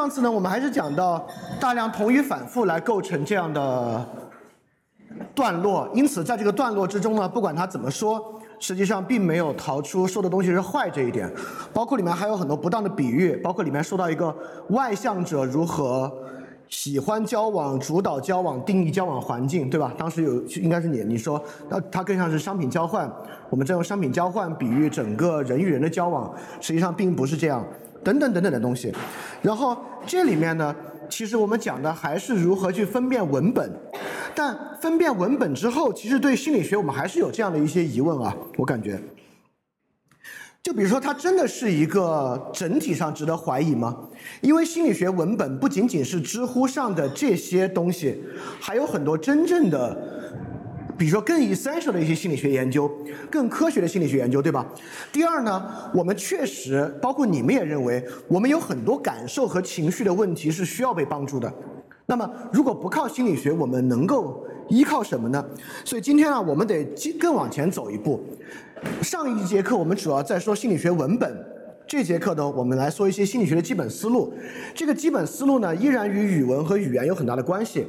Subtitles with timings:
[0.00, 1.28] 上次呢，我们还是讲到
[1.60, 4.02] 大量同语反复来构成这样的
[5.34, 11.30] 段落，因此在这个段落之中呢，不管他怎么说，实际上并没有逃出说的东西是坏这一点，
[11.74, 14.34] 包括里面还有很多不当的比喻，包括里面说到一个
[14.70, 16.10] 外向者如何。
[16.70, 19.92] 喜欢交往、主导交往、定义交往环境，对吧？
[19.98, 23.10] 当时有应该是你，你说，那它更像是商品交换。
[23.50, 27.66] 我们在用商品交换比喻整个人与人的交往，实际上并不是这样。
[28.02, 28.92] 等等等等的东西。
[29.42, 30.74] 然后这里面呢，
[31.08, 33.70] 其实我们讲的还是如何去分辨文本。
[34.34, 39.00] 但分辨文本之后，其实对心理学我们还是有这样的一些疑问啊，我感觉。
[40.62, 43.96] 就比如说，它真的是一个整体上值得怀疑吗？
[44.42, 48.22] 因为心理学文本不仅仅是知乎上的这些东西，
[48.60, 49.96] 还有很多真正的，
[51.00, 52.86] 比如说更 essential 的一些心理学研究，
[53.30, 54.66] 更科学的心理学研究，对吧？
[55.10, 61.50] 第二呢，我们确实，包括你们也认为，我们有很多感受和情绪的问题是需要被帮助的。
[62.04, 65.42] 那么，如果不靠心理学，我们能够依靠什么呢？
[65.86, 66.84] 所以今天呢，我们得
[67.18, 68.22] 更往前走一步。
[69.00, 71.34] 上一节课我们主要在说心理学文本，
[71.86, 74.30] 这节课呢，我们来说一些心理学的基本思路。
[74.74, 77.86] 这个基本思路呢，依然与语文和语言有很大的关系。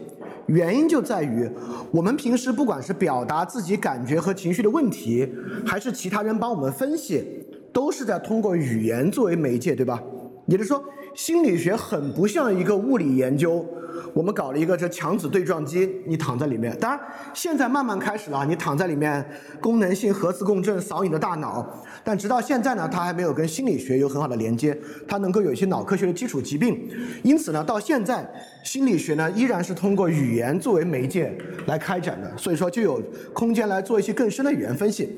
[0.48, 1.50] 原因就在于，
[1.92, 5.32] 我们平时不管是表达自己感觉和情绪的问题，
[5.66, 10.02] 还是其他人帮我们分析，都是在通过语言作为媒介，对吧？
[10.48, 13.66] 也就是说，心理学很不像一个物理研究。
[14.14, 16.76] 我们搞了一个这强子对撞机，你躺在里面。
[16.80, 17.00] 当然，
[17.34, 19.24] 现在慢慢开始了，你躺在里面，
[19.62, 21.66] 功能性核磁共振扫你的大脑。
[22.04, 26.90] 但直到现在呢，它还没有跟心理学有很好的连接，它能够有一些脑科学的基础疾病。
[27.24, 28.28] 因此呢，到现在
[28.64, 31.32] 心理学呢依然是通过语言作为媒介
[31.68, 32.32] 来开展的。
[32.38, 33.02] 所以说就有
[33.34, 35.10] 空间来做一些更深的语言分析。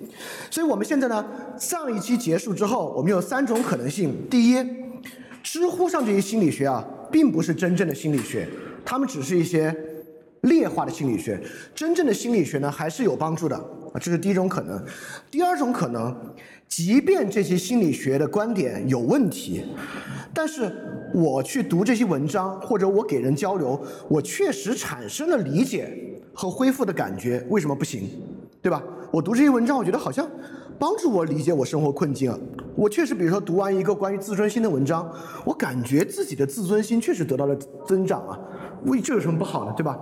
[0.52, 1.26] 所以我们现在呢，
[1.58, 4.66] 上一期结束之后，我们有三种可能性：第一，
[5.42, 8.48] 知乎上这些心理学啊，并不是真正的心理学。
[8.86, 9.74] 他们只是一些
[10.42, 11.40] 劣化的心理学，
[11.74, 14.84] 真正的心理学呢还是有帮助的啊，这是第一种可能。
[15.32, 16.14] 第二种可能，
[16.76, 19.64] 即便这些心理学的观点有问题，
[20.34, 20.76] 但是
[21.14, 23.80] 我去读这些文章，或者我给人交流，
[24.10, 25.96] 我确实产生了理解
[26.34, 28.10] 和恢复的感觉，为什么不行？
[28.60, 28.82] 对吧？
[29.12, 30.28] 我读这些文章，我觉得好像。
[30.80, 32.38] 帮助我理解我生活困境啊！
[32.76, 35.08] 我确实，比如说读完一个关于自尊心的文章，
[35.46, 38.38] 我感觉自己的自尊心确实得到了增长啊！
[38.86, 39.74] 为这有什么不好呢？
[39.78, 39.98] 对吧？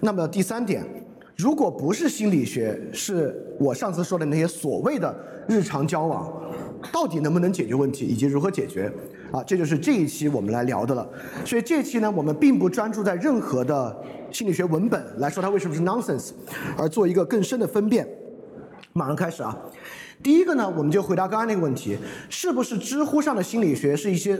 [0.00, 0.84] 那么第三点，
[1.40, 5.14] 如果不是心理学，是我上次说的那些所谓的
[5.48, 6.30] 日常交往，
[6.92, 8.92] 到底能不能解决问题，以及如何解决
[9.32, 9.42] 啊？
[9.44, 11.08] 这就是这一期我们来聊的了。
[11.46, 16.32] 所以这期呢，我们并不专注在任何的心理学文本来说它为什么是 nonsense，
[16.76, 18.06] 而做一个更深的分辨。
[18.92, 19.56] 马上开始啊！
[20.22, 21.96] 第一个呢，我们就回答刚刚那个问题：
[22.28, 24.38] 是不是知乎上的心理学是一些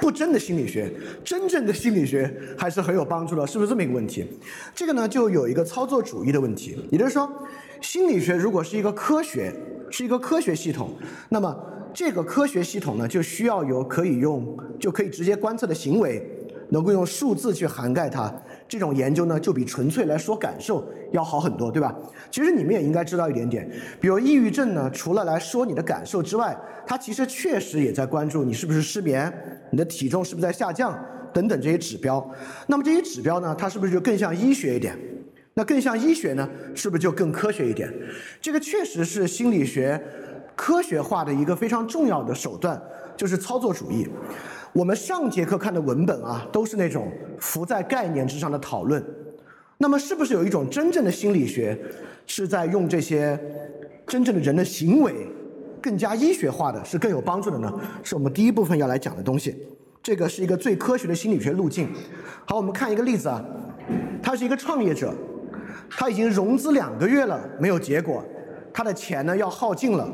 [0.00, 0.90] 不真的心理学？
[1.24, 4.26] 真正的心理学还是很有帮助的，是不是这么一个问题？
[4.74, 7.30] 这个呢，就有一个操作主义的问题，也就是说，
[7.80, 9.52] 心理学如果是一个科学，
[9.90, 10.92] 是一个科学系统，
[11.28, 11.56] 那么
[11.94, 16.22] 这个科学系统呢，就需要有可以用就可以直接观测的行为，
[16.70, 18.32] 能够用数字去涵盖它。
[18.74, 21.94] 这种研究呢，就比纯粹来说感受要好很多，对吧？
[22.28, 29.32] 其实你们也应该知道一点点，比如抑郁症呢，除了来说你的感受之外，它其实确实也在关注你是不是失眠，
[29.70, 30.98] 你的体重是不是在下降
[31.32, 32.28] 等等这些指标。
[32.66, 34.98] 那么这些指标呢，它是不是就更像医学一点？
[35.54, 37.88] 那更像医学呢，是不是就更科学一点？
[38.40, 40.02] 这个确实是心理学
[40.56, 42.82] 科学化的一个非常重要的手段，
[43.16, 44.08] 就是操作主义。
[44.72, 49.04] 我们上节课看的文本啊，都是那种浮在概念之上的讨论。
[49.78, 51.78] 那么，是不是有一种真正的心理学，
[52.26, 53.38] 是在用这些
[54.06, 55.28] 真正的人的行为，
[55.80, 57.72] 更加医学化的，是更有帮助的呢？
[58.02, 59.54] 是我们第一部分要来讲的东西。
[60.02, 61.88] 这个是一个最科学的心理学路径。
[62.44, 63.44] 好，我们看一个例子啊，
[64.22, 65.14] 他是一个创业者，
[65.90, 68.24] 他已经融资两个月了，没有结果，
[68.72, 70.10] 他的钱呢要耗尽了。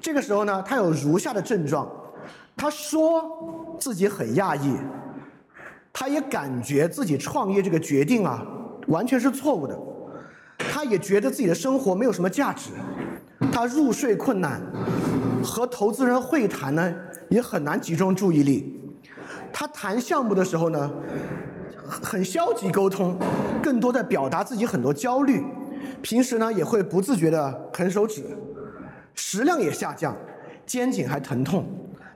[0.00, 1.90] 这个时候呢，他有如下的症状。
[2.60, 4.76] 他说自己很讶异，
[5.90, 8.46] 他也感觉自己创业这个决定啊
[8.88, 9.74] 完全是错误的，
[10.58, 12.72] 他也觉得自己的生活没有什么价值，
[13.50, 14.60] 他入睡困难，
[15.42, 16.94] 和投资人会谈呢
[17.30, 18.78] 也很难集中注意力，
[19.50, 20.90] 他谈项目的时候呢
[21.88, 23.16] 很消极沟通，
[23.62, 25.42] 更多在表达自己很多焦虑，
[26.02, 28.22] 平时呢也会不自觉的啃手指，
[29.14, 30.14] 食量也下降，
[30.66, 31.64] 肩颈还疼痛。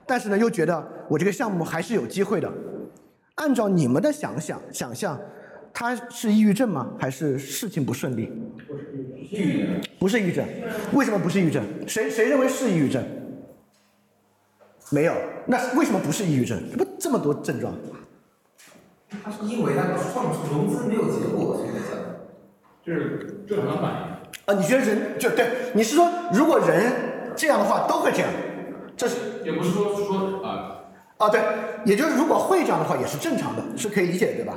[0.07, 2.51] 但是呢，又觉得我这个项目还是有机会的。
[3.35, 5.19] 按照你们的想想想象，
[5.73, 6.89] 他是抑郁症吗？
[6.97, 8.31] 还是事情不顺利？
[9.99, 10.45] 不是抑郁症。
[10.93, 11.63] 为什么不是抑郁症？
[11.87, 13.03] 谁谁认为是抑郁症？
[14.91, 15.13] 没有，
[15.47, 16.61] 那为什么不是抑郁症？
[16.71, 17.73] 这不这么多症状？
[19.23, 21.97] 他是因为他创融资没有结果，所以才
[22.85, 23.97] 这是正常的反应。
[24.45, 25.47] 啊，你觉得人就对？
[25.73, 26.93] 你是说如果人
[27.35, 28.29] 这样的话都会这样？
[28.95, 30.81] 这是也不是说是说啊，
[31.17, 31.41] 啊，对，
[31.85, 34.53] 也就是如果会这样的话也是正常的，是可以理解的，对吧？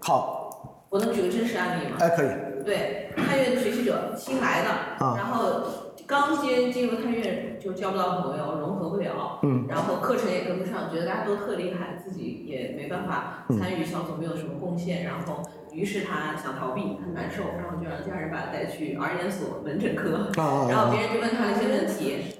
[0.00, 1.96] 好，我能举个真实案例吗？
[2.00, 2.28] 哎，可以。
[2.64, 4.70] 对，探月的学习者新来的，
[5.04, 5.62] 啊然后
[6.06, 15.42] 刚接进入探月就交不到朋友，融合不了，嗯然后课程也跟不上，觉得大家都特厉害，自己也没办法嗯参与小组，没有什么贡献，然后
[15.72, 22.36] 于是他想逃避，很难受，然后就让家人把他带去儿研所门诊科，啊啊然后啊别人就问他了一些问题，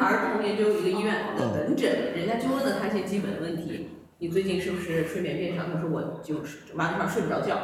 [0.00, 5.62] 儿童研究一个医院的门诊，人家就问了他一些基本的问题，你最近是不是睡眠变少？
[5.72, 7.56] 他说我就是晚上睡不着觉，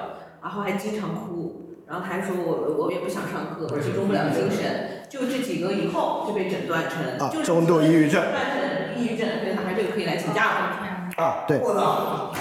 [0.43, 11.25] 然后还经常哭，然后他还说我我也不想上课，集中不了精神，就这几个以后就被诊断成啊就是中度抑郁症诊断成抑郁症，所以他还这个可以来请假了。
[11.25, 11.59] 啊，对。
[11.59, 12.33] 我操！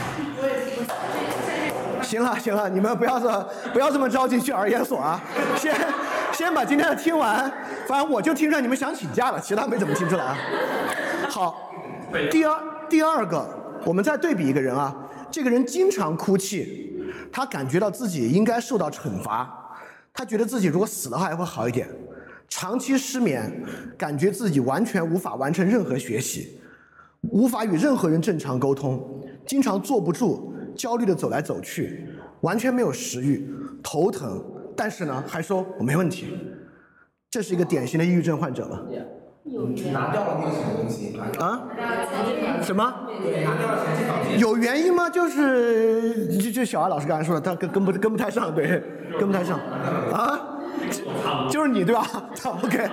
[2.01, 5.19] 行了行了，你们不要这不要这么着急去儿研所啊，
[5.55, 5.73] 先
[6.33, 7.51] 先把今天的听完，
[7.87, 10.37] 反正我就听出来你们想请假了，其他没怎么听出来啊。
[11.29, 11.71] 好，
[12.31, 13.47] 第二第二个，
[13.85, 14.95] 我们再对比一个人啊，
[15.29, 19.77] 这个人经常哭泣，他感觉到自己应该受到惩罚，
[20.13, 21.87] 他觉得自己如果死了还会好一点，
[22.49, 23.63] 长期失眠，
[23.97, 26.59] 感觉自己完全无法完成任何学习。
[27.31, 29.01] 无法与任何人正常沟通，
[29.45, 32.05] 经常坐不住，焦虑的走来走去，
[32.41, 33.49] 完全没有食欲，
[33.81, 34.43] 头疼，
[34.75, 36.37] 但是呢还说我没问题，
[37.29, 38.81] 这是一个典型的抑郁症患者吗？
[39.91, 41.19] 拿掉了那个什么东西？
[41.37, 41.63] 啊？
[42.61, 42.93] 什么？
[43.21, 44.39] 对，拿掉了前期导进。
[44.39, 45.09] 有原因吗？
[45.09, 48.81] 就是就就小艾老师刚才说的，他跟跟不跟不太上，对，
[49.19, 49.59] 跟不太上
[50.13, 50.49] 啊。
[51.49, 52.05] 就是你对吧
[52.63, 52.89] ？OK，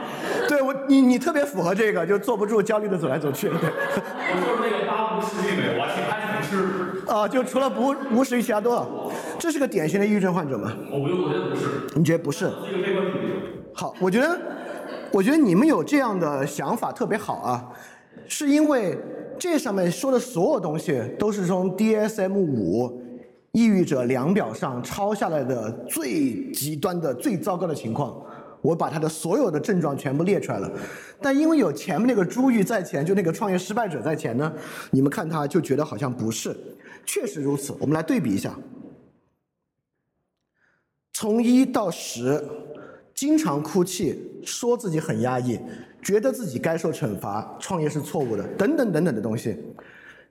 [0.49, 3.57] 对我你你特别符合这个，就坐不住，焦虑的走来走去，对。
[3.59, 6.19] 我就是那个八无食欲没有，我其他
[7.07, 8.87] 啊，就除了不无食欲，其他都了。
[9.39, 10.73] 这是个典型的抑郁症患者吗？
[10.91, 12.51] 我我觉得不是，你觉得不是？
[12.71, 13.31] 是一个悲观主义。
[13.73, 14.39] 好，我觉得，
[15.13, 17.69] 我觉得你们有这样的想法特别好啊，
[18.27, 18.99] 是因为
[19.39, 23.01] 这上面说的所有东西都是从 DSM 五
[23.53, 28.21] 抑郁者量表上抄下来的最极端的、最糟糕的情况。
[28.63, 30.71] 我把他的所有的症状全部列出来了，
[31.21, 34.53] 但因为有前面那个珠玉在前，就那个创业失败者在前呢，
[34.91, 36.57] 你们看他就觉得好像不是，
[37.07, 37.75] 确实如此。
[37.81, 38.55] 我们来对比一下，
[41.13, 42.43] 从一到十，
[43.15, 45.59] 经常哭泣，说自己很压抑，
[46.03, 49.57] 觉得自己该受惩罚，创业是错误的，等等等等的东西。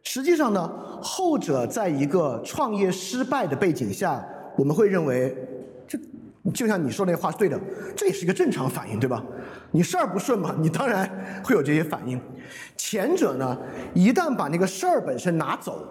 [0.02, 0.68] 实际上呢，
[1.02, 5.36] 后者在一个创业失败的背景下，我们会认为，
[6.53, 7.60] 就像你说那话是对的，
[7.96, 9.24] 这也是一个正常反应，对吧？
[9.72, 11.08] 你事儿不顺嘛，你当然
[11.43, 12.19] 会有这些反应。
[12.75, 13.58] 前者呢，
[13.93, 15.86] 一旦把那个事儿本身拿走，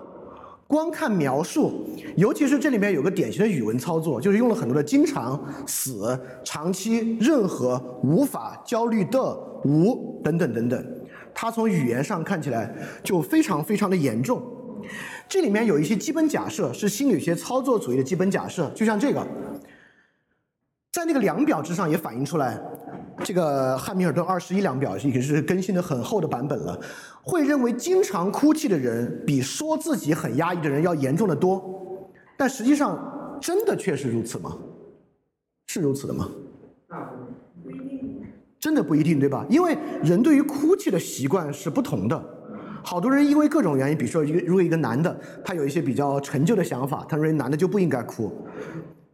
[0.66, 1.86] 光看描述，
[2.16, 9.32] 尤其是这里面有个典型的语文操作，就是用了很多的经常、死、长期、任何、无法、焦虑的、
[9.64, 10.84] 无等等等等，
[11.34, 12.74] 它从语言上看起来
[13.04, 14.42] 就非常非常的严重。
[15.28, 19.24] 这里面有一些基本假设是心理学操作主义的基本假设，就像这个，
[20.92, 22.58] 在那个量表之上也反映出来，
[23.22, 26.78] 这个汉密尔顿二十一量表已经是更新的很厚的版本了，
[27.22, 31.62] 会认为经常哭泣的人比说自己很压抑的人要严重的多，
[32.36, 34.56] 但实际上真的确实如此吗？
[35.66, 36.28] 是如此的吗？
[36.88, 37.10] 啊，
[37.62, 38.22] 不一定
[38.58, 39.46] 真的不一定，对吧？
[39.50, 42.20] 因为人对于哭泣的习惯是不同的。
[42.82, 45.14] 好多人因为各种原因，比如说一个如果一个男的，
[45.44, 48.32] 他有一些比较陈旧的想法，他认为男的就不应该哭。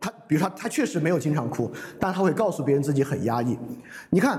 [0.04, 3.56] 他比如说他确实没有经常哭，但他会告诉别人自己很压抑。
[4.10, 4.38] 你看，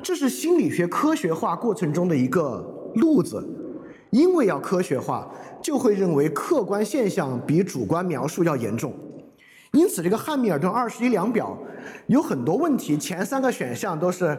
[0.00, 2.64] 这是心理学科学化过程中的一个
[2.94, 3.44] 路子。
[4.10, 5.28] 因为要科学化，
[5.62, 8.92] 就会认为客观现象比主观描述要严重。
[9.72, 11.56] 因此，这个汉密尔顿二十一量表
[12.08, 14.36] 有很多问题，前三个选项都是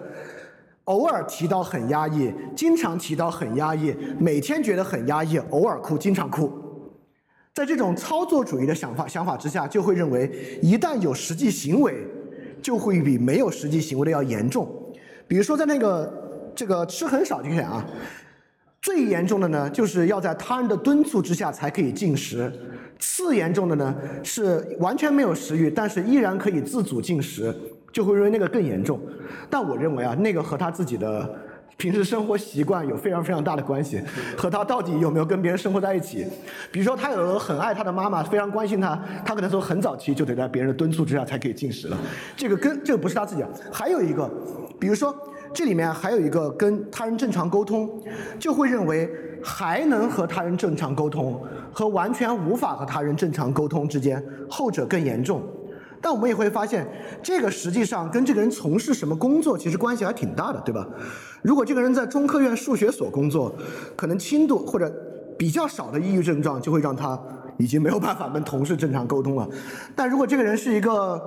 [0.86, 6.52] 偶尔提到很压抑，经常提到很压抑，每天觉得很压抑，偶尔哭，经常哭。
[7.54, 11.94] 在这种操作主义的想法想法之下，就会认为一旦有实际行为，
[12.62, 14.70] 就会比没有实际行为的要严重。
[15.28, 17.86] 比如说，在那个这个吃很少这个啊，
[18.82, 22.50] 最严重的呢，就是要在他人的敦促之下才可以进食；
[23.00, 27.54] 次严重的呢，是完全没有食欲，但是依然可以自主进食，
[27.92, 29.00] 就会认为那个更严重。
[29.50, 31.30] 但我认为啊，那个和他自己的
[31.82, 34.00] 平时生活习惯有非常非常大的关系，
[34.38, 36.28] 和他到底有没有跟别人生活在一起。
[36.72, 41.98] 比如说，他有个很爱他的妈妈，非常关心他，他可能从很早期就得在别人的敦促之下才可以进食了。
[42.38, 43.50] 这个跟这个不是他自己的。
[43.72, 44.30] 还有一个，
[44.80, 45.12] 比如说
[45.56, 47.90] 这里面还有一个跟他人正常沟通，
[48.38, 49.10] 就会认为
[49.44, 51.42] 还能和他人正常沟通
[51.74, 55.42] 和完全无法和他人正常沟通之间，后者更严重。
[56.02, 56.88] 但我们也会发现，
[57.22, 60.88] 这个实际上跟这个人从事什么工作其实关系还挺大的，对吧？
[61.44, 63.54] 如果这个人在中科院数学所工作，
[63.96, 64.92] 可能轻度或者
[65.38, 67.20] 比较少的抑郁症状就会让他
[67.58, 69.48] 已经没有办法跟同事正常沟通了。
[69.96, 71.22] 但如果这个人是一个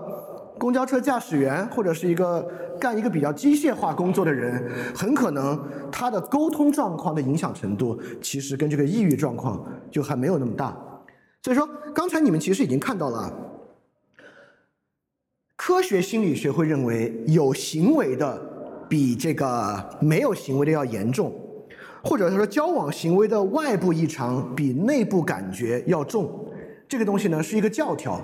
[0.58, 2.44] 公交车驾驶员，或者是一个
[2.80, 5.56] 干一个比较机械化工作的人，很可能
[5.92, 10.76] 他的沟通状况的影响程度，其实跟这个抑郁状况就还没有那么大。
[11.42, 13.32] 所以说，刚才你们其实已经看到了。
[15.56, 18.40] 科学心理学会认为有行为的
[18.88, 21.32] 比这个没有行为的要严重，
[22.02, 26.48] 或者说交往行为的外部异常比内部感觉要重。
[26.88, 28.20] 这个东西呢是一个教条。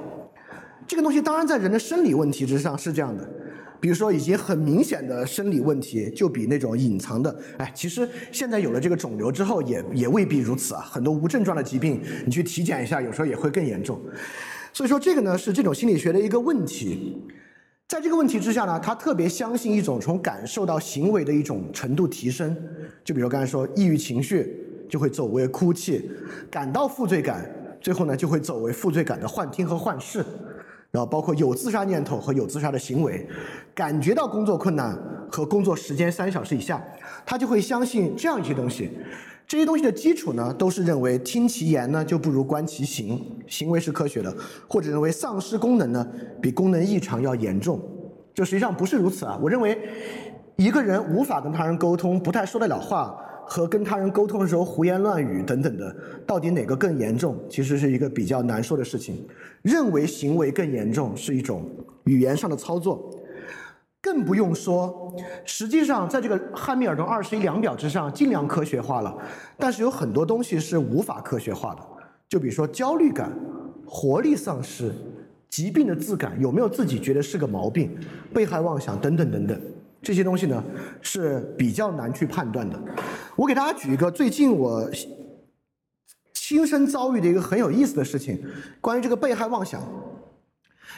[0.87, 3.27] 这个东西当然在人的生理问题之上是这样的，
[3.81, 10.81] 比如说已经很明显的生理问题，就比那种隐藏的，哎，其实现在有了这个肿瘤之后也也未必如此啊。
[10.81, 14.01] 很多无症状的疾病，你去体检一下，有时候也会更严重。
[14.73, 17.21] 所以说，这个呢是这种心理学的一个问题。
[17.89, 22.57] 在这个问题之下呢，他特别相信一种从感受到行为的一种程度提升。
[23.05, 26.09] 就比如刚才说，抑郁情绪就会走为哭泣，
[26.49, 27.51] 感到负罪感，
[27.81, 30.25] 最后呢就会走为负罪感的幻听和幻视。
[30.93, 33.27] 然后包括有自杀念头和有自杀的行为，
[33.75, 34.97] 感觉到工作困难
[35.31, 36.81] 和工作时间三小时以下，
[37.27, 38.91] 他就会相信这样一些东西。
[39.51, 44.33] 这些东西的基础呢，都是认为听其言呢就不如观其行，行为是科学的，
[44.69, 46.09] 或者认为丧失功能呢
[46.41, 47.81] 比功能异常要严重，
[48.33, 49.37] 就实际上不是如此啊。
[49.43, 49.77] 我认为
[50.55, 53.13] 一个人无法跟他人沟通，不太说得了话，
[53.45, 59.27] 和跟他人沟通的时候胡言乱语等等的，到底哪个更严重，其实是一个比较难说的事情。
[59.63, 61.69] 认为行为更严重是一种
[62.05, 63.11] 语言上的操作。
[64.03, 65.15] 更不用说，
[65.45, 69.15] 实际上在这个汉密尔顿二十一量表之上，尽量科学化了。
[69.59, 71.83] 但是有很多东西是无法科学化的，
[72.27, 73.31] 就比如说焦虑感、
[73.87, 74.91] 活力丧失、
[75.51, 77.95] 疾病的自感，有没有自己觉得是个毛病、
[78.33, 79.61] 被害妄想等等等等，
[80.01, 80.65] 这些东西呢
[81.03, 82.81] 是比较难去判断的。
[83.37, 84.91] 我给大家举一个最近我
[86.33, 88.43] 亲身遭遇的一个很有意思的事情，
[88.81, 89.83] 关于这个被害妄想，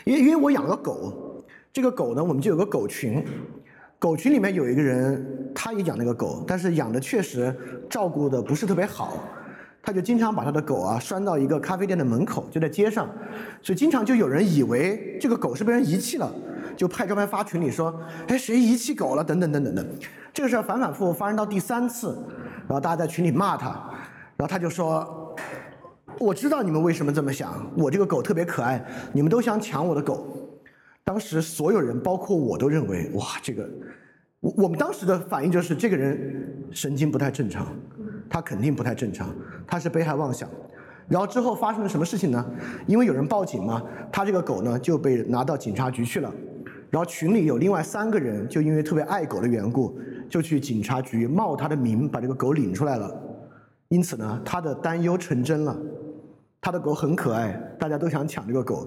[0.05, 1.31] 因为因为我养了狗。
[1.73, 3.25] 这个狗呢，我们就有个狗群，
[3.99, 7.57] 狗群里面有一个人，他也养那个狗，但是养的确实
[7.89, 9.25] 照顾的不是特别好，
[9.83, 13.09] 他就经常把他的狗啊拴到一个咖啡店的门口，就在街上，
[13.63, 16.31] 所以经常就有人以为这个狗是被人遗弃了，
[16.77, 17.99] 就拍照片发群里说，
[18.29, 19.25] 哎，谁遗弃狗了？
[19.25, 19.87] 等等等等的，
[20.35, 22.09] 这个事儿反反复复发生到第三次，
[22.69, 23.69] 然后大家在群里骂他，
[24.37, 25.35] 然后他就说，
[26.19, 30.42] 我知道你们为什么这么想，我这个狗特别可爱，你们都想抢我的狗。
[31.05, 33.69] 当时所有人，包括我都认为，哇，这个，
[34.41, 37.67] 我我们当时的反应就是，这个人神经不太正常，
[38.31, 39.35] 他肯定不太正常，
[39.67, 40.49] 他是被害妄想。
[41.09, 42.45] 然后之后发生了什么事情呢？
[42.87, 43.83] 因为有人报警嘛，
[44.13, 46.33] 他这个狗呢就被拿到警察局去了。
[46.89, 53.13] 然后群里有另外三个人，就因为特别爱狗的缘故，就去警察局冒他的名把这个狗领出来了。
[53.89, 55.77] 因此呢，他的担忧成真了。
[56.65, 58.87] 他的狗很可爱，大家都想抢这个狗。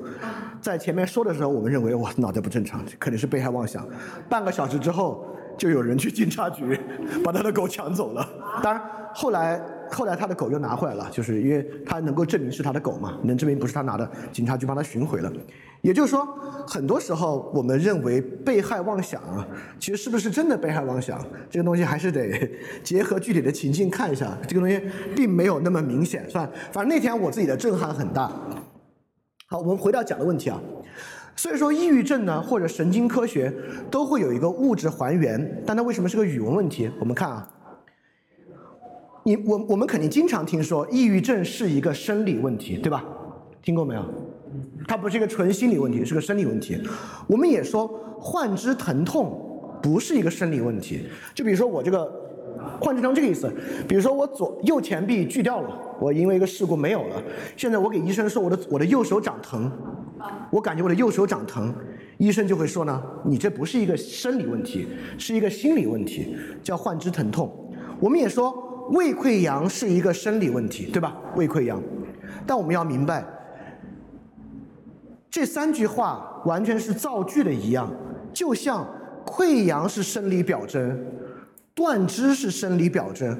[0.61, 3.85] 在前面说的时候，我们认为我，脑袋不正常，肯定是被害妄想。
[4.29, 5.27] 半个小时之后，
[5.57, 6.79] 就有人去警察局
[7.23, 8.27] 把他的狗抢走了。
[8.61, 8.81] 当然，
[9.13, 15.31] 后来后来他的狗又拿回来了，就是因为他能够证明是他的狗嘛，能证明不是他拿的，警察局帮他寻回了。
[15.81, 16.25] 也就是说，
[16.67, 19.47] 很多时候我们认为被害妄想啊，
[19.79, 22.49] 其实是不是真的被害妄想，这个东西还是得
[22.83, 24.35] 结合具体的情境看一下。
[24.47, 24.81] 这个东西
[25.15, 28.31] 并没有那么明显，算反正那天我自己的震撼很大。
[29.47, 30.59] 好，我们回到讲的问题啊。
[31.35, 33.53] 所以说，抑郁症呢，或者神经科学
[33.91, 36.89] 都会有一个物质还原，但它为什么是个语文问题？
[36.99, 37.49] 我们看啊，
[39.23, 43.03] 你我我们肯定经常听说抑郁症是一个生理问题，对吧？
[43.61, 44.03] 听过没有？
[44.87, 46.81] 它不是一个纯心理问题，是个生理问题。
[47.27, 47.87] 我们也说
[48.19, 51.07] 患肢疼痛不是一个生理问题。
[51.33, 52.09] 就比如说我这个
[52.79, 53.51] 患肢成这个意思，
[53.87, 57.21] 比如说我左右前臂锯掉了，我因为一个事故没有了。
[57.55, 59.71] 现在我给医生说我的我的右手掌疼，
[60.49, 61.73] 我感觉我的右手掌疼，
[62.17, 64.87] 医生就会说呢，你这不是一个生理问题，
[65.17, 67.51] 是一个心理问题，叫患肢疼痛。
[67.99, 68.51] 我们也说
[68.91, 71.15] 胃溃疡是一个生理问题，对吧？
[71.35, 71.81] 胃溃疡，
[72.45, 73.25] 但我们要明白。
[75.29, 77.91] 这三句话完全是造句的一样，
[78.31, 78.87] 就像
[79.25, 80.97] 溃疡是生理表征，
[81.73, 83.37] 断肢是生理表征，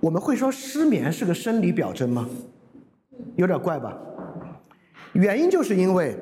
[0.00, 2.28] 我们会说失眠是个生理表征吗？
[3.36, 3.96] 有点怪吧？
[5.12, 6.16] 原因就是因为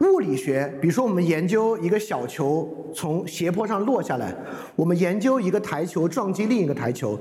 [0.00, 4.34] 物理学，比如说我们研究一个小球从斜坡上落下来，
[4.76, 7.18] 我们研究一个台球撞击另一个台球，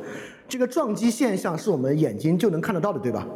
[0.48, 3.27] 这个撞击现象是我们眼睛就能看得到的，对吧？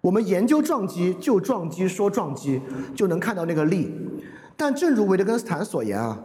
[0.00, 2.60] 我们研究撞击就撞击说撞击，
[2.94, 3.94] 就能看到那个力。
[4.56, 6.22] 但正如维特根斯坦所言啊，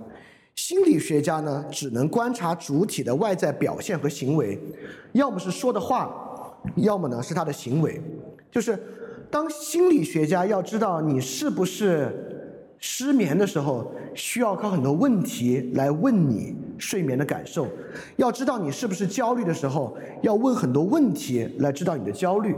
[0.55, 4.59] 心理学家呢只能观察主体的外在表现和行为，
[5.13, 6.11] 要么是说的话，
[6.75, 8.01] 要么呢是他的行为，
[8.51, 8.77] 就是。
[9.31, 17.65] 当心理学家要知道你是不是失眠的时候，需要靠很多问题来问你睡眠的感受；
[18.15, 22.55] 要知道你是不是焦虑的时候，要问很多问题来知道你的焦虑。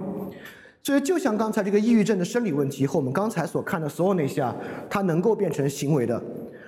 [0.83, 4.55] 所以，就像刚才这个抑郁症的生理问题和我们刚才所看的所有那些啊，
[4.89, 6.21] 它能够变成行为的，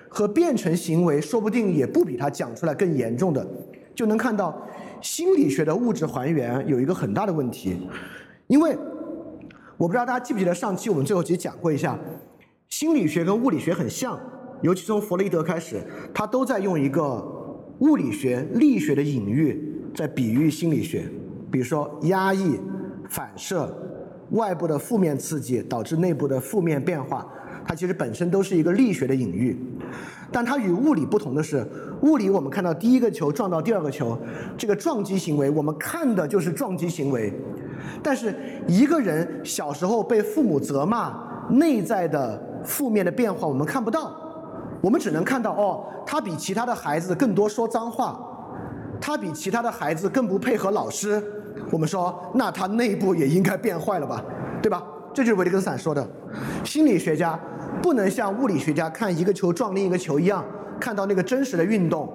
[0.10, 3.48] 和变成行为，说不定也不比他讲出来更严重的，
[3.96, 4.60] 就能看到
[5.02, 7.88] 心理学的物质还原有一个很大的问题，
[8.48, 8.78] 因为。
[9.80, 11.98] 我不知道大家记不记得上期我们最后其实讲过一下，
[12.68, 14.20] 心理学跟物理学很像，
[14.62, 15.82] 尤其从弗洛伊德开始，
[16.14, 17.26] 他都在用一个
[17.80, 21.06] 物理学力学的隐喻在比喻心理学，
[21.50, 22.60] 比如说压抑、
[23.10, 23.74] 反射、
[24.32, 27.26] 外部的负面刺激导致内部的负面变化，
[27.70, 29.56] 它其实本身都是一个力学的隐喻。
[30.32, 31.64] 但它与物理不同的是，
[32.02, 34.18] 物理我们看到第一个球撞到第二个球，
[34.58, 37.32] 这个撞击行为我们看的就是撞击行为。
[38.02, 38.36] 但是
[38.68, 41.14] 一个人小时候被父母责骂，
[41.52, 44.16] 内在的负面的变化我们看不到，
[44.82, 48.20] 我们只能看到哦，他比其他的孩子更多说脏话，
[49.00, 51.24] 他比其他的孩子更不配合老师，
[51.72, 54.26] 我们说那他内部也应该变坏了吧，
[54.60, 54.84] 对吧？
[55.12, 56.08] 这就是维特根斯坦说的，
[56.64, 57.38] 心理学家
[57.82, 60.44] 不能像物理学家看一个球撞另一个球一样
[60.80, 62.12] 看到那个真实的运动，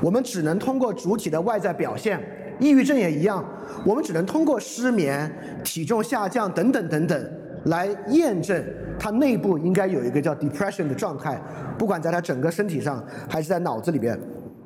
[0.00, 2.20] 我们只能通过主体的外在表现。
[2.60, 3.44] 抑郁症也一样，
[3.84, 5.30] 我们只能通过失眠、
[5.64, 7.30] 体重下降等等等等
[7.64, 8.62] 来验证
[8.98, 11.40] 它内部应该有一个叫 depression 的状态，
[11.76, 14.16] 不管在它整个身体上还是在脑子里边，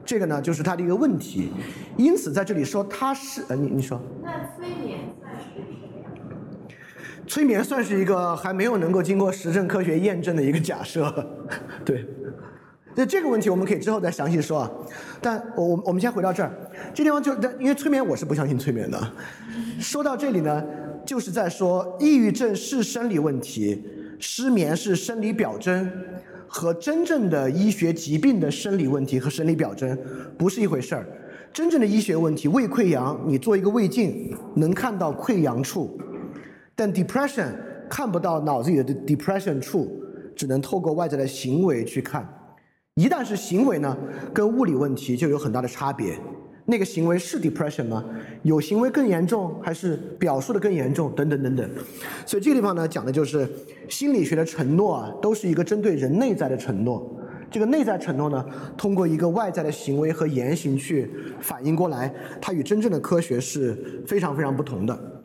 [0.04, 1.52] 这个呢就是它的一个问题。
[1.96, 5.85] 因此在这里说它是呃你你说，那催眠算是？
[7.26, 11.12] 催眠算是一个还没有能够经过实证科学验证的一个假设，
[11.84, 12.06] 对。
[12.98, 14.70] 那这个问题我们可以之后再详细说啊，
[15.20, 16.50] 但我我我们先回到这儿，
[16.94, 18.98] 这地方就因为催眠我是不相信催眠的。
[19.78, 20.64] 说到这里呢，
[21.04, 23.84] 就是在说抑郁症是生理问题，
[24.18, 25.92] 失眠是生理表征，
[26.48, 29.98] 和真正的医学疾病的生理问题和生理表征
[30.38, 31.06] 不是一回事儿。
[31.52, 35.98] 真正的医学问题，胃溃疡，你做一个胃镜能看到溃疡处，
[36.76, 37.48] 但 depression
[37.88, 40.00] 看不到脑子里的 depression 处，
[40.36, 42.28] 只能透过外在的行为去看。
[42.94, 43.96] 一旦是行为呢，
[44.32, 46.14] 跟物理问题就有很大的差别。
[46.68, 48.04] 那个行为是 depression 吗？
[48.42, 51.12] 有行为更严重，还是表述的更严重？
[51.14, 51.70] 等等等等。
[52.26, 53.48] 所以这个地方呢，讲的就是
[53.88, 57.08] 心理学的承诺啊，都是一个针对人内在的承诺。
[57.50, 58.44] 这个内在承诺呢，
[58.76, 61.08] 通过一个外在的行为和言行去
[61.40, 65.15] 反映过来，它与真正的科学是非常非常不同的。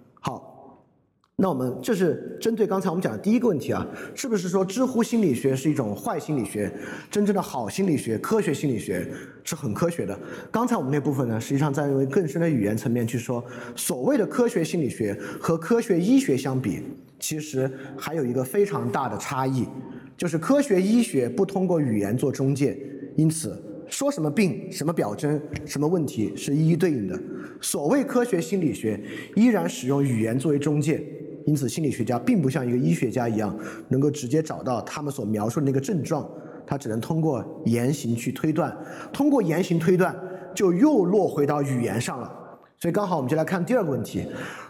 [1.38, 6.72] 那我们这是针对刚才我们讲的第一个问题啊，是不是说知乎心理学是一种坏心理学？
[7.10, 9.08] 真正的好心理学、科学心理学
[9.44, 10.20] 是很科学的。
[10.52, 13.44] 刚才我们那部分呢，实际上在用更深的语言层面去说，
[13.76, 16.84] 所谓的科学心理学和科学医学相比，
[17.20, 19.66] 其实还有一个非常大的差异，
[20.16, 22.78] 就是科学医学不通过语言做中介，
[23.16, 23.60] 因此
[23.92, 27.22] 说什么病、什么表征、什么问题是一一对应的。
[27.60, 29.00] 所谓科学心理学
[29.36, 31.04] 依然使用语言作为中介。
[31.46, 33.56] 因此，心理学家并不像一个医学家一样，
[33.90, 36.28] 能够直接找到他们所描述的那个症状，
[36.66, 38.76] 他只能通过言行去推断，
[39.12, 40.16] 通过言行推断，
[40.56, 42.32] 就又落回到语言上了。
[42.78, 44.24] 所以，刚好我们就来看第二个问题：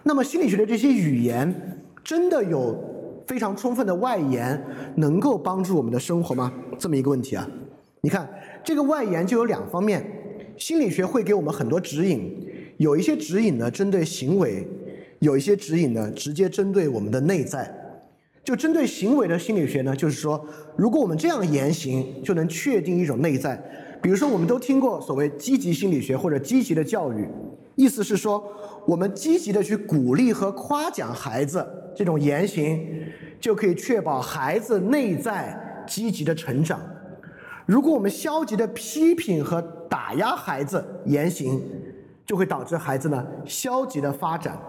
[0.04, 1.54] 那么，心理学的这些语言
[2.04, 2.76] 真的有
[3.28, 4.60] 非常充分的外延，
[4.96, 6.52] 能够帮助我们的生活吗？
[6.80, 7.46] 这么一个问题啊。
[8.04, 8.28] 你看，
[8.64, 10.04] 这个外延就有两方面，
[10.58, 12.36] 心理学会给我们很多指引，
[12.78, 14.68] 有一些指引呢，针对行为。
[15.20, 17.72] 有一些指引呢，直接针对我们的内在，
[18.44, 20.44] 就针对行为的心理学呢，就是说，
[20.76, 23.56] 如果我们这样言行，就能确定一种内在。
[24.02, 27.28] 比如说，我们都听过所谓积极心理学或者积极的教育，
[27.76, 28.44] 意思是说，
[28.88, 31.64] 我们积极的去鼓励和夸奖孩子
[31.96, 32.84] 这种言行，
[33.40, 35.56] 就可以确保孩子内在
[35.88, 36.82] 积极的成长。
[37.72, 41.58] 如果我们消极的批评和打压孩子言行，
[42.26, 44.60] 就会导致孩子呢消极的发展。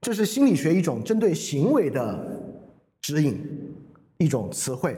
[0.00, 2.24] 这是心理学一种针对行为的
[3.00, 3.36] 指引，
[4.18, 4.96] 一种词汇。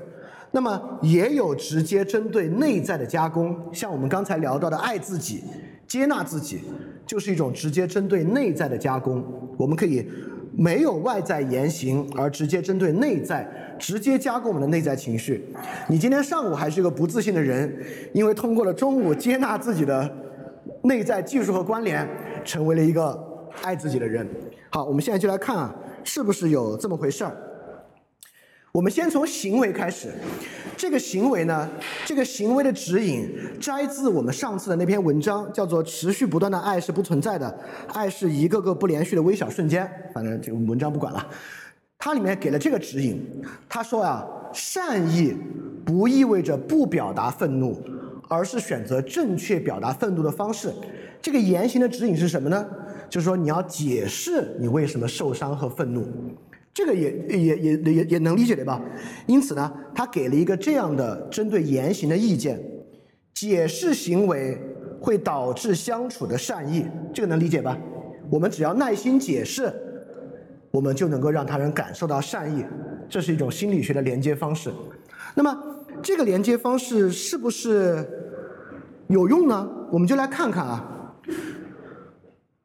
[0.50, 5.42] 那么也有直接针对内在的加工，像我们刚才聊到的爱自己、
[5.86, 6.60] 接纳自己，
[7.06, 9.24] 就是一种直接针对内在的加工。
[9.56, 10.06] 我们可以
[10.52, 15.44] 没有外在言行，而直接针对内在直接加工我们的内在情绪。
[15.88, 17.72] 你今天上午还是一个不自信的人，
[18.12, 20.10] 因为通过了中午接纳自己的
[20.82, 22.06] 内在技术和关联，
[22.44, 23.18] 成为了一个
[23.62, 24.28] 爱自己的人。
[24.70, 27.36] 好，我们现在就来看啊，是不是有这么回事儿？
[28.70, 30.12] 我们先从行为开始，
[30.76, 31.68] 这个行为呢，
[32.04, 37.58] 这个行为的指引摘自我们上次的那篇文章，叫做“持续不断的爱是不存在的，
[37.94, 39.90] 爱是一个个不连续的微小瞬间”。
[40.14, 41.26] 反正这个文章不管了，
[41.98, 43.20] 它里面给了这个指引。
[43.68, 45.34] 他说啊，善意
[45.84, 47.76] 不意味着不表达愤怒，
[48.28, 50.72] 而是选择正确表达愤怒的方式。
[51.20, 52.64] 这个言行的指引是什么呢？
[53.10, 56.06] 就是说你要解释你为什么受伤和愤怒。
[56.72, 58.80] 这个也也也也也能理解对吧？
[59.26, 62.60] 因此呢，他给了一个这样的针对言行的意见：
[63.34, 64.56] 解释行为
[65.00, 67.76] 会导致相处的善意，这个能理解吧？
[68.30, 69.72] 我们只要耐心解释，
[70.70, 72.64] 我们就能够让他人感受到善意，
[73.08, 74.70] 这是一种心理学的连接方式。
[75.34, 75.56] 那么
[76.02, 78.06] 这个连接方式是不是
[79.08, 79.68] 有用呢？
[79.90, 80.84] 我们就来看看啊。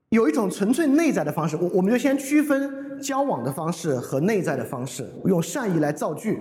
[0.10, 6.40] 有一种纯粹内在的方式，我我们就先区分交往的方式和内在的方式，用善意来造句。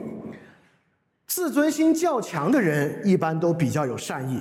[1.27, 4.39] 自尊心较强的人一般都比较有善意，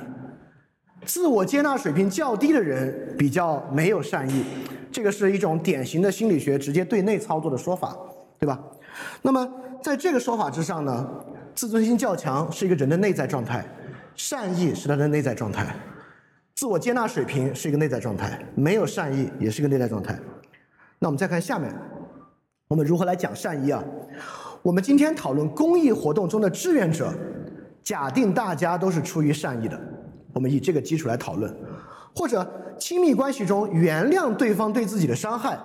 [1.05, 4.43] 自我接纳水平较低的人比较没有善意。
[4.91, 7.97] 这个是一种典型的心理学直接对内操作的说法，
[8.37, 8.59] 对吧？
[9.21, 9.49] 那么
[9.81, 11.09] 在这个说法之上呢，
[11.55, 13.65] 自尊心较强是一个人的内在状态，
[14.15, 15.73] 善意是他的内在状态。
[16.55, 20.19] 自我接纳水平是一个内在状态，没有善意也是一个内在状态。
[20.99, 21.73] 那我们再看下面，
[22.67, 23.83] 我们如何来讲善意啊？
[24.61, 27.11] 我们今天讨论公益活动中的志愿者，
[27.81, 29.79] 假定大家都是出于善意的，
[30.33, 31.51] 我们以这个基础来讨论。
[32.15, 35.57] 或者亲密关系中原谅对方对自己的伤害，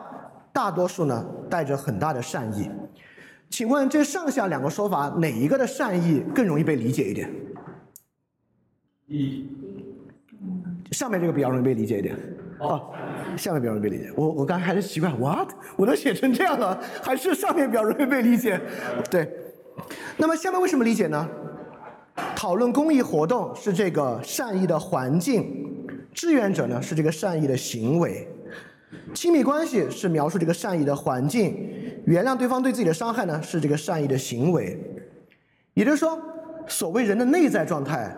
[0.52, 2.70] 大多数呢带着很大的善意。
[3.48, 7.30] 请问这上下两个说法哪一个的善意更容易被理解一点？
[9.06, 9.46] 一。
[10.92, 12.16] 上面这个比较容易被理解一点，
[12.60, 12.92] 哦，
[13.36, 14.12] 下面比较容易被理解。
[14.16, 15.48] 我我刚才还是奇怪，what？
[15.76, 18.60] 我都写成这样了，还是上面比较容易被理解？
[19.10, 19.28] 对。
[20.16, 21.28] 那么下面为什么理解呢？
[22.34, 25.75] 讨论公益活动是这个善意的环境，
[26.16, 28.26] 志愿者呢是这个善意的行为，
[29.12, 31.54] 亲密关系是描述这个善意的环境，
[32.06, 34.80] 原谅对方对自己的伤害呢是这个善意的行为。
[35.74, 36.18] 也就是说，
[36.66, 38.16] 所谓人的内在状态。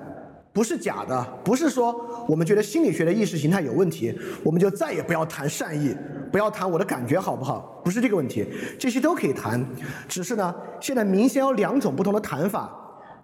[0.50, 1.94] 不是假的，不是说
[2.26, 5.94] 我们觉得心理学的意识形态有问题，我们就再也不要谈善意，
[6.32, 7.80] 不要谈我的感觉好不好？
[7.84, 8.44] 不是这个问题，
[8.76, 9.64] 这些都可以谈，
[10.08, 12.72] 只是呢，现在明显有两种不同的谈法，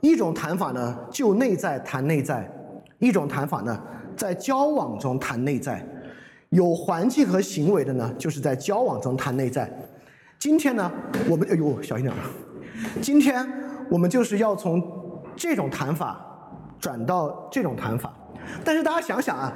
[0.00, 2.48] 一种谈法呢就内在谈内在，
[3.00, 3.82] 一种谈法呢
[4.16, 5.84] 在交往中谈内在，
[6.50, 9.70] 有环境和行为的呢就是在交往中谈内在。
[10.38, 10.90] 今天呢，
[11.28, 12.14] 我们哎呦小心点，
[13.00, 13.46] 今天
[13.88, 14.82] 我们就是要从
[15.36, 16.30] 这种谈法。
[16.80, 18.12] 转到这种谈法，
[18.62, 19.50] 但是大家想想啊，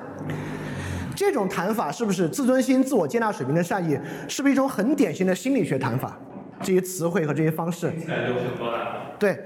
[1.14, 6.16] 这种谈法是不是自尊心、自我接纳水平的善意，是不是一种很典型的心理学谈法？
[6.62, 7.92] 这些词汇和这些方式，
[9.18, 9.38] 对。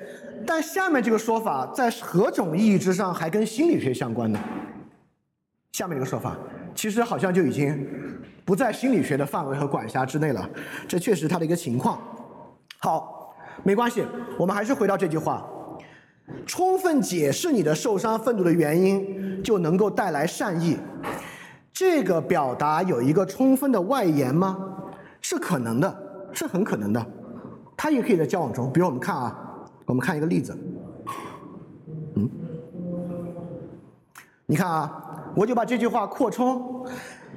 [0.46, 4.38] 但下面这个说法在何种意义之上还跟心理学相关呢？
[5.72, 6.36] 下面这个说法
[6.74, 7.88] 其实好像就已经
[8.44, 10.48] 不在心理学的范围和管辖之内了。
[10.86, 11.98] 这确实它的一个情况。
[12.78, 14.04] 好，没关系，
[14.38, 15.46] 我们还是回到这句话。
[16.46, 20.76] 充分解释你的受伤、愤怒的原因，就能够带来善意。
[21.72, 24.58] 这个表达有一个充分的外延吗？
[25.20, 27.04] 是可能的，是很可能的。
[27.76, 29.36] 它也可以在交往中，比如我们看啊，
[29.86, 30.56] 我们看一个例子。
[32.14, 32.28] 嗯，
[34.46, 36.86] 你看啊，我就把这句话扩充：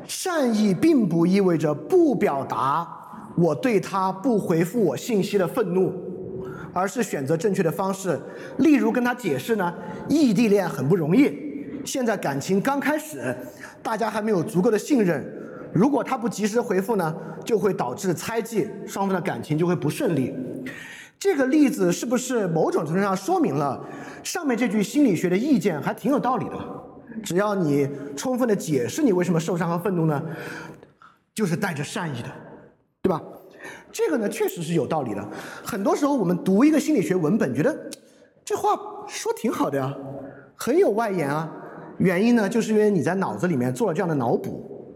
[0.08, 2.88] 善意并不意味着不表达
[3.38, 5.94] 我对他不回复我信息的愤怒。
[6.74, 8.20] 而是选择正确的方式，
[8.58, 9.74] 例如跟他解释呢，
[10.10, 11.34] 异地恋很不容易，
[11.86, 13.34] 现在感情刚开始，
[13.82, 15.26] 大家还没有足够的信任，
[15.72, 20.36] 如果他不及时回复呢，就会导致猜忌，双方的感情就会不顺利。
[21.18, 23.82] 这个例子是不是某种程度上说明了
[24.22, 26.58] 上面这句心理学的意见还挺有道理的？
[27.24, 30.22] 只要你充分的解释你为什么受伤和愤怒呢，
[31.34, 32.30] 就是带着善意的，
[33.02, 33.22] 对吧？
[33.92, 35.28] 这个呢，确实是有道理的。
[35.64, 37.90] 很多时候，我们读一个心理学文本，觉得
[38.44, 39.96] 这话说挺好的呀，
[40.56, 41.52] 很有外延啊。
[41.98, 44.94] 原因呢，就是因为你在脑子里面做了这样的脑补，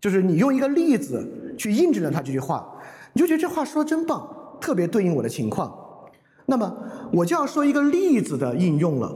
[0.00, 2.66] 就是你用一个例子去印证了他这句话，
[3.12, 5.72] 你就觉得这话说真棒，特别对应我的情况。
[6.46, 6.74] 那么，
[7.12, 9.14] 我就要说一个例子的应用了，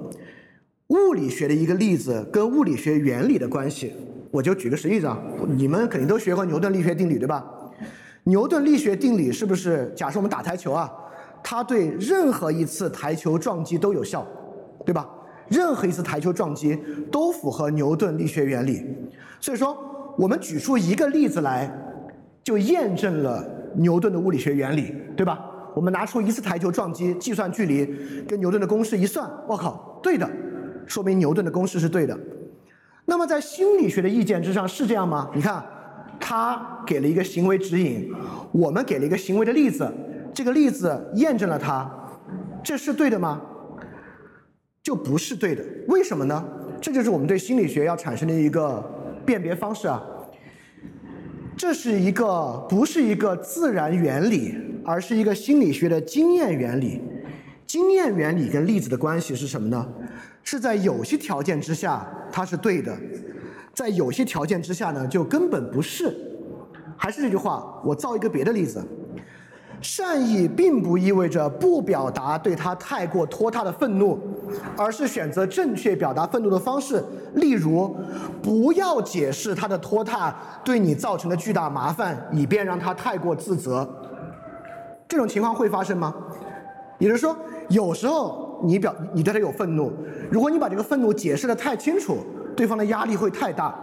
[0.88, 3.92] 物理学的一个例子跟物理学原理的关系。
[4.30, 5.18] 我就举个实例子啊，
[5.56, 7.44] 你们肯定都学过牛顿力学定理，对吧？
[8.24, 9.92] 牛顿力学定理是不是？
[9.96, 10.92] 假设我们打台球啊，
[11.42, 14.26] 它对任何一次台球撞击都有效，
[14.84, 15.08] 对吧？
[15.48, 16.78] 任何一次台球撞击
[17.12, 18.82] 都符合牛顿力学原理。
[19.40, 19.76] 所以说，
[20.18, 21.70] 我们举出一个例子来，
[22.42, 25.38] 就验证了牛顿的物理学原理，对吧？
[25.76, 27.86] 我们拿出一次台球撞击，计算距离，
[28.26, 30.28] 跟牛顿的公式一算，我靠，对的，
[30.86, 32.18] 说明牛顿的公式是对的。
[33.06, 35.30] 那么在心理学的意见之上是这样吗？
[35.34, 35.64] 你看，
[36.18, 38.10] 他给了一个行为指引，
[38.52, 39.86] 我们给了一个行为的例子，
[40.32, 41.90] 这个例子验证了它，
[42.62, 43.40] 这是对的吗？
[44.82, 45.62] 就不是对的。
[45.88, 46.42] 为什么呢？
[46.80, 48.82] 这就是我们对心理学要产生的一个
[49.24, 50.02] 辨别方式啊。
[51.56, 57.00] 这是一个不是一个自然原理，而是一个心理学的经验原理。
[57.66, 59.86] 经验原理跟例子的关系是什么呢？
[60.44, 62.96] 是在有些条件之下它是对的，
[63.74, 66.14] 在有些条件之下呢就根本不是。
[66.96, 68.84] 还是那句话，我造一个别的例子。
[69.80, 74.18] 善意并不意味着不表达对他太过拖沓的愤怒，
[74.78, 77.04] 而是选择正确表达愤怒的方式。
[77.34, 77.94] 例如，
[78.42, 83.86] 不要解释他的拖沓对你造成的巨大麻烦，以便让他太过自责。
[85.06, 86.14] 这种情况会发生吗？
[86.98, 87.36] 也就是说，
[87.68, 89.92] 有时候你表你对他有愤怒，
[90.30, 92.18] 如果你把这个愤怒解释的太清楚，
[92.56, 93.74] 对方的压力会太大。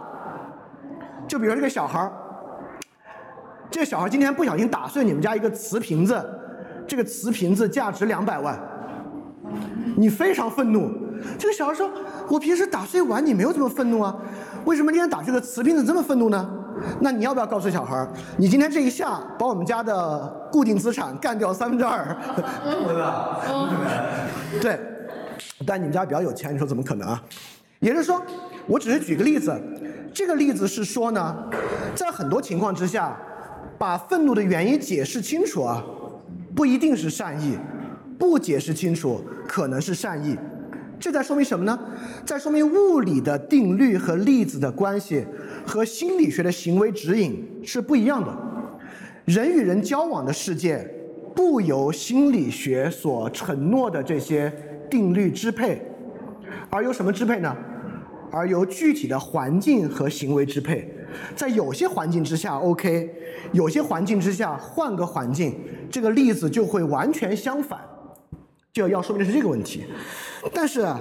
[1.26, 2.12] 就比如这个小孩儿。
[3.70, 6.22] 这个小孩今天不小心打碎你们家一个瓷瓶子，
[6.86, 8.60] 这个瓷瓶子价值两百万，
[9.96, 10.90] 你非常愤怒。
[11.38, 11.90] 这个小孩说
[12.28, 14.14] ：“我平时打碎碗你没有这么愤怒啊，
[14.64, 16.50] 为什么今天打这个瓷瓶子这么愤怒呢？”
[17.00, 22.16] 那你要不要告诉小孩儿，你今天这一下把我们家的固定资产干掉三分之二？
[24.60, 24.80] 对，
[25.66, 27.22] 但你们家比较有钱，你说怎么可能啊？
[27.80, 28.20] 也就是说，
[28.66, 29.60] 我只是举个例子，
[30.12, 31.36] 这个例子是说呢，
[31.94, 33.16] 在很多情况之下。
[33.78, 35.82] 把愤怒的原因解释清楚啊，
[36.54, 37.58] 不一定是善意，
[38.16, 40.38] 不解释清楚可能是善意，
[41.02, 41.76] 这在说明什么呢？
[42.24, 45.26] 在说明物理的定律和粒子的关系
[45.66, 48.32] 和心理学的行为指引是不一样的。
[49.24, 50.88] 人与人交往的世界
[51.34, 54.52] 不由心理学所承诺的这些
[54.88, 55.82] 定律支配，
[56.70, 57.52] 而由什么支配呢？
[58.30, 60.88] 而由具体的环境和行为支配。
[61.34, 63.12] 在有些环境之下，OK。
[63.50, 65.52] 有些环境之下，换个环境，
[65.90, 67.80] 这个例子就会完全相反，
[68.72, 69.82] 就要说明的是这个问题。
[70.52, 71.00] 但是啊，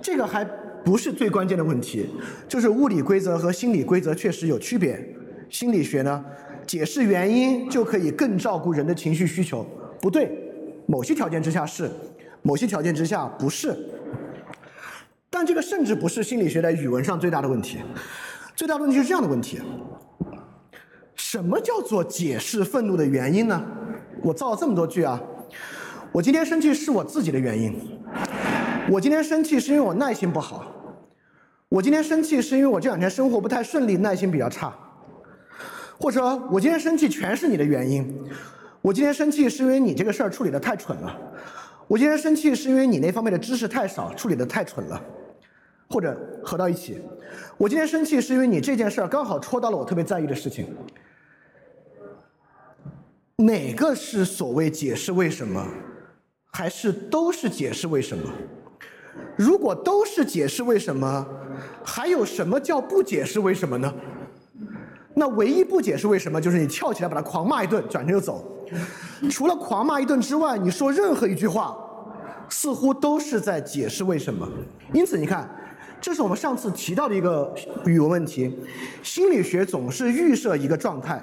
[0.00, 0.44] 这个还
[0.84, 2.08] 不是最关键的问题，
[2.48, 5.14] 就是物理规则和心理规则确实有区别。
[5.50, 6.24] 心理学呢，
[6.66, 9.66] 解释原因就可以更照顾人的情绪需求，
[10.00, 10.30] 不对，
[10.86, 11.90] 某些条件之下是，
[12.42, 13.76] 某些条件之下不是。
[15.30, 17.78] 但这个甚至不是心理学在语文上最大的问题，
[18.54, 19.60] 最大的问题是这样的问题。
[21.14, 23.62] 什么叫做解释愤怒的原因呢？
[24.22, 25.20] 我造了这么多句啊，
[26.12, 27.74] 我今天生气是我自己的原因，
[28.90, 30.64] 我今天生气是因为我耐心不好，
[31.68, 34.74] 我今天生气是因为我这两天生活不太顺利，耐心比较差，
[35.98, 38.18] 或者我今天生气全是你的原因，
[38.80, 41.14] 我今天生气是因为你这个事儿处理的太蠢了，
[41.86, 45.00] 我今天生气是因为你那方面的知识太少，处理的太蠢了，
[45.90, 46.98] 或者合到一起，
[47.58, 50.66] 我今天生气是因为你这件事儿刚好戳到了我特别在意的事情。
[53.36, 55.64] 哪个是所谓解释为什么，
[56.50, 58.32] 还是都是解释为什么？
[59.36, 61.26] 如果都是解释为什么，
[61.84, 63.92] 还有什么叫不解释为什么呢？
[65.14, 68.44] 那唯一不解释为什么，就是你跳起来把他狂骂一顿，转身就走。
[69.30, 71.76] 除了狂骂一顿之外，你说任何一句话，
[72.48, 74.48] 似乎都是在解释为什么。
[74.92, 75.48] 因此，你看，
[76.00, 77.52] 这是我们上次提到的一个
[77.84, 78.56] 语文问题。
[79.02, 81.20] 心理学总是预设一个状态。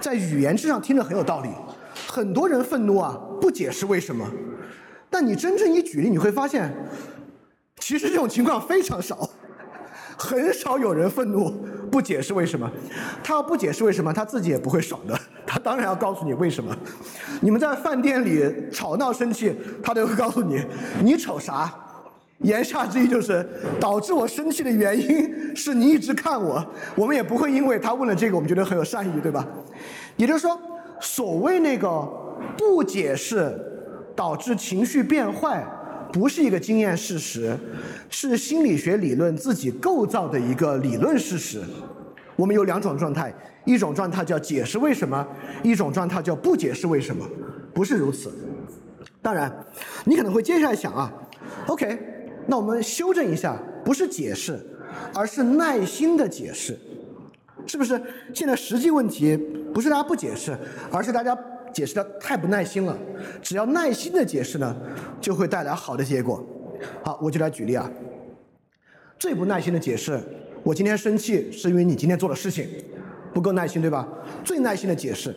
[0.00, 1.48] 在语言之上听着很有道理，
[2.06, 4.26] 很多人愤怒啊，不解释为什么。
[5.08, 6.72] 但你真正一举例，你会发现，
[7.80, 9.28] 其实这种情况非常少，
[10.16, 11.50] 很少有人愤怒
[11.90, 12.70] 不解释为什么。
[13.24, 15.18] 他要不解释为什么，他自己也不会爽的。
[15.46, 16.76] 他当然要告诉你为什么。
[17.40, 20.64] 你们在饭店里吵闹生气，他都会告诉你，
[21.02, 21.74] 你瞅啥？
[22.42, 23.46] 言下之意就是
[23.78, 26.64] 导致我生气的原因是你一直看我，
[26.94, 29.46] 我们也不会因为他问了这个，我们觉得很有善意，对吧？
[30.16, 30.58] 也就是说，
[31.00, 31.88] 所谓那个
[32.56, 33.58] 不解释
[34.16, 35.66] 导致情绪变坏，
[36.12, 37.56] 不是一个经验事实，
[38.08, 41.60] 是心理学理论自己构造的一个理论事实。
[42.36, 43.32] 我们有两种状态，
[43.64, 45.26] 一种状态叫解释为什么，
[45.62, 47.28] 一种状态叫不解释为什么，
[47.74, 48.32] 不是如此。
[49.20, 49.52] 当然，
[50.04, 51.12] 你可能会接下来想啊
[51.66, 51.98] ，OK。
[52.46, 54.58] 那我们修正一下，不是解释，
[55.14, 56.76] 而是耐心的解释，
[57.66, 58.00] 是不是？
[58.32, 59.36] 现在实际问题
[59.74, 60.56] 不是大家不解释，
[60.90, 61.36] 而是大家
[61.72, 62.96] 解释的太不耐心了。
[63.42, 64.76] 只要耐心的解释呢，
[65.20, 66.44] 就会带来好的结果。
[67.04, 67.90] 好，我就来举例啊。
[69.18, 70.18] 最不耐心的解释，
[70.62, 72.66] 我今天生气是因为你今天做的事情
[73.34, 74.08] 不够耐心，对吧？
[74.42, 75.34] 最耐心的解释，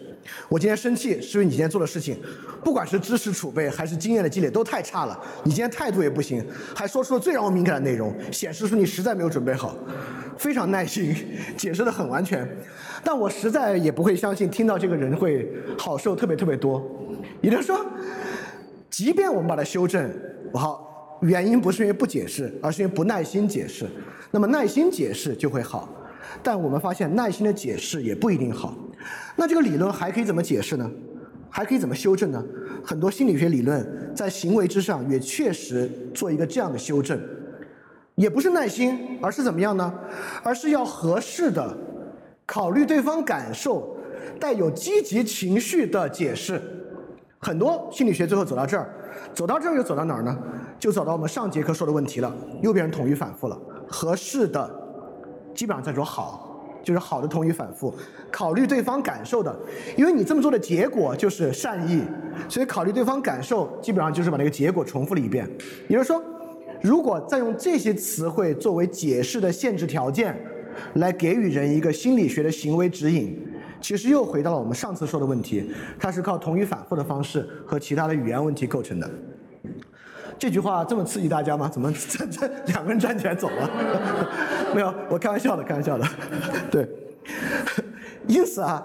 [0.48, 2.17] 我今天生气是因为你今天做的事情，
[2.63, 6.41] 不管是知识储备还是经验的积累都太差了，你今天态度也不行，
[6.74, 9.78] 还说出了最让我敏感的内容，显示出你实在没有准备好。
[10.38, 11.15] 非常耐心，
[11.58, 12.48] 解释的很完全，
[13.04, 16.82] 但我实在也不会相信听到这个人会好受特别特别多。
[17.42, 17.86] 也就是说，
[18.89, 20.12] 即便我们把它修正，
[20.54, 20.89] 好。
[21.22, 23.86] 原因不是因为不解释，而是因为不耐心解释。
[24.30, 25.88] 那么耐心解释就会好，
[26.42, 28.78] 但我们发现耐心的解释也不一定好。
[29.38, 30.92] 那这个理论还可以怎么解释呢？
[31.50, 32.44] 还可以怎么修正呢？
[32.84, 37.18] 很多心理学理论在行为之上也确实做一个这样的修正，
[38.16, 39.94] 也不是耐心，而是怎么样呢？
[40.44, 41.78] 而是要合适的
[42.46, 43.96] 考虑对方感受，
[44.40, 46.62] 带有积极情绪的解释。
[47.40, 48.90] 很多心理学最后走到这儿。
[49.34, 50.38] 走到这儿又走到哪儿呢？
[50.80, 53.60] 就走到我们上节课说的问题了，又变成同语反复了。
[53.88, 54.70] 合适的，
[55.54, 57.94] 基本上在说好，就是好的同语反复。
[58.32, 59.56] 考虑对方感受的，
[59.96, 62.04] 因为你这么做的结果就是善意，
[62.50, 65.50] 所以考虑对方感受，基本上就是把那个结果重复了一遍。
[65.88, 66.22] 也就是说，
[66.82, 70.36] 如果再用这些词汇作为解释的限制条件，
[70.96, 73.40] 来给予人一个心理学的行为指引。
[73.82, 79.10] 其实又回到了我们上次说的问题，它是靠同语反复的方式和其他的语言问题构成的。
[80.40, 81.70] 这句话这么刺激大家吗？
[81.70, 83.70] 怎么这这两个人站起来走了？
[84.74, 86.06] 没有，我开玩笑的，开玩笑的。
[86.72, 86.88] 对，
[88.28, 88.82] 因此啊，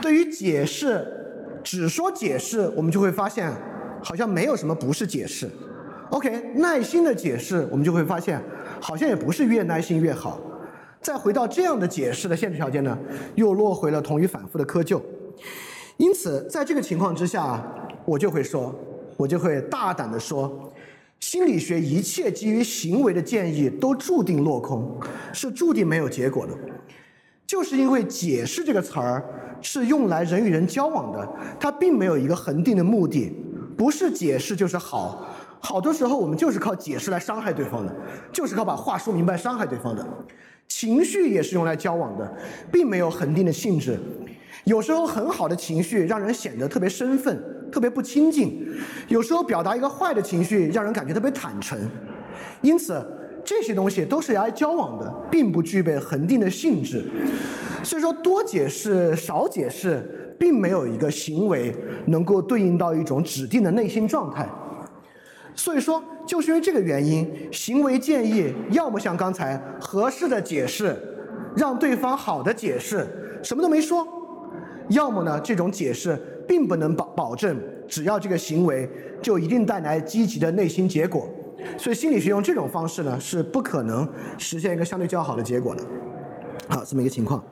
[0.00, 1.04] 对于解释，
[1.62, 3.52] 只说解释，我们就会发现
[4.02, 5.48] 好像没有什么不是解释。
[6.10, 8.40] OK，耐心的解释，我们就会发现
[8.80, 10.40] 好像也不是越耐心越好。
[11.02, 12.96] 再回到这样的解释的限制条件呢，
[13.34, 15.00] 又落回了同于反复的窠臼。
[15.96, 17.62] 因此，在这个情况之下，
[18.04, 18.74] 我就会说，
[19.16, 20.72] 我就会大胆的说，
[21.18, 24.96] 心理学一切基于行为的建议都注定落空，
[25.32, 26.52] 是注定没有结果的。
[27.46, 29.22] 就是因为“解释”这个词儿
[29.60, 31.28] 是用来人与人交往的，
[31.60, 33.30] 它并没有一个恒定的目的，
[33.76, 35.26] 不是解释就是好。
[35.60, 37.94] 好多时候我们就是靠解释来伤害对方的，
[38.32, 40.06] 就是靠把话说明白伤害对方的。
[40.68, 42.32] 情绪也是用来交往的，
[42.70, 43.98] 并没有恒定的性质。
[44.64, 48.48] 有时候很好的情绪让人显得特别生分、特别不亲近；
[49.08, 51.78] 有时候表达一个坏的情绪，让人感觉特别坦诚。
[52.60, 53.04] 因此，
[53.44, 57.04] 这些东西都是来交往的，并不具备恒定的性质。
[57.82, 61.74] 所以说，多解释、少解释，并没有一个行为
[62.06, 64.48] 能够对应到一种指定的内心状态。
[65.56, 70.96] 所以说，就是因为这个原因，行为建议要么像刚才合适的解释，
[71.56, 73.06] 让对方好的解释，
[73.42, 74.06] 什么都没说；
[74.88, 78.88] 要么呢，这种解释并不能保保证，只要这个行为
[79.20, 81.28] 就一定带来积极的内心结果。
[81.76, 84.08] 所以心理学用这种方式呢，是不可能
[84.38, 85.82] 实现一个相对较好的结果的。
[86.68, 87.42] 好，这么一个情况。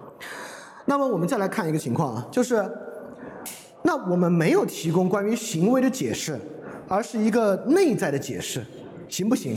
[0.87, 2.65] 那么我们再来看一个情况啊，就是，
[3.83, 6.39] 那我们没有提供关于行为的解释。
[6.91, 8.61] 而是一个内在的解释，
[9.09, 9.57] 行不行？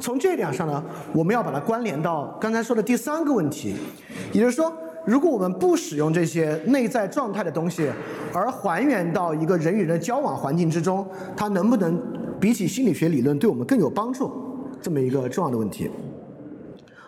[0.00, 3.76] 从这点上呢，我们要把它关联到刚才说的第三个问题，
[4.32, 4.72] 也就是说，
[5.04, 7.90] 如果我们不使用这些内在状态的东西，
[8.32, 11.06] 而还原到一个人与人的交往环境之中，
[11.36, 12.00] 它能不能
[12.40, 14.32] 比起心理学理论对我们更有帮助？
[14.80, 15.90] 这么一个重要的问题。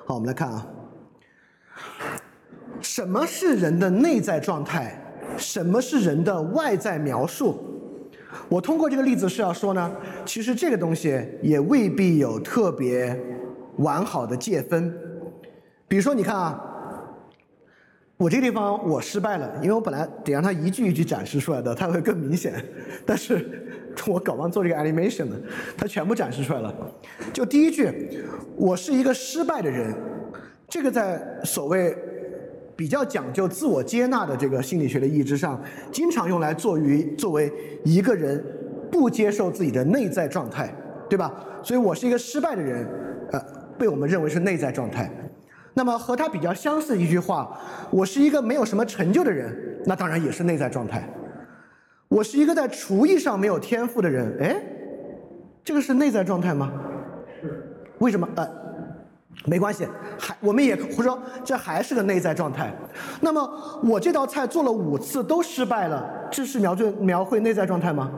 [0.04, 0.66] 好，我们来看啊，
[2.82, 4.98] 什么是人的内在状态？
[5.38, 7.71] 什么是人的外在描述？
[8.48, 9.90] 我通过这个例子是要说呢，
[10.24, 13.18] 其实这个东西也未必有特别
[13.76, 14.92] 完好的界分。
[15.86, 16.60] 比如说，你看啊，
[18.16, 22.54] 我这个地方我失败了，因为我本来得让它一句一句展示出来的，它会更明显。
[23.04, 23.66] 但是
[24.06, 25.40] 我搞忘做这个 animation 的，
[25.76, 26.74] 它全部展示出来了。
[27.32, 27.90] 就第一句，
[28.56, 29.94] 我是一个失败的人，
[30.68, 31.96] 这个在所谓。
[32.82, 35.62] 比较讲究自我接纳的这个心理学的意志上，
[35.92, 37.52] 经常用来作于作为
[37.84, 38.44] 一个人
[38.90, 40.74] 不接受自己的内在状态，
[41.08, 41.32] 对吧？
[41.62, 42.84] 所以我是一个失败的人，
[43.30, 43.40] 呃，
[43.78, 45.08] 被我们认为是内在状态。
[45.74, 47.56] 那么和他比较相似的一句话，
[47.92, 49.56] 我是一个没有什么成就的人，
[49.86, 51.08] 那当然也是内在状态。
[52.08, 54.60] 我是一个在厨艺上没有天赋的人，哎，
[55.62, 56.72] 这个是内在状态吗？
[57.40, 57.62] 是。
[58.00, 58.28] 为什么？
[58.34, 58.61] 呃。
[59.44, 59.86] 没关系，
[60.18, 62.72] 还我们也或者说这还是个内在状态。
[63.20, 68.10] 那么我这道菜做了五次都失败了，这是描绘描绘内在状态吗？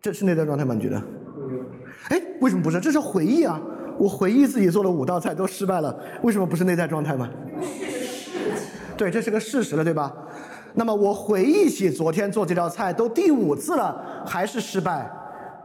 [0.00, 0.74] 这是内在状态吗？
[0.74, 1.02] 你觉得？
[2.10, 2.78] 哎，为什么不是？
[2.78, 3.60] 这是回忆啊！
[3.98, 7.28] 我回忆自己做了五道菜都失败了，为什么不是内在状态吗？
[8.96, 10.14] 对，这是个事实了，对吧？
[10.74, 15.10] 那么我回忆起昨天做这道菜都第五次了，还是失败，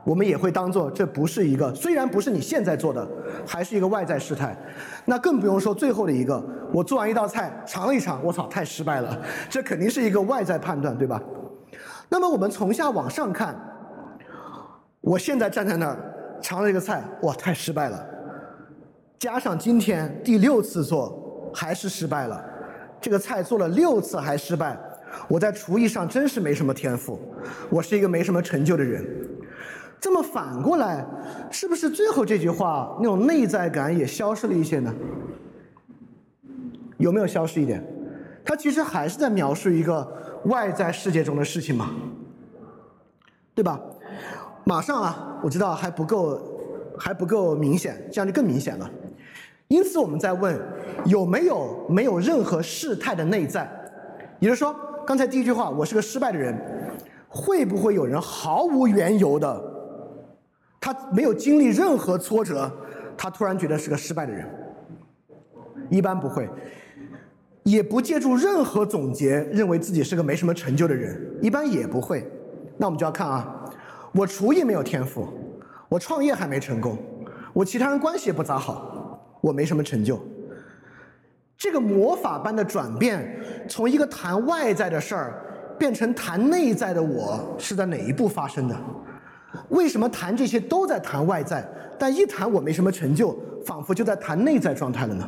[0.04, 3.08] 我们也会当做这不是一个，虽然不是你现在做的，
[3.45, 4.56] 还是一个外在事态。
[5.06, 6.43] 那更不用说最后的一个，
[6.74, 9.18] 我做完一道菜尝了一尝，我操，太失败了，
[9.49, 11.22] 这肯定是一个外在判断，对吧？
[12.10, 13.56] 那么我们从下往上看，
[15.01, 15.97] 我现在站在那儿
[16.41, 18.06] 尝了这个菜，哇，太失败了。
[19.18, 22.43] 加上今天第六次做还是失败了，
[22.99, 24.78] 这个菜做了六次还失败，
[25.30, 27.18] 我在厨艺上真是没什么天赋，
[27.70, 29.06] 我是一个没什么成就的人。
[30.04, 31.06] 这么反过来，
[31.49, 34.93] 是不是最后这句话那种内在感也消失了一些呢？
[36.97, 37.82] 有没有消失一点？
[38.43, 40.06] 它其实还是在描述一个
[40.47, 41.91] 外在世界中的事情嘛，
[43.56, 43.80] 对吧？
[44.66, 46.38] 马上啊，我知道还不够，
[46.99, 48.91] 还不够明显，这样就更明显了。
[49.70, 50.62] 因此，我们在问
[51.06, 53.72] 有没有没有任何事态的内在，
[54.41, 54.76] 也就是说，
[55.08, 56.54] 刚才第一句话，我是个失败的人，
[57.30, 59.72] 会不会有人毫无缘由的，
[60.84, 62.69] 他没有经历任何挫折，
[63.15, 64.45] 他突然觉得是个失败的人？
[65.89, 66.49] 一般不会，
[67.63, 72.29] 也不借助任何总结，认为自己是个没什么成就的人，一般也不会。
[72.75, 73.71] 那我们就要看啊，
[74.11, 75.25] 我厨艺没有天赋，
[75.88, 76.97] 我创业还没成功，
[77.53, 80.19] 我其他人关系也不咋好，我没什么成就。
[81.57, 85.41] 这个魔法般的转变，从一个谈外在的事儿
[85.79, 88.75] 变成谈内在的我，是在哪一步发生的？
[89.70, 95.28] 为什么谈这些都在谈外在，但一谈我没什么成就，仿佛就在谈内在状态了呢？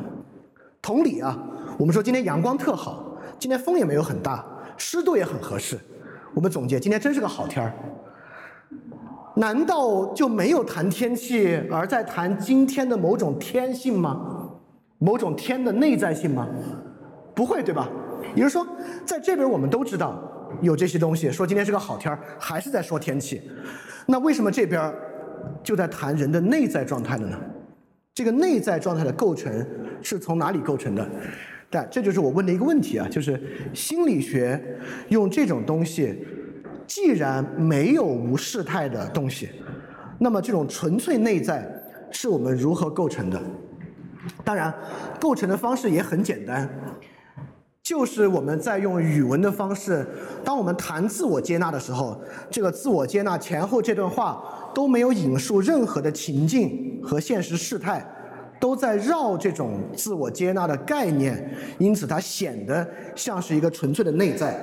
[0.82, 1.36] 同理啊，
[1.78, 4.44] 我们说今天阳光特好，今天风也没有很大，
[4.76, 5.78] 湿度也很合适。
[6.34, 7.72] 我们总结，今天真是个好天儿。
[9.34, 14.48] 难道就没有谈天气，而在谈今天的某种天性吗？
[14.98, 16.46] 某种天的内在性吗？
[17.34, 17.88] 不会，对吧？
[18.34, 18.66] 也就是说，
[19.04, 20.18] 在这边我们都知道
[20.60, 23.42] 有这些东西，说今天是个好天儿，还是在说天气。
[24.06, 24.92] 那为什么这边
[25.62, 27.38] 就在谈人的内在状态了呢？
[28.14, 29.66] 这个内在状态的构成
[30.02, 31.06] 是从哪里构成的？
[31.68, 33.40] 但这就是我问的一个问题啊，就是
[33.74, 34.62] 心理学
[35.08, 36.24] 用这种东西，
[36.86, 39.50] 既然没有无事态的东西，
[40.18, 41.68] 那么这种纯粹内在
[42.10, 43.42] 是我们如何构成的？
[44.44, 44.72] 当然，
[45.20, 46.68] 构成的方式也很简单，
[47.86, 50.04] 就是我们在用语文的方式，
[50.44, 52.20] 当我们谈自我接纳的时候，
[52.50, 54.42] 这个自我接纳前后这段话
[54.74, 58.04] 都没有引述任何的情境和现实事态，
[58.58, 62.84] 都在绕这种自我接纳的概念，因此它显得
[63.14, 64.58] 像是一个纯粹的内在。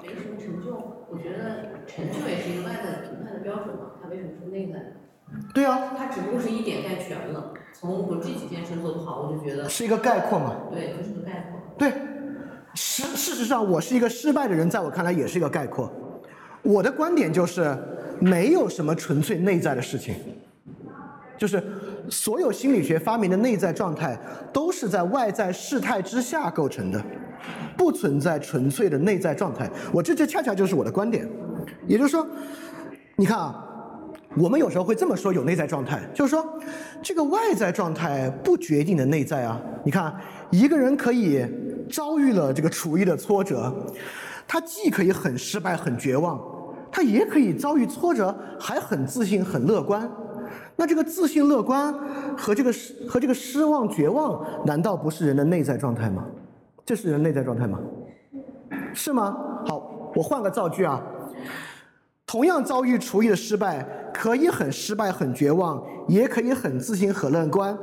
[0.00, 0.70] 没什么成就，
[1.10, 4.84] 我觉得成就也是一个外在的评判的标准嘛，它为什么是内在的？
[5.52, 7.52] 对啊，它只不过是一点概全了。
[7.72, 10.54] 从我这几件事做不好，我就觉得是一个概括嘛。
[10.70, 11.57] 对，就是个概括。
[12.74, 15.92] 事事实上，我是一个失败的人，在我看来也是一个概括。
[16.62, 17.76] 我的观点就是，
[18.20, 20.14] 没有什么纯粹内在的事情，
[21.36, 21.62] 就是
[22.10, 24.18] 所有心理学发明的内在状态，
[24.52, 27.02] 都是在外在事态之下构成的，
[27.76, 29.70] 不存在纯粹的内在状态。
[29.92, 31.28] 我这这恰恰就是我的观点，
[31.86, 32.26] 也就是说，
[33.16, 33.64] 你看啊。
[34.36, 36.46] 我们有时候会这么说，有内在状态，就是说，
[37.02, 39.58] 这个外在状态不决定的内在啊。
[39.82, 40.14] 你看，
[40.50, 41.44] 一个人可以
[41.90, 43.72] 遭遇了这个厨艺的挫折，
[44.46, 46.40] 他既可以很失败、很绝望，
[46.90, 50.10] 他也可以遭遇挫折还很自信、很乐观。
[50.76, 51.92] 那这个自信、乐观
[52.36, 56.24] 和这个失和这个失望、绝望，难道不是人的内在状态吗？
[56.86, 57.78] 这是人内在状态吗？
[58.94, 59.36] 是吗？
[59.66, 61.02] 好，我换个造句啊。
[62.26, 67.76] 同样遭遇厨艺的失败，可以很失败、很绝望，也可以很自信、很乐观。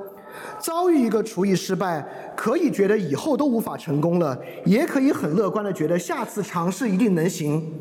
[0.60, 2.06] 遭遇一个厨艺失败，
[2.36, 7.74] 可以觉得以后都无法成功了，也可以很乐观的觉得下次尝试一定能行。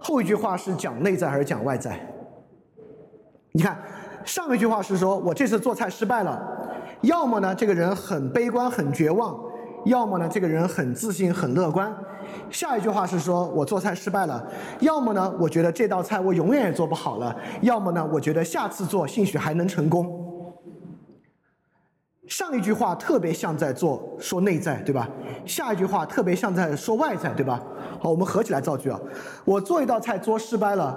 [0.00, 1.98] 后一句话是讲内在还是讲外在？
[3.52, 3.76] 你看，
[4.24, 6.40] 上一句话是说我这次做菜失败了，
[7.00, 9.36] 要么呢这个人很悲观、很绝望，
[9.86, 11.92] 要么呢这个人很自信、很乐观。
[12.50, 14.46] 下一句话是说我做菜失败了，
[14.80, 20.27] 要么呢，我觉得这道菜我永远也做不好了，要么呢，我觉得下次做兴许还能成功。
[22.28, 25.08] 上一句话特别像在做说内在，对吧？
[25.46, 27.60] 下一句话特别像在说外在，对吧？
[27.98, 29.00] 好，我们合起来造句啊。
[29.46, 30.94] 我做一道菜做失败了，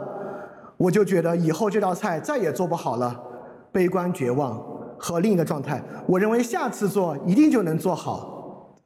[0.75, 3.17] 我就觉得以后这道菜再也做不好了，
[3.71, 4.61] 悲观绝望
[4.97, 8.30] 和另一个状态，我认为下次做一定就能做好。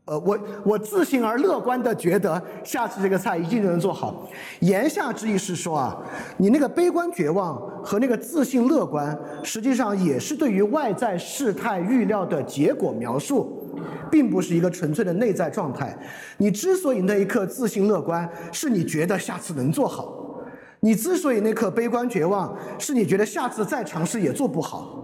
[0.06, 4.30] 呃，我我自信而乐观的觉得下次这个菜一定就能做好。
[4.60, 5.98] 言下之意是说啊，
[6.38, 13.68] 你那个悲观绝望和那个自信乐观，实际上也是对于外在事态预料的结果描述，
[14.12, 15.98] 并不是一个纯粹的内在状态。
[16.38, 20.46] 你之所以那一刻自信乐观，是你觉得下次能做好；
[20.82, 25.02] 你之所以那刻悲观绝望，是你觉得下次再尝试也做不好。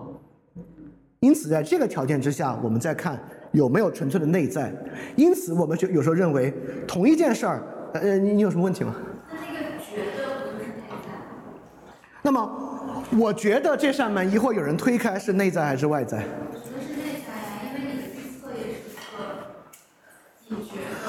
[1.22, 3.20] 因此，在这个条件之下，我们再看
[3.52, 4.74] 有没有纯粹的内在。
[5.16, 6.54] 因此，我们就有时候认为
[6.88, 8.96] 同一件事儿，呃，你你有什么问题吗？
[9.30, 11.10] 那那个觉得不是内在，
[12.22, 16.18] 那么，我觉得这扇门一会儿有人推开是内在还是外在？
[16.18, 18.64] 我觉得是内在呀，因为你的预测也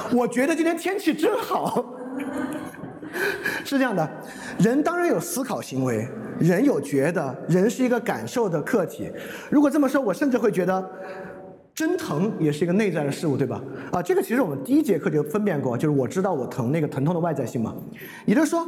[0.09, 0.15] 是。
[0.15, 1.85] 我觉得今天天气真好。
[3.63, 4.09] 是这样的，
[4.59, 6.07] 人当然有思考行为，
[6.39, 9.11] 人有觉得，人是一个感受的客体。
[9.51, 10.91] 如果这么说，我甚至会觉得，
[11.75, 13.61] 真疼也是一个内在的事物，对吧？
[13.91, 17.73] 啊，这个其实我们第一节课就分辨过，就是我知道我疼那个疼痛的外在性嘛。
[18.25, 18.67] 也就是说，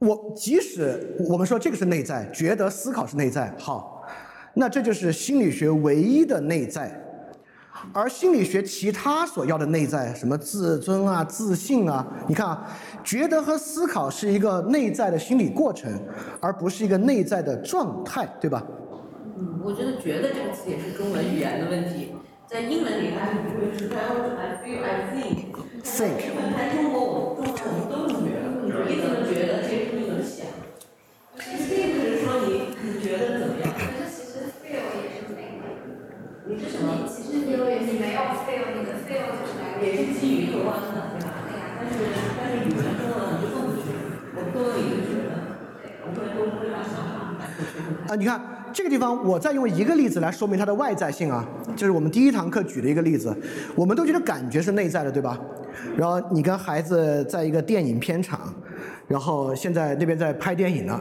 [0.00, 4.02] 我即使我们说这个是内在，觉得思考是内在，好，
[4.54, 7.04] 那这就是心理学唯一的内在。
[7.92, 12.66] 而心理学其他所要的内在，什么自尊啊、自信啊，你看啊，
[13.04, 15.88] 觉得和思考是一个内在的心理过程，
[16.40, 18.60] 而不是一个内在的状态，对吧？
[19.68, 22.14] 嗯，我觉得“觉得”这个词也是中文语言的问题，
[22.46, 25.52] 在英文里它是不会是 I feel I think。
[25.84, 26.16] Think
[26.56, 28.48] 在中国我们中文我们都这么觉得，
[28.88, 30.48] 你怎么觉得，其实你怎么想，
[31.36, 35.68] 其实并不是说你你觉得怎么样，可是其实 feel 也是没的，
[36.48, 37.04] 你是什么？
[37.04, 41.44] 其实你有你没有 feel，你的 feel 就是来也是基于客观的，对吧？
[41.44, 42.00] 对呀，但是
[42.40, 44.00] 但是语言中文你就更不觉得，
[44.32, 45.30] 我们中文里就觉得，
[46.04, 47.36] 我们都会把想法
[48.08, 51.46] 啊，你看这个地方，我再用一个例子来说明它的外在性啊，
[51.76, 53.34] 就是我们第一堂课举的一个例子，
[53.74, 55.38] 我们都觉得感觉是内在的，对吧？
[55.96, 58.52] 然后你跟孩子在一个电影片场，
[59.06, 61.00] 然后现在那边在拍电影呢，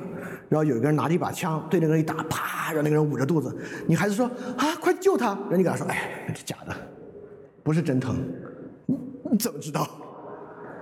[0.50, 3.56] 然后有一个人拿着一把枪对那个人一打，啪，让那个人捂着肚子，
[3.88, 6.76] 你孩子说啊，快救他，然后你给他说，哎，那是假的，
[7.64, 8.18] 不是真疼，
[8.86, 8.96] 你
[9.32, 9.88] 你怎么知道？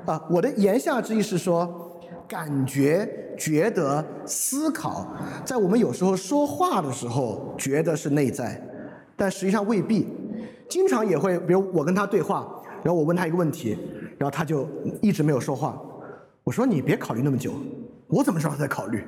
[0.06, 1.85] 啊，我的言下之意是说，
[2.28, 3.08] 感觉、
[3.38, 5.08] 觉得、思考，
[5.46, 8.62] 在我们有时候说话的时候，觉得是内在，
[9.16, 10.08] 但实际上未必。
[10.68, 12.48] 经常也会，比如我跟他对话，
[12.84, 13.78] 然后我问他一个问题，
[14.18, 14.68] 然后他就
[15.02, 15.80] 一直没有说话。
[16.44, 17.54] 我说你别考虑那么久，
[18.08, 19.04] 我怎么知道他在考虑？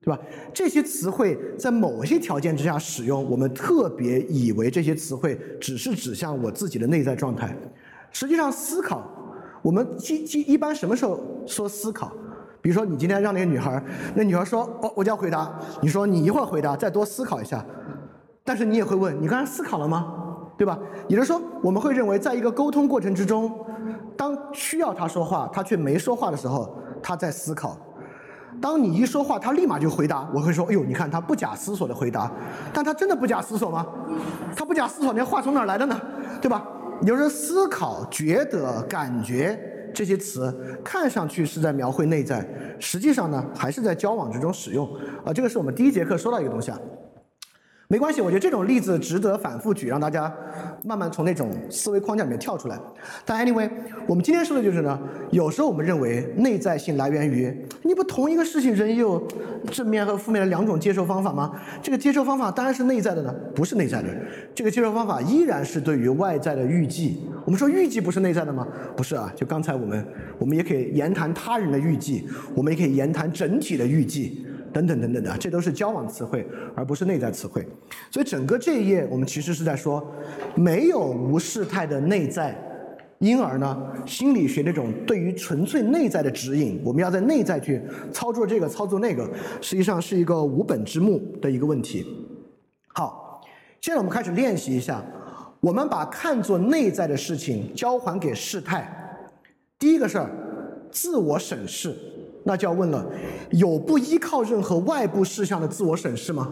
[0.00, 0.20] 对吧？
[0.54, 7.56] 这些词汇在某些条件之下使用，我们特别以为这些词汇只是指向我自己的内在状态。
[8.12, 9.10] 实际上，思考，
[9.62, 12.10] 我们基基一般什么时候说思考？
[12.60, 13.82] 比如说，你今天让那个女孩儿，
[14.14, 15.48] 那女孩儿说：“哦，我就要回答。”
[15.80, 17.64] 你说你一会儿回答，再多思考一下。
[18.44, 20.12] 但是你也会问：“你刚才思考了吗？”
[20.58, 20.76] 对吧？
[21.06, 23.64] 也就是说，我们会认为，在一个沟通过程之中，
[24.16, 27.76] 当需要他说话，他却没说话的时候，他在思考。
[28.60, 32.28] 当你一说话，他立马就回答，我会说：“哎呦，你看他不假思索的回答，
[32.72, 33.86] 但他真的不假思索吗？
[34.56, 36.00] 他不假思索，那话从哪儿来的呢？
[36.40, 36.66] 对吧？
[37.02, 39.58] 有人思考、觉得、感觉
[39.94, 40.52] 这些词，
[40.84, 42.46] 看上去是在描绘内在，
[42.78, 44.88] 实际上呢，还是在交往之中使用。
[45.24, 46.78] 啊，这个是我们第一节课说到一个东西啊。
[47.90, 50.30] 没关系，我觉得这种例子值得反复举，让大家
[50.84, 52.78] 慢慢从那种思维框架里面跳出来。
[53.24, 53.66] 但 anyway，
[54.06, 59.26] 我们今天说的就是呢，有时候我们认为内在性来源于你不同一个事情，人也有
[59.70, 61.58] 正面和负面的两种接受方法吗？
[61.82, 64.08] 这个接受方法当然是内在的呢，不是内在的。
[64.54, 67.22] 这个接受方法依然是对于外在的预计。
[67.46, 68.68] 我们说预计不是内在的吗？
[68.98, 70.06] 不是啊，就刚才我们
[70.38, 74.44] 我们也可以言谈他人的预计，我们也可以言谈整体的预计。
[74.72, 77.66] 等等等等的，这都是交往词汇，而不是内在词汇。
[78.10, 80.06] 所以整个这一页，我们其实是在说，
[80.54, 82.56] 没有无事态的内在，
[83.18, 89.28] 因而呢，心理学这种对于纯粹内在的指引，我们要在内在去操作这个操作那个，
[89.60, 92.06] 实际上是一个无本之木的一个问题。
[92.88, 93.40] 好，
[93.80, 95.04] 现在我们开始练习一下，
[95.60, 98.94] 我们把看作内在的事情交还给事态。
[99.78, 100.30] 第一个事儿，
[100.90, 101.94] 自我审视。
[102.44, 103.04] 那就要问了，
[103.50, 106.50] 有不依靠任何外部事项的自我审视吗？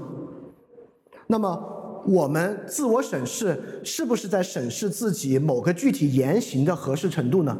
[1.27, 7.57] 那么我们自我审视是不是在审视自己某个具体言行的合适程度呢？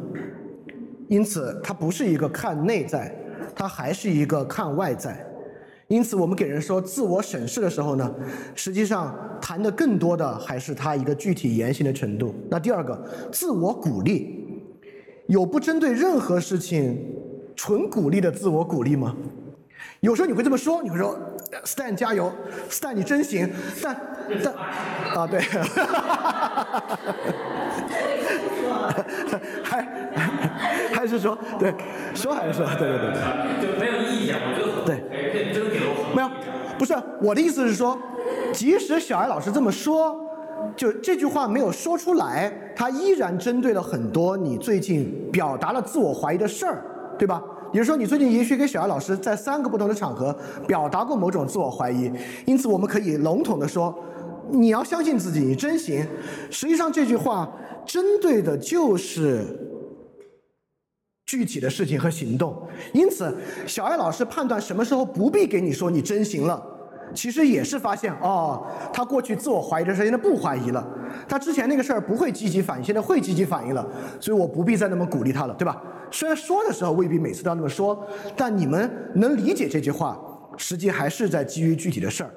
[1.09, 3.13] 因此，它不是一个看内在，
[3.55, 5.25] 它还是一个看外在。
[5.87, 8.13] 因此，我们给人说自我审视的时候呢，
[8.53, 12.35] 实际上谈的更多的还是他一个具体言行的程度。
[12.49, 13.01] 那第二个，
[13.31, 14.45] 自我鼓励，
[15.27, 16.97] 有不针对任何事情。
[17.57, 19.13] 纯鼓励的自我鼓励吗？
[19.99, 21.17] 有时候你会这么说，你会说
[21.65, 22.31] ，Stan 加油
[22.69, 23.49] ，Stan 你真行，
[23.81, 23.99] 但
[24.43, 24.53] 但
[25.15, 25.39] 啊对，
[29.63, 29.81] 还
[30.93, 31.73] 还是说对，
[32.13, 33.19] 说还是说对对对对，
[33.61, 36.29] 就没有意义啊，我觉得对，哎，这真给我没有，
[36.77, 37.97] 不是我的意思是说，
[38.53, 40.15] 即使小艾老师这么说，
[40.75, 46.83] 就这句话没有说出来，他依然针对了很多你最近表达了自我怀疑的事儿，
[47.17, 47.43] 对吧？
[47.73, 50.33] 也就是说，你最近也许给小艾老师在三个不同的场合
[50.65, 52.11] 表达过某种自我怀疑，
[52.45, 53.93] 因此我们可以笼统的说，
[54.49, 56.05] 你要相信自己，你真行。
[56.49, 57.51] 实际上这句话
[57.85, 59.45] 针对的就是
[61.25, 66.76] 具体的事情和行动，因此小艾老师判断什么时候不必给你说你真行了。
[67.13, 70.85] 其实也是发现哦，他过去自我怀疑的事，现在不怀疑了。
[71.27, 73.85] 他之前那个事儿不会积极反应，现在会积极反应了。
[74.19, 75.81] 所以我不必再那么鼓励他了，对吧？
[76.11, 78.05] 虽然说的时候未必每次都要那么说，
[78.35, 80.17] 但你们能理解这句话，
[80.57, 82.29] 实际还是在基于具体的事儿。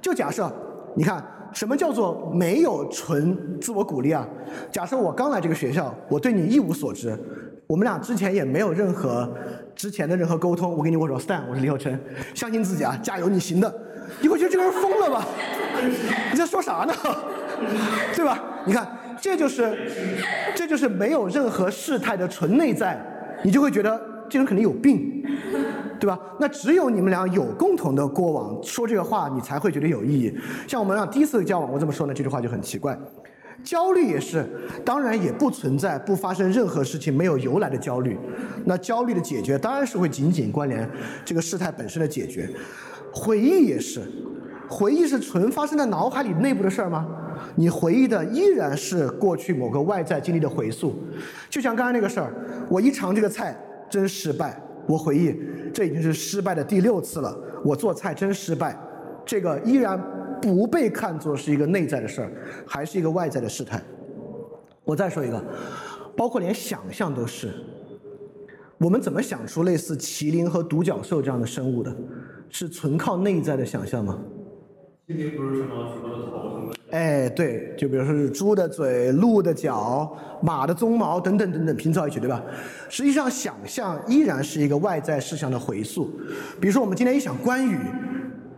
[0.00, 0.52] 就假设，
[0.94, 4.26] 你看什么叫做没有纯自我鼓励啊？
[4.70, 7.18] 假设我刚来这个学校，我对你一无所知，
[7.66, 9.28] 我们俩之前也没有任何
[9.74, 10.76] 之前的任何沟通。
[10.76, 11.98] 我跟你握手，Stan，我是李厚成，
[12.34, 13.72] 相信自己啊，加油，你行的。
[14.20, 15.26] 你会觉得这个人疯了吧？
[16.32, 16.94] 你在说啥呢？
[18.14, 18.42] 对吧？
[18.64, 18.86] 你看，
[19.20, 19.76] 这就是，
[20.54, 23.00] 这就是没有任何事态的纯内在，
[23.42, 25.22] 你就会觉得这人肯定有病，
[25.98, 26.18] 对吧？
[26.38, 30.36] 那只有你们俩有共同的过往，说这个话你才会觉得有意义。
[30.66, 32.98] 像我们俩第一次交往，我这么说呢，这句话就很奇怪。
[33.64, 34.46] 焦虑也是，
[34.84, 38.16] 当然也不存在不发生任何事情没有由来的焦虑。
[38.64, 40.88] 那焦虑的解决当然是会紧紧关联
[41.24, 42.48] 这个事态本身的解决。
[43.16, 44.02] 回忆也是，
[44.68, 47.08] 回忆是纯发生在脑海里内部的事儿吗？
[47.54, 50.94] 你回忆的依然是过去某个外在经历的回溯，
[51.48, 52.30] 就像刚才那个事儿，
[52.68, 53.56] 我一尝这个菜
[53.88, 55.34] 真失败，我回忆
[55.72, 58.78] 这已经是失败的第六次了，我做菜真失败，
[59.24, 59.98] 这个依然
[60.42, 62.30] 不被看作是一个内在的事儿，
[62.66, 63.82] 还是一个外在的事态。
[64.84, 65.42] 我再说一个，
[66.14, 67.50] 包括连想象都是，
[68.78, 71.96] 我们怎么想出类似麒麟和独角兽这样的生物的？
[72.48, 74.18] 是纯靠内在的想象吗？
[75.08, 76.76] 麒麟不是什么什么的头什么的？
[76.90, 82.42] 哎，对，就比如说是猪的嘴、鹿的脚、马的鬃毛等等等等拼凑一起，对吧？
[82.88, 86.10] 实际上，想象依然是一个外在事项的回溯。
[86.60, 87.78] 比如说，我们今天一想关羽，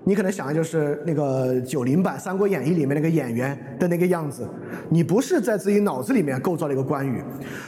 [0.08, 4.48] 你可能想的就是那个九零版《三国演义》里面那个演员的那个样子，
[4.88, 7.22] 你不是在自己脑子里面构造了一个关羽，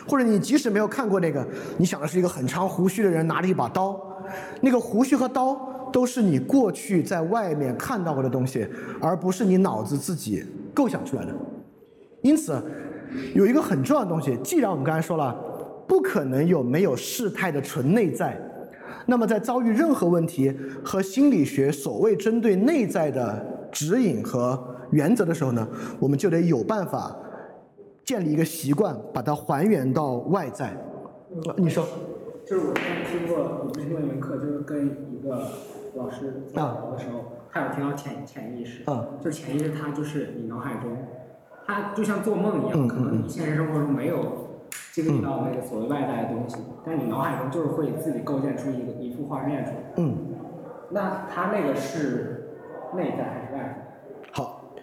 [0.09, 4.01] 或者你即使没有看过那个，你想的是一个很长胡须的人拿着一把刀，
[4.62, 5.68] 那个胡须和刀。
[5.93, 8.64] 都是你过去在外面看到过的东西，
[9.01, 10.41] 而不是你脑子自己
[10.72, 11.34] 构想出来的。
[12.22, 12.62] 因此，
[13.34, 15.34] 有一个很重要的东西，既然我们刚才说了，
[15.88, 18.41] 不可能有没有事态的纯内在，
[19.11, 24.58] 那么在遭遇任何问题和心理学所谓针对内在的指引和
[24.92, 27.14] 原则的时候呢，我们就得有办法
[28.04, 30.74] 建立一个习惯，把它还原到外在。
[31.56, 31.84] 你说，
[32.46, 35.46] 就是我之前听过，我之前听过一门课，就是跟一个。
[35.96, 40.96] 老师在聊的时候，他有提到潜潜意识，嗯，就潜意识，它就是你脑海中，
[41.66, 44.49] 它就像做梦一样，可能你现实生活中没有
[44.92, 50.16] 经历到那个所谓外在的东西，但你脑海中就是会自己构建出一个一幅画面出来，嗯，
[50.90, 52.58] 那它那个是
[52.96, 54.32] 内在还是外在？
[54.32, 54.74] 好，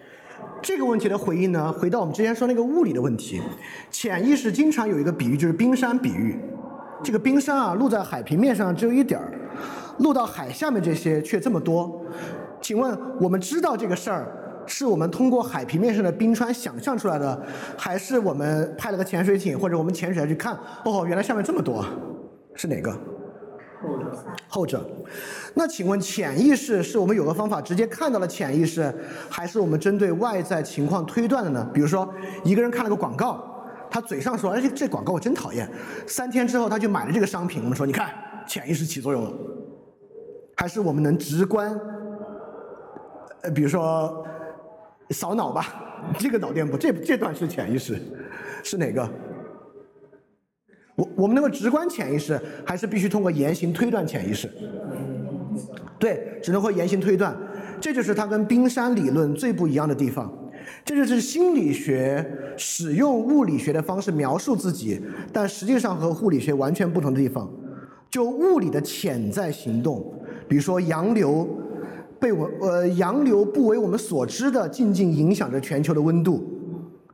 [0.62, 3.40] 这个问题的回应呢，回到我们之前说那个物理的问题，
[3.90, 6.38] 潜意识经常有一个比喻，就是冰山比喻，
[7.02, 9.32] 这个冰山啊，露在海平面上只有一点儿。
[9.98, 12.00] 露到海下面这些却这么多，
[12.60, 14.37] 请问我们知道这个事儿
[14.68, 17.42] 是我们通过海平面上的冰川想象出来的，
[17.76, 20.56] 还是我们派了个潜水艇或者我们潜水下去看？
[20.84, 21.84] 哦，原来下面这么多，
[22.54, 22.92] 是哪个？
[23.80, 24.24] 后者。
[24.48, 24.90] 后者。
[25.54, 28.94] 那请问潜意识是我们有个方法直接看到了潜意识，
[29.30, 31.70] 还是我们针对外在情况推断的呢？
[31.72, 32.08] 比如说
[32.44, 33.42] 一个人看了个广告，
[33.90, 35.68] 他嘴上说：“哎，这这广告我真讨厌。”
[36.06, 38.10] 三天之后他就买了这个商品，我们说：“你看，
[38.46, 39.32] 潜意识起作用了。”
[40.56, 41.78] 还是我们能直观，
[43.42, 44.26] 呃，比如说
[45.10, 45.66] 扫脑吧，
[46.18, 47.98] 这个脑电波，这这段是潜意识，
[48.62, 49.08] 是哪个？
[50.96, 54.50] 我我们能够直观潜意识，还是必须通过言行推断潜意识？
[55.98, 57.36] 对，只能会言行推断，
[57.80, 60.32] 这就是它跟冰山理论最不一样的地方。
[60.84, 62.24] 这就是心理学
[62.56, 65.00] 使用物理学的方式描述自己，
[65.32, 67.50] 但实际上和物理学完全不同的地方。
[68.10, 70.14] 就物理的潜在行动，
[70.48, 71.48] 比如说洋流
[72.20, 76.42] 被我呃洋流不为我们所知的静静影响着全球的温度，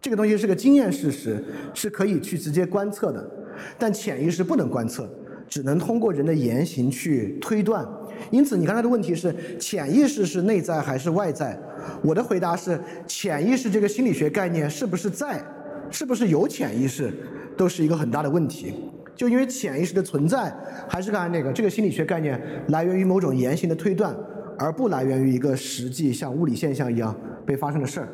[0.01, 1.43] 这个东西是个经验事实，
[1.73, 3.31] 是可以去直接观测的，
[3.79, 5.09] 但潜意识不能观测，
[5.49, 7.87] 只能通过人的言行去推断。
[8.31, 11.59] 因此，你刚才的问题是潜意识是内在还是外在？
[12.03, 15.43] 我的回答是潜意识这个心理学概念是不是在，
[15.91, 17.13] 是不是有潜意识，
[17.57, 18.75] 都是一个很大的问题。
[19.17, 20.53] 就因为潜意识的存在，
[20.89, 24.15] 还是刚才那个这个心理学概念来源于某种言行的推断，
[24.59, 27.15] 而不来源于一个实际像物理现象一样
[27.47, 28.09] 被发生的事儿。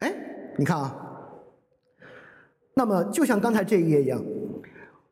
[0.00, 0.14] 哎，
[0.56, 0.94] 你看啊，
[2.74, 4.22] 那么就像刚才这一页一样，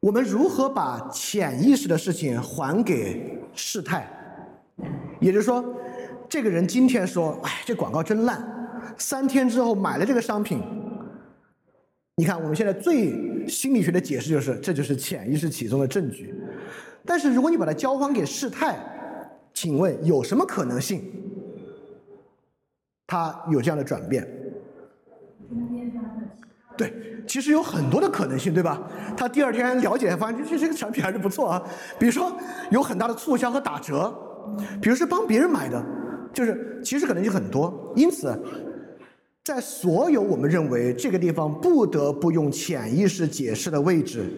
[0.01, 4.07] 我们如何把潜意识的事情还给事态？
[5.21, 5.65] 也就是说，
[6.29, 8.43] 这个人今天说：“哎，这广告真烂。”
[8.99, 10.63] 三天之后买了这个商品，
[12.17, 16.35] 你看我们现在最心理学的解释就是，这就是潜意识启动的证据。
[17.07, 18.79] 但是如果你把它交还给事态，
[19.55, 21.03] 请问有什么可能性？
[23.07, 24.29] 它有这样的转变？
[26.77, 26.93] 对，
[27.27, 28.83] 其实有很多的可能性，对吧？
[29.17, 31.63] 他第二天了解，发现这这个产品还是不错啊。
[31.99, 32.37] 比如说
[32.71, 34.13] 有很大的促销和打折，
[34.83, 35.81] 比如是帮别人买的，
[36.33, 37.93] 就是其实可能性很多。
[37.95, 38.37] 因此，
[39.45, 44.29] 在所有我们认为这个地方不得不用潜意识解释的位置，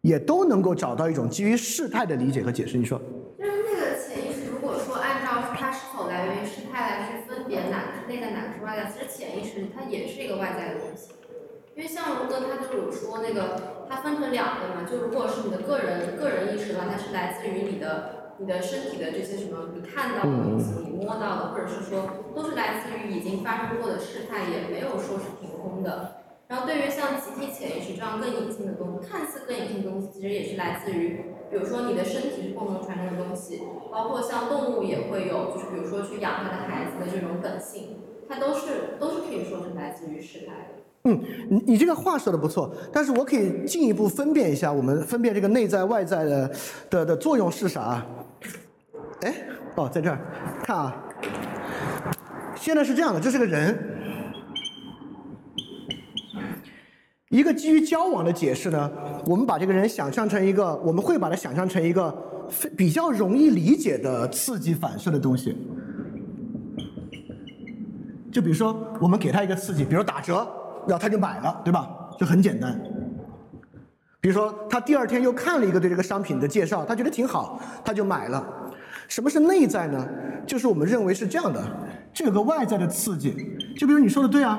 [0.00, 2.76] 也都能够找到一种基于事态的理解和解释。
[2.76, 3.00] 你说？
[3.38, 11.12] 就是那个潜意识，如果说按照它是否来源于事态来去分别哪个是内在，哪个是外在，其实潜意识它也是一个外在的东西。
[11.76, 26.16] 因为像如果他就有说那个，它分成两个嘛，就如果是你的个人个人意识的话，它是来自于你的你的身体的这些什么你看到的东西，你摸到的，或者是说都是来自于已经发生过的事态，也没有说是凭空的。
[26.48, 37.96] 然后对于像集体潜意识这样更隐性的东西，看似更隐性的东西，其实也是来自于，比如说你的身体是共同传承的东西，包括像动物也会有，就是比如说去养它的孩子的这种本性，
[38.28, 40.82] 它都是都是可以说是来自于事态的。
[41.04, 46.50] 嗯，你你这个话说的不错，但是我可以进一步分辨一下，我们分辨这个内在外在的
[46.90, 48.04] 的的作用是啥？
[49.22, 49.34] 哎，
[49.76, 50.18] 哦，在这儿，
[50.62, 50.96] 看啊，
[52.54, 53.97] 现在是这样的，这是个人，
[57.30, 58.90] 一个基于交往的解释呢，
[59.26, 62.14] 我们把这个人想象成一个，我们会把它想象成一个
[62.48, 65.56] 非比较容易理解的刺激反射的东西。
[68.32, 70.46] 就比如说，我们给他一个刺激，比如打折。
[70.86, 71.86] 然后他就买了，对吧？
[72.18, 72.80] 就很简单。
[74.22, 78.42] 比如说，他第二天又看了一个对这个商品的介绍，他觉得挺好，他就买了。
[79.06, 80.08] 什么是内在呢？
[80.46, 81.62] 就是我们认为是这样的，
[82.14, 83.36] 这有个外在的刺激。
[83.76, 84.58] 就比如你说的对啊，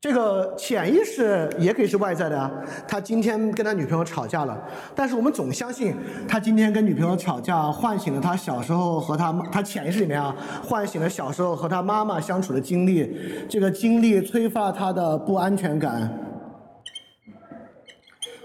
[0.00, 2.48] 这个潜意识也可以是外在的啊。
[2.86, 4.56] 他今天跟他女朋友吵架了，
[4.94, 5.92] 但是我们总相信
[6.28, 13.12] 他今天跟女朋友吵架，唤醒了他小时候和他他潜意识里面啊，唤醒了小时候和他妈妈相处的经历，
[13.48, 16.16] 这个经历催发了他的不安全感，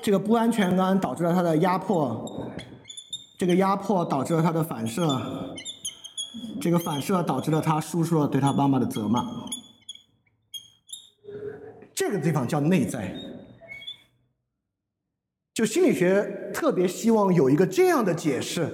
[0.02, 2.50] 这个不安全感导致了他的压迫，
[3.38, 5.22] 这个压迫导致了他的反射，
[6.60, 9.24] 这个反射导致了他叔叔对他妈妈的责骂。
[11.96, 13.14] 这个地方叫内在，
[15.54, 18.68] 就心理学特别希望有一个这样的解释，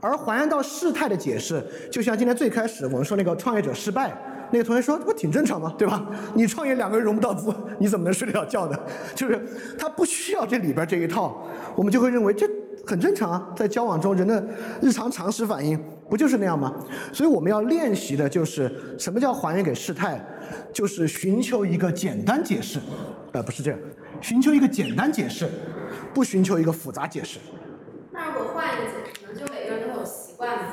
[0.00, 4.14] 而还原到事态的解释，就像今天最开始我们说那个创业者失败，
[4.52, 5.74] 那个同学说不挺正常吗？
[5.78, 6.06] 对吧？
[6.34, 8.78] 你创业两个人融不到资，你怎么能睡得了觉呢？
[9.14, 9.40] 就是
[9.78, 12.46] 他不需要这里边这一套，我们就会认为这
[12.86, 14.46] 很正常啊，在交往中人的
[14.82, 15.82] 日常常识反应
[16.12, 16.70] 不就是那样吗？
[17.10, 20.22] 所以我们要练习的就是什么叫还原给事态。
[20.70, 22.78] 就是寻求一个简单解释，
[23.32, 23.80] 呃，不是这样，
[24.20, 25.48] 寻求一个简单解释，
[26.12, 27.38] 不寻求一个复杂解释。
[28.10, 29.32] 那如果换一个解释呢？
[29.32, 30.64] 就每个人都有习惯嘛，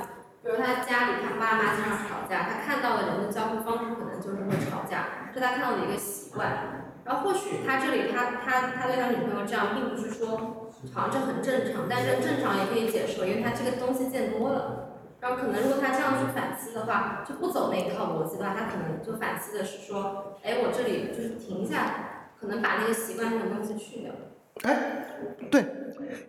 [0.44, 6.92] 比如他家里他爸妈经常吵架，他看到的人的交互方式可能就是会吵架，是他看到的一个习惯。
[7.06, 14.89] 然后或许他这里他他他对他女朋友这样，并不是说好像这很正常，但是正常也可以解释，因为他这个东西见多了。
[15.22, 24.14] 然后可能如果他这样去反思的话，就不走那一套逻辑的话，他可能就反思的是说，哎，我这里就是停下来，可能把那个习惯性的东西去掉。
[24.64, 25.06] 哎，
[25.52, 25.66] 对，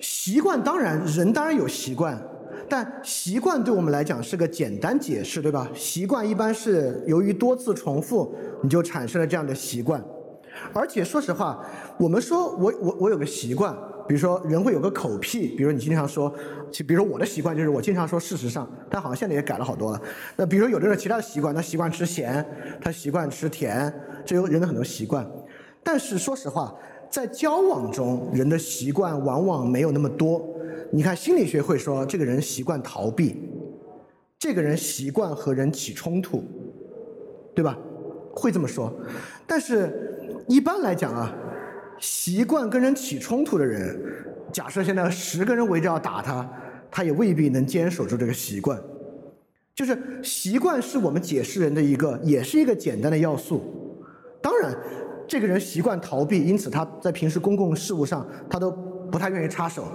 [0.00, 2.20] 习惯当然人当然有习惯，
[2.68, 5.68] 但习惯对我们来讲是个简单解释，对吧？
[5.72, 10.04] 习惯一般是由于多次重复，你就产生了这样的习惯。
[10.74, 11.64] 而且说实话，
[11.96, 13.72] 我们说我我我有个习惯。
[14.10, 16.34] 比如说，人会有个口癖，比如你经常说，
[16.72, 20.02] 其比如说我的习惯就是我经常说事实上，但好像现在也改了好多了。
[20.34, 22.44] 那比如说有的人其他的习惯，他习惯吃咸，
[22.80, 23.94] 他习惯吃甜，
[24.26, 25.24] 这有人的很多习惯。
[25.84, 26.74] 但是说实话，
[27.08, 30.44] 在交往中，人的习惯往往没有那么多。
[30.90, 33.48] 你看心理学会说，这个人习惯逃避，
[34.40, 36.42] 这个人习惯和人起冲突，
[37.54, 37.78] 对吧？
[38.34, 38.92] 会这么说。
[39.46, 41.32] 但是一般来讲啊。
[42.00, 43.96] 习惯跟人起冲突的人，
[44.50, 46.50] 假设现在十个人围着要打他，
[46.90, 48.80] 他也未必能坚守住这个习惯。
[49.74, 53.62] 就是习惯是我们解释人的一个，也是一个简单的要素。
[54.42, 54.76] 当然，
[55.28, 59.86] 这个人习惯逃避，因此他在平时公共事务上他都不太愿意插手。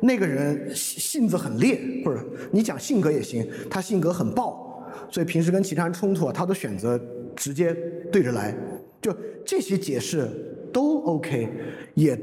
[0.00, 7.00] 那个人性子很烈，或者你讲性格也行，他性格很暴，所以平时跟其他人冲突啊，他都选择
[7.34, 7.74] 直接
[8.12, 8.56] 对着来。
[9.00, 10.28] 就这些解释
[10.72, 11.48] 都 OK，
[11.94, 12.18] 也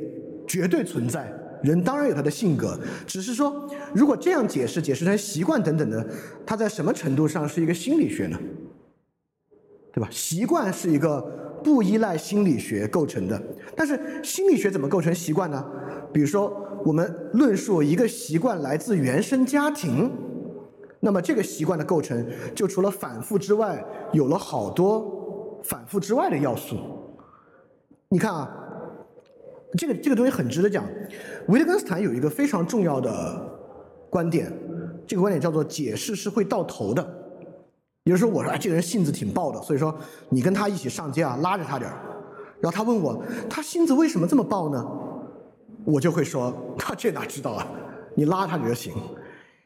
[0.47, 1.31] 绝对存在。
[1.63, 2.77] 人当然有他的性格，
[3.07, 6.05] 只是说，如果这样解释，解释成习惯等等的，
[6.45, 8.37] 它在什么程度上是一个心理学呢？
[9.91, 10.07] 对吧？
[10.11, 11.21] 习惯是一个
[11.63, 13.41] 不依赖心理学构成的，
[13.75, 15.65] 但是心理学怎么构成习惯呢？
[16.13, 20.11] 比如说，我们论述一个习惯来自原生家庭，
[20.99, 22.23] 那么这个习惯的构成
[22.53, 26.77] 就除了反复之外，有了好多反复之外的要素。
[28.09, 28.49] 你看啊，
[29.77, 30.85] 这个这个东西很值得讲。
[31.47, 33.59] 维特根斯坦有一个非常重要的
[34.09, 34.51] 观点，
[35.07, 37.05] 这个观点叫做解释是会到头的。
[38.03, 39.93] 也就是说，我说哎，这个人性子挺暴的，所以说
[40.29, 41.97] 你跟他一起上街啊，拉着他点儿。
[42.61, 44.85] 然后他问我，他性子为什么这么暴呢？
[45.83, 47.67] 我就会说，他这哪知道啊？
[48.15, 48.93] 你拉他就行。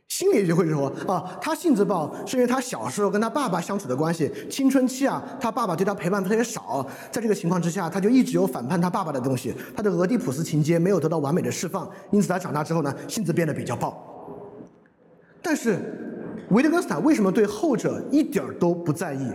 [0.10, 13.98] 心里就会说啊，他性子暴是因为他小时候跟他爸爸相处的关系，青春期啊，他爸爸对他陪伴特别少，在这个情况之下，他就一直有反叛他爸爸的东西，他的俄狄浦斯情节没有得到完美的释放，因此他长大之后呢，性子变得比较暴。
[15.42, 16.06] 但是。
[16.50, 19.32] 维特根斯坦为什么对后者一点儿都不在意？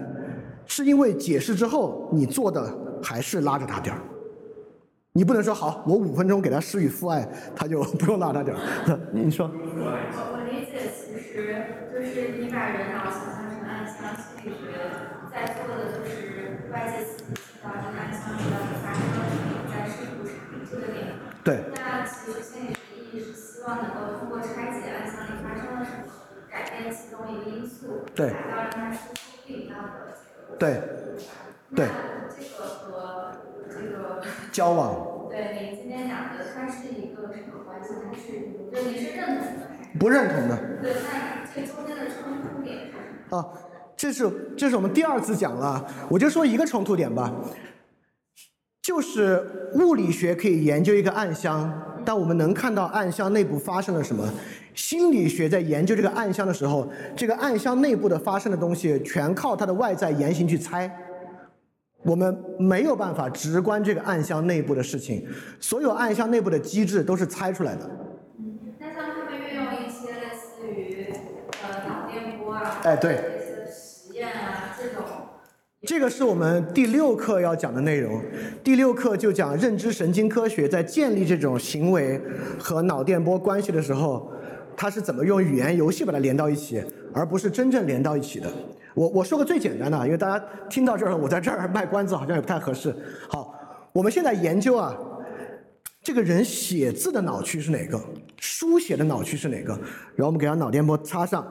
[0.67, 2.69] 是因为解释之后，你做的
[3.01, 4.01] 还是拉着他点儿。
[5.13, 8.99] 你不能说好，我五分钟给他施与父爱，他就不用拉他点儿。
[9.15, 9.49] 你说。
[10.75, 11.31] 我我理解，其实
[11.95, 14.75] 就是你把人脑想象成暗箱，心理学
[15.31, 20.35] 在做的就是外界刺激到这个暗箱里到底发生了什么，在试图查
[20.69, 21.15] 这个点。
[21.45, 21.71] 对。
[21.77, 26.11] 那其实心理学意义是希望能够通过拆解暗箱里发生了什么。
[26.51, 30.57] 改变其中一个因素，达到让它输出不一样的结果。
[30.59, 30.83] 对，
[31.75, 31.87] 对。
[32.35, 33.33] 这个和
[33.69, 35.29] 这个 交往。
[35.31, 37.91] 对你今天讲的，它是一个什么关系？
[38.05, 38.23] 它是，
[38.71, 39.74] 就你是认同的？
[39.99, 40.57] 不认同的。
[40.83, 42.91] 对，那这中间的冲突点？
[43.31, 43.47] 啊，
[43.97, 47.33] 这是这是我们第二次讲了，我就说一个冲突点吧，
[48.83, 51.73] 就是物理学可以研究一个暗箱，
[52.05, 54.29] 但我们能看到暗箱内部发生了什么。
[54.75, 60.91] 心理学在研究这个暗箱的时候，这个暗箱内部的发生的东西全靠它的外在言行去猜，
[62.03, 65.25] 我们没有办法直观这个暗箱内部的事情，
[65.61, 67.89] 所有暗箱内部的机制都是猜出来的。
[68.41, 71.07] 嗯，那像他们运用一些类似于
[71.63, 73.17] 呃脑电波啊，哎对，
[73.71, 75.05] 实验啊这种，
[75.87, 78.21] 这个是我们第六课要讲的内容。
[78.63, 82.21] 第六课就讲认知神经科学在建立这种行为
[82.59, 84.31] 和脑电波关系的时候。
[84.77, 88.53] 它是怎么用语言游戏把它连到一起，而不是真正连到一起的？
[88.93, 92.93] 我我说个最简单的，因为大家听到这儿，我在这儿卖关子好像也不太合适。
[93.29, 93.55] 好，
[93.93, 94.93] 我们现在研究啊，
[96.03, 98.01] 这个人写字的脑区是哪个？
[98.41, 99.75] 书写的脑区是哪个？
[100.17, 101.47] 然后我们给他脑电波插上，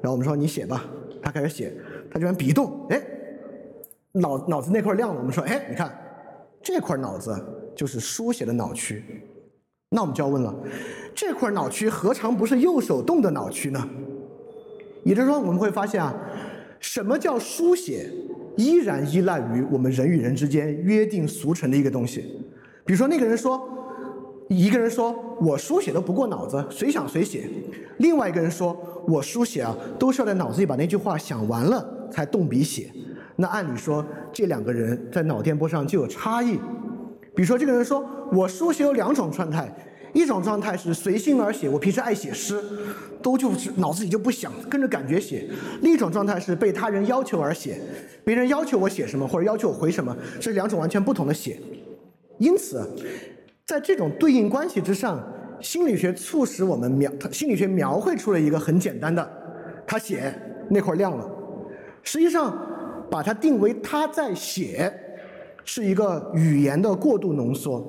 [0.00, 0.84] 然后我们说你写吧，
[1.22, 1.72] 他开始写，
[2.10, 3.02] 他居然笔动，哎，
[4.12, 5.18] 脑脑子那块亮了。
[5.18, 5.92] 我们说，哎，你看
[6.62, 7.36] 这块脑子
[7.74, 9.02] 就是书写的脑区。
[9.90, 10.54] 那我们就要问了，
[11.14, 13.88] 这块脑区何尝不是右手动的脑区呢？
[15.02, 16.14] 也就是说，我们会发现啊，
[16.78, 18.10] 什么叫书写，
[18.56, 22.20] 依然依赖于我们人与人之间约定俗成的一个东西。
[22.84, 23.77] 比如说，那个人说，
[24.48, 27.42] 一个人说我书写都不过脑子，随想随写；
[27.98, 28.76] 另外一个人说
[29.06, 32.90] 我书写啊，都是要在脑子里把那句话想完了才动笔写。
[33.36, 36.58] 那按理说，这两个人在脑电波上就有差异。
[37.36, 39.72] 比如说，这个人说我书写有两种状态，
[40.12, 42.60] 一种状态是随心而写，我平时爱写诗，
[43.22, 45.48] 都就是脑子里就不想，跟着感觉写；
[45.82, 47.80] 另一种状态是被他人要求而写，
[48.24, 51.60] 别人要求我写什么或者要求我回什么，是两种完全不同的写。
[52.38, 52.84] 因此，
[53.68, 55.22] 在这种对应关系之上，
[55.60, 59.30] 心理学促使我们描，心理学描绘出了一个很简单的，
[59.86, 60.32] 他写
[60.70, 61.30] 那块亮了，
[62.02, 62.56] 实际上
[63.10, 64.90] 把它定为他在写。
[65.66, 67.86] 是一个语言的过度浓缩，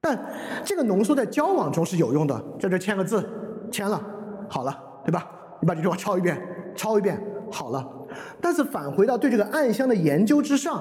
[0.00, 0.16] 但
[0.64, 2.44] 这个浓缩在交往中是有用的。
[2.60, 3.28] 在这签个字，
[3.72, 4.00] 签了，
[4.48, 5.28] 好了，对吧？
[5.60, 6.40] 你把这句话抄一遍，
[6.76, 7.20] 抄一遍，
[7.50, 7.84] 好了。
[8.40, 10.80] 但是返回到对这个暗箱的研究之上，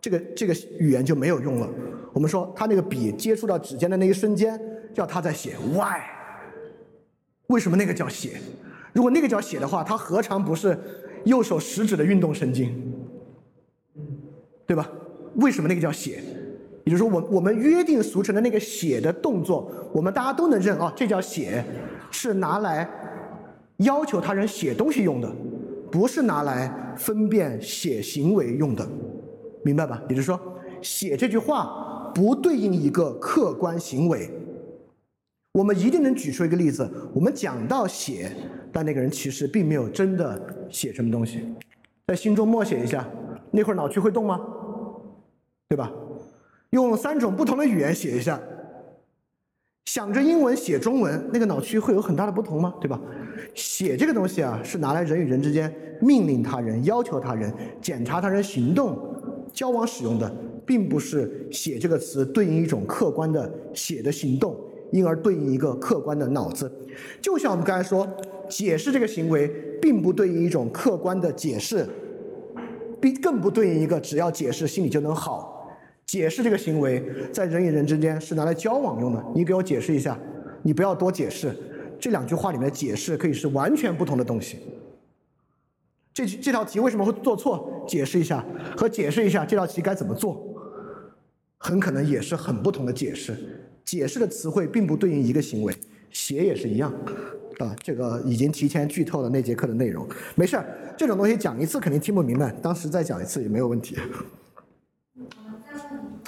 [0.00, 1.68] 这个这个语言就没有用了。
[2.12, 4.60] 我们说他那个笔接触到指尖的那一瞬间，
[4.92, 6.00] 叫他在写 why？
[7.46, 8.40] 为什么那个叫写？
[8.92, 10.78] 如果那个叫写的话，他何尝不是
[11.24, 12.74] 右手食指的运动神经？
[14.66, 14.88] 对吧？
[15.36, 16.22] 为什么那个叫写？
[16.84, 21.64] 也就是说，我我们约定俗成的那个写的动作，我们大家都能认啊，这叫写，
[22.10, 22.88] 是拿来
[23.76, 25.30] 要求他人写东西用的，
[25.90, 28.88] 不是拿来分辨写行为用的，
[29.62, 30.02] 明白吧？
[30.08, 30.40] 也就是说，
[30.80, 34.30] 写这句话不对应一个客观行为。
[35.52, 38.30] 我们一定能举出一个例子，我们讲到写，
[38.72, 40.40] 但那个人其实并没有真的
[40.70, 41.44] 写什么东西，
[42.06, 43.04] 在心中默写一下，
[43.50, 44.40] 那会儿脑区会动吗？
[45.68, 45.90] 对吧？
[46.70, 48.40] 用三种不同的语言写一下，
[49.86, 52.72] 想着英文写中文，那个脑区会有很大的不同吗？
[52.80, 53.00] 对吧？
[53.54, 57.52] 写这个东西啊，是拿来人与人之间命令他人、要求他人、
[57.82, 58.96] 检查他人行动、
[59.52, 60.32] 交往使用的，
[60.66, 64.56] 并不是写这个词对应一种客观的写的行动，
[64.90, 66.70] 因而对应一个客观的脑子。
[67.20, 68.06] 就像我们刚才说，
[68.48, 69.48] 解释这个行为，
[69.80, 71.86] 并不对应一种客观的解释，
[73.00, 75.78] 并更不对应一个只要解释心里就能好。
[76.06, 80.18] 解释这个行为在人与人之间是拿来交往用的，你给我解释一下，
[80.62, 81.54] 你不要多解释。
[82.00, 84.58] 这两句话里面的解释可以是完全不同的东西。
[86.12, 87.84] 这这道题为什么会做错？
[87.86, 88.44] 解释一下
[88.76, 90.44] 和解释一下这道题该怎么做，
[91.60, 93.36] 很可能也是很不同的解释。
[93.84, 95.74] 解释的词汇并不对应一个行为，
[96.10, 96.90] 写也是一样。
[97.58, 100.08] 啊，这个已经提前剧透了那节课的内容。
[100.34, 100.64] 没事儿，
[100.96, 103.96] 这种东西讲一次肯定听不明白，当时再讲一次也没有问题。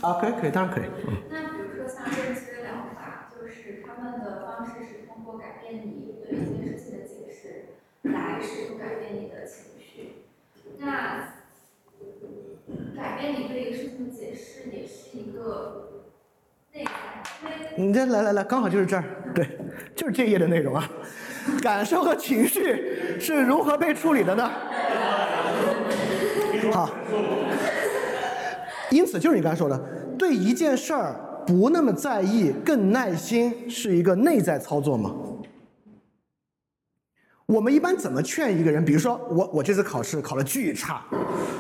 [0.03, 0.85] 啊，可以，可以，当然可以。
[1.09, 1.16] 嗯。
[1.30, 10.26] 那比如说像认知疗法，就是他们的方式是通过改变你对一件事情的解释，来试图改变你的情绪。
[10.78, 11.33] 那
[12.97, 15.91] 改变你对一个事情的解释，也是一个
[16.73, 16.91] 内在。
[17.77, 19.05] 你这来来来，刚好就是这儿，
[19.35, 19.47] 对，
[19.97, 20.91] 就是这页的内容啊。
[21.61, 24.51] 感受和情绪是如何被处理的呢？
[26.73, 26.91] 好。
[28.91, 29.77] 因此，就是你刚才说的，
[30.18, 31.16] 对一件事儿
[31.47, 35.12] 不那么在意，更耐心，是一个内在操作吗？
[37.53, 38.82] 我们一般怎么劝一个人？
[38.82, 41.05] 比如说，我我这次考试考的巨差，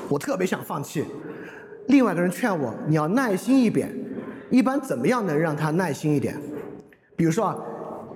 [0.08, 1.04] 我特别想放弃。
[1.88, 3.94] 另外一个人劝我，你要耐心一点。
[4.48, 6.34] 一般怎么样能让他耐心一点？
[7.14, 7.58] 比如说啊，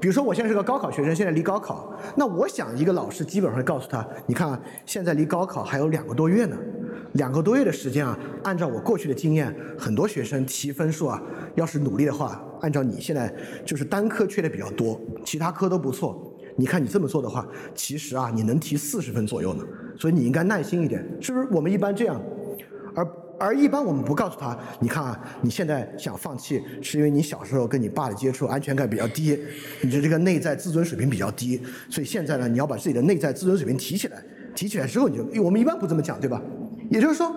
[0.01, 6.57] 比如说我现在是个高考学生，现在离高考，那我想一个老师基本上会告诉他，你看，现在离高考还有两个多月呢。
[7.12, 11.22] 两个多月的时间啊，按照我过去的经验，很多学生提分数啊，
[11.55, 13.31] 要是努力的话，按照你现在
[13.66, 16.33] 就是单科缺的比较多，其他科都不错。
[16.57, 19.63] 你看你这么做的话，其实啊，你能提四十分左右呢。
[19.99, 21.47] 所以你应该耐心一点，是不是？
[21.51, 22.21] 我们一般这样，
[22.95, 29.39] 而而一般我们不告诉他，你看啊，你现在想放弃，是因为你小时候跟你爸的接触安全感比较低，
[29.83, 34.23] 你的这个内在自尊水平比较低，所以现在呢，你要把自己的内在自尊水平提起来，
[34.55, 36.43] 提起来之后你就，我们一般不这么讲，对吧？
[36.91, 37.35] 也就是说，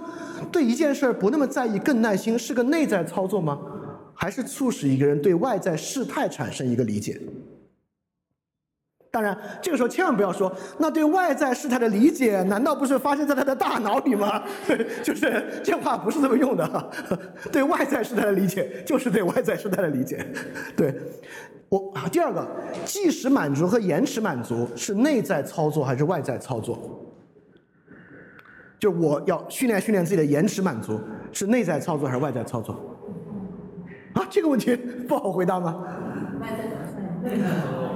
[0.51, 3.59] 对一件事儿不那么在意，更耐心，是个内在操作吗？
[4.13, 7.20] 还是促使一个人对外在事态产生一个理解？
[9.12, 14.43] 当然，这个时候千万不要说，那对外在事态的理解，难道不是发生在他的大脑里吗？
[15.01, 16.91] 就是这话不是这么用的。
[17.51, 20.24] 对外在事态的理解，就是对外在事态的理解。
[20.76, 20.93] 对
[21.70, 22.47] 我第二个，
[22.86, 26.78] 即时满足和延迟满足是内在操作还是外在操作？
[28.80, 31.01] 就我要训练训练自己的延迟满足，
[31.32, 32.76] 是内在操作还是外在操作？
[34.14, 35.84] 啊，这个问题不好回答吗？
[36.39, 37.88] 外在操作。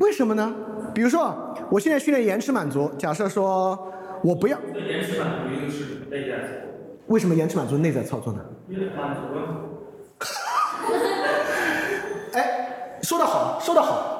[0.00, 0.52] 为什么呢？
[0.94, 3.78] 比如说，我现在训练延迟满足，假设说
[4.24, 4.58] 我不要。
[4.74, 6.70] 延迟满足一定是内在操作。
[7.08, 8.40] 为什么延迟满足内在操作呢？
[8.68, 9.40] 因为满足了。
[12.32, 14.16] 哎，说得好，说得好。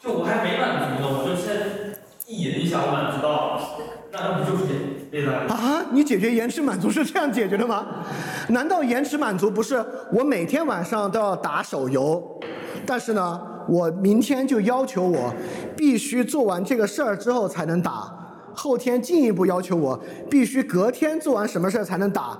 [0.00, 1.96] 就我还没满足呢，我就先
[2.26, 3.62] 意淫一下，我满足到了。
[4.10, 4.64] 那不就是
[5.12, 5.84] 内在啊？
[5.92, 7.86] 你解决延迟满足是这样解决的吗？
[8.48, 12.40] 难道延迟满足不是我每天晚上都要打手游，
[12.84, 15.32] 但是呢，我明天就要求我
[15.76, 18.10] 必须做完这个事儿之后才能打，
[18.54, 19.98] 后天进一步要求我
[20.30, 22.38] 必须隔天做完什么事儿才能打？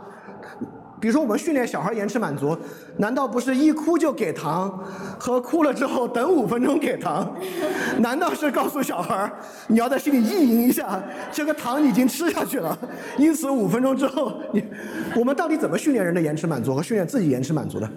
[1.00, 2.58] 比如说，我们训练小孩延迟满足，
[2.96, 4.82] 难道不是一哭就给糖，
[5.16, 7.32] 和哭了之后等五分钟给糖？
[8.00, 9.30] 难道是告诉小孩
[9.68, 11.00] 你要在心里意淫一下，
[11.30, 12.76] 这个糖你已经吃下去了，
[13.16, 14.64] 因此五分钟之后你，
[15.14, 17.88] 我们到底怎么训练人的延迟满足和训练自己延迟满足的？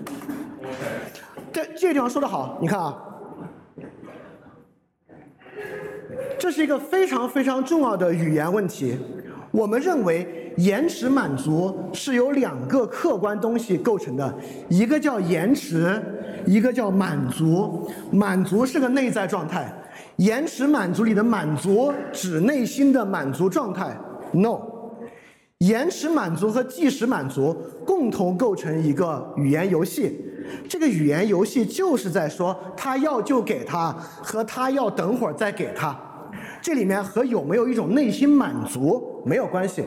[1.52, 2.96] 这这个地方说的好，你看啊，
[6.42, 8.98] 这是一个非常非常重要的语言问题。
[9.52, 14.34] 我们认为延迟满足是由两个客观东西构成的，
[14.68, 16.02] 一个叫延迟，
[16.48, 17.88] 一个叫满足。
[18.12, 19.72] 满足是个内在状态，
[20.16, 23.96] 延迟满足里的满足指内心的满足状态。
[24.32, 24.62] No，
[25.60, 30.20] 延迟满足和即时满足共同构成一个语言游戏。
[30.68, 35.96] 这个语言游戏就是在说他要就给他，和他要等会儿再给他。
[36.62, 39.84] 这里面和有没有一种内心满足没有关系。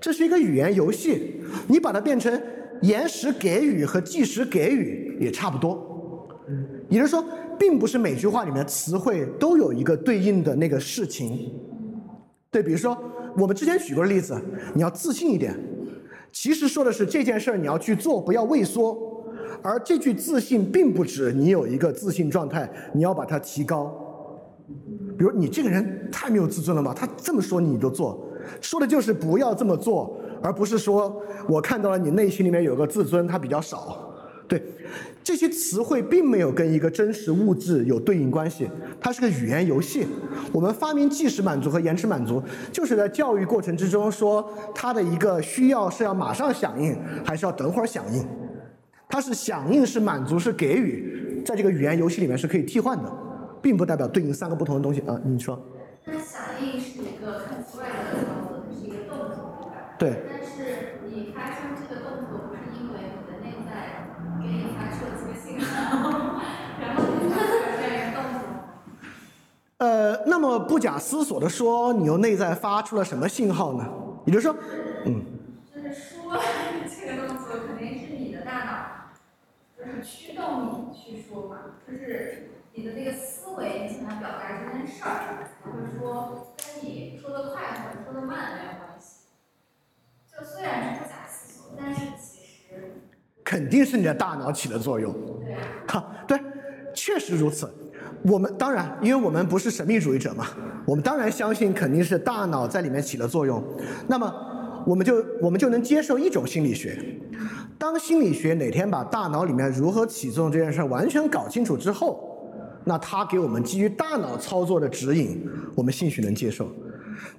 [0.00, 2.40] 这是一个语言游戏，你把它变成
[2.82, 5.90] 延时给予和即时给予也差不多。
[6.88, 7.24] 也就是说，
[7.58, 11.52] 并不是每句话里面词汇都有一个对应的那个事情。
[12.50, 12.96] 对，比如说
[13.36, 14.38] 我们之前举过的例子，
[14.74, 15.58] 你要自信一点，
[16.30, 18.96] 其实说的是这件事儿你要去做，不要畏缩。
[19.62, 24.03] 而这句自信并不指你有一个自信状态，你要把它提高。
[25.16, 28.28] 比如你这个人太没有自尊了嘛，他这么说你就做，
[28.60, 34.10] 说的就是不要这么做，而不是说我看到了你内心里面有个自尊，它比较少。
[34.46, 34.62] 对，
[35.22, 38.68] 这些词汇并没有跟一个真实物质有对应关系，
[39.00, 40.06] 它是个语言游戏。
[40.52, 46.94] 我们发明即时满足和延迟满足，就是在教育过程之中说它的一个需要是要马上响应，
[47.24, 48.22] 还是要等会儿响应。
[49.08, 53.10] 它是响应是满足是给予，在这个语言游戏里面是可以替换的，
[53.64, 55.18] 并不代表对应三个不同的东西啊。
[55.24, 55.58] 你说？
[56.04, 60.20] 那响应是一个很奇怪的操作，它是一个动作，对吧？
[60.20, 60.22] 对。
[60.28, 64.04] 但是你发出这个动作，不是因为你的内在
[64.38, 66.42] 给你发出了这个信号，
[66.78, 67.48] 然后你才有
[67.80, 68.44] 这样一个动作。
[69.78, 73.88] 呃，那么不假思索的说，你又内在发出了什么信号呢？
[74.26, 74.54] 也就是说，
[75.06, 75.24] 嗯。
[75.74, 76.36] 就是说
[76.86, 78.74] 这个动作肯定是你的大脑。
[79.74, 81.56] 就是驱动你去说嘛，
[81.86, 89.28] 就是你的那个思维，你想要表达这件事儿，才会说跟你说的快或者说的慢没有关系。
[90.26, 92.94] 就虽然是不假思索，但是其实
[93.44, 95.12] 肯定是你的大脑起了作用。
[95.44, 95.56] 对。
[95.86, 96.36] 好，对，
[96.92, 97.72] 确实如此。
[98.24, 100.44] 我们当然，因为我们不是神秘主义者嘛，
[100.84, 103.62] 我们当然相信肯定是大脑在里面起了作用。
[104.08, 104.50] 那么。
[104.86, 107.02] 我们就我们就能接受一种心理学，
[107.78, 112.33] 当心理学哪天把大脑里面如何起作用这件事完全搞清楚之后，
[112.84, 115.40] 那他给我们基于大脑操作的指引，
[115.74, 116.68] 我们兴许能接受。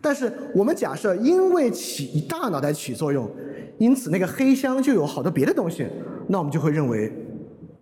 [0.01, 3.29] 但是我们假设因为起大脑在起作用，
[3.77, 5.85] 因此那个黑箱就有好多别的东西，
[6.27, 7.11] 那我们就会认为，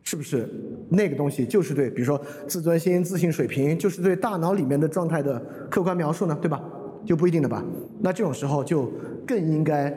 [0.04, 0.50] 是不是
[0.90, 5.40] 那个东西就是对，比如说自尊心、自信水平，就是对大脑里面的状态的
[5.70, 6.38] 客观描述呢？
[6.42, 6.62] 对吧？
[7.06, 7.64] 就不一定的吧？
[8.00, 8.92] 那这种时候就
[9.28, 9.90] 更应该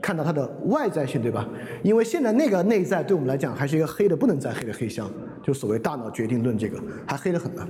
[0.00, 1.48] 看到它的外在性，对吧？
[1.82, 5.10] 因为现在那个内在对我们来讲还是一个黑的不能再黑的黑箱，
[5.42, 7.66] 就所谓大脑决定论这个还黑得很呢。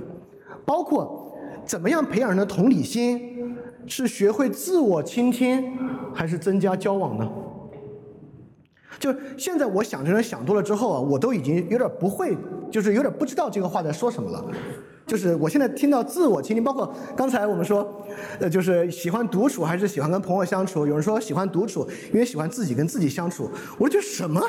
[0.65, 3.55] 包括怎么样培养人的同理心，
[3.85, 5.77] 是学会自我倾听，
[6.13, 7.29] 还是增加交往呢？
[8.99, 12.37] 就现在我想这人想多了之后啊，我都已经有点不会，
[12.69, 14.45] 就是有点不知道这个话在说什么了。
[15.11, 18.01] 就是我现在听到自我倾听，包括刚才我们说，
[18.39, 20.87] 呃，就是喜欢独处还是喜欢跟朋友相处？
[20.87, 23.51] 有人说喜欢独处，因为喜欢自己跟自己相处。
[23.77, 24.41] 我说这什么？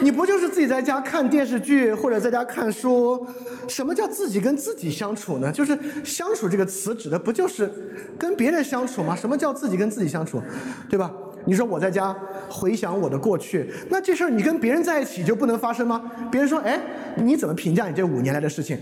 [0.00, 3.26] 你不就是自己在家看电视剧或者在家看书？
[3.68, 5.52] 什么叫自己跟自己相处呢？
[5.52, 7.70] 就是相处这个词指的不就是
[8.18, 9.14] 跟别人相处吗？
[9.14, 10.40] 什么叫自己跟自己相处？
[10.88, 11.12] 对吧？
[11.44, 12.16] 你说我在家
[12.48, 16.10] 回想我的过去，那这事儿你跟别人在一起就不能发生吗？
[16.30, 16.80] 别人说，哎，
[17.16, 18.78] 你怎么评价你这五年来的事情？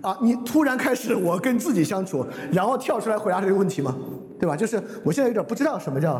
[0.00, 3.96] 啊，你突然开始我跟自己相处，然后跳出来回答这个问题吗？
[4.38, 4.56] 对吧？
[4.56, 6.12] 就是我现在有点不知道什么叫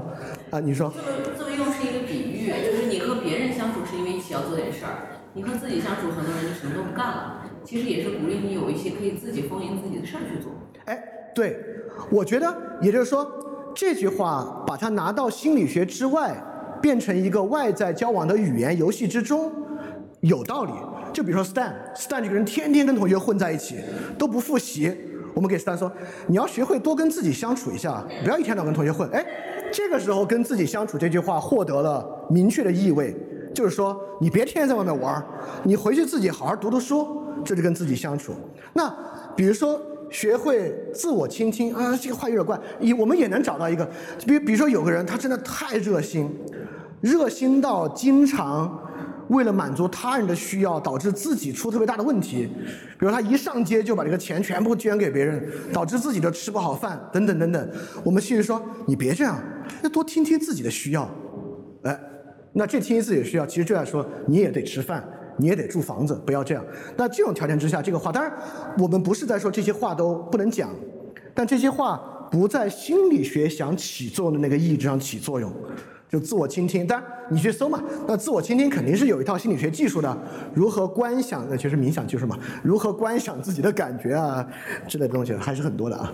[0.50, 0.92] 啊，你说。
[1.38, 7.42] 这个用是一个比喻，就是你和别人相处是因为一起要做点事儿，你和自己相处，很多人就什么都不干了。
[7.64, 10.52] 其实也是鼓励你有一些可以自己丰盈自己的事儿去做。
[10.86, 11.02] 哎，
[11.34, 11.58] 对，
[12.10, 13.43] 我觉得也就是说。
[13.74, 16.34] 这句话把它拿到心理学之外，
[16.80, 19.50] 变成一个外在交往的语言游戏之中，
[20.20, 20.72] 有道理。
[21.12, 23.76] 就比如说 Stan，Stan 这个人天天跟同学混在一起，
[24.18, 24.94] 都不复习。
[25.34, 25.90] 我们给 Stan 说，
[26.26, 29.08] 你要学会多跟自己相处一下，不要一天到晚跟同学混。
[29.10, 29.24] 哎，
[29.72, 33.14] 这个时候跟自己相处这句话获得了明确的意味，
[33.52, 35.24] 就是说你别天天在外面玩，
[35.64, 38.34] 你回去自己好好读读书，这就跟自己相处。
[38.72, 38.94] 那
[39.34, 39.80] 比如说。
[40.14, 42.56] 学会自我倾听啊，这个话有点怪。
[42.78, 43.84] 也我们也能找到一个，
[44.24, 46.30] 比比如说有个人，他真的太热心，
[47.00, 48.80] 热心到经常
[49.28, 52.48] 为了满足他人的需要，导致自己出特别大的问题。
[52.96, 57.70] 比如他一上街就把这个钱全部捐给别人，导致自己都吃不好饭，等等等等。
[58.04, 59.36] 我们其实说，你别这样，
[59.82, 61.10] 要多听听自己的需要。
[61.82, 62.00] 哎，
[62.52, 65.04] 那这听听自己的需要，其实就在说你也得吃饭。
[65.36, 66.64] 你也得住房子，不要这样。
[66.96, 68.32] 那这种条件之下，这个话当然，
[68.78, 70.70] 我们不是在说这些话都不能讲，
[71.34, 75.52] 但这些话不在心理学想起作用的那个意义上起作用，
[76.08, 76.86] 就自我倾听。
[76.86, 80.16] 当然你去搜嘛，那自我倾听肯定是有一套心理学技术的，
[80.54, 84.46] 如何观想，那其实冥想技术嘛，如何观想自己的感觉啊
[84.86, 86.12] 之类的东西还是很多的啊。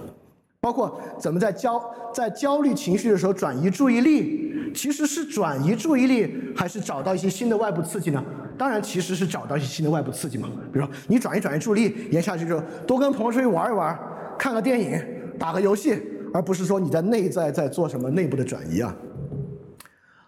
[0.61, 1.83] 包括怎么在焦
[2.15, 8.23] 在焦虑情绪的时候转移注意力，其实是转移注意力还是找到一些新的外部刺激呢？
[8.59, 10.47] 当然，其实是找到一些新的外部刺激嘛。
[10.71, 13.99] 比如说，你转移转移注意力，言下之意就是多跟朋友出去玩一玩，
[14.39, 15.03] 看个电影，
[15.39, 15.99] 打个游戏，
[16.35, 18.95] 而不是说你在内在在做什么内部的转移啊。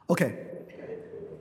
[0.06, 0.34] OK，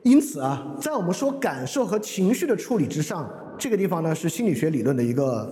[0.04, 5.50] 因此啊，在我们说感受和情绪的处理之上，这个地方呢是心理学理论的一个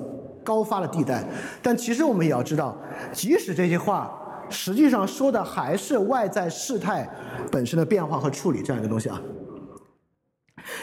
[0.50, 1.24] 高发的地带。
[1.62, 2.76] 但其实我们也要知道，
[3.14, 4.12] 即使这些话
[4.50, 7.08] 实际上说的还是外在事态
[7.52, 9.22] 本身的变化和处理这样一个东西啊。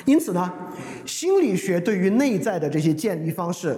[0.04, 0.52] 因此呢，
[1.04, 3.76] 心理学对于内在的这些建立方式，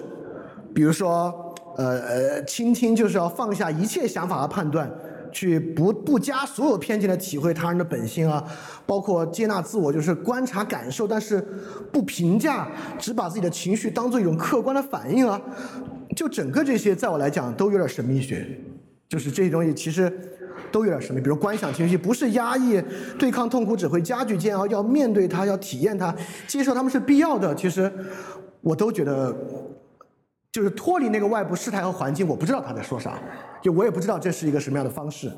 [0.74, 4.90] 比如说，呃呃，倾听就是要放下一切想法和判断，
[5.38, 8.44] 去不不加所有偏见的体会他人的本性啊，
[8.84, 11.40] 包括接纳自我，就是观察感受，但是
[11.92, 15.40] 不评价，只把自己的情绪当做一种客观的反应啊，
[16.16, 18.44] 就整个这些，在我来讲都有点神秘学，
[19.08, 20.12] 就是这些东西其实。
[20.70, 22.82] 都有点神秘，比如观想情绪，不是压抑、
[23.18, 24.66] 对抗痛苦，只会加剧煎熬。
[24.66, 26.14] 要面对它，要体验它，
[26.46, 27.54] 接受它们是必要的。
[27.54, 27.90] 其实，
[28.60, 29.34] 我都觉得，
[30.52, 33.18] 就是脱离那个外部事态和环境，我不知道他在说啥，
[33.62, 35.30] 就我也不知道这是一个什么样的方式。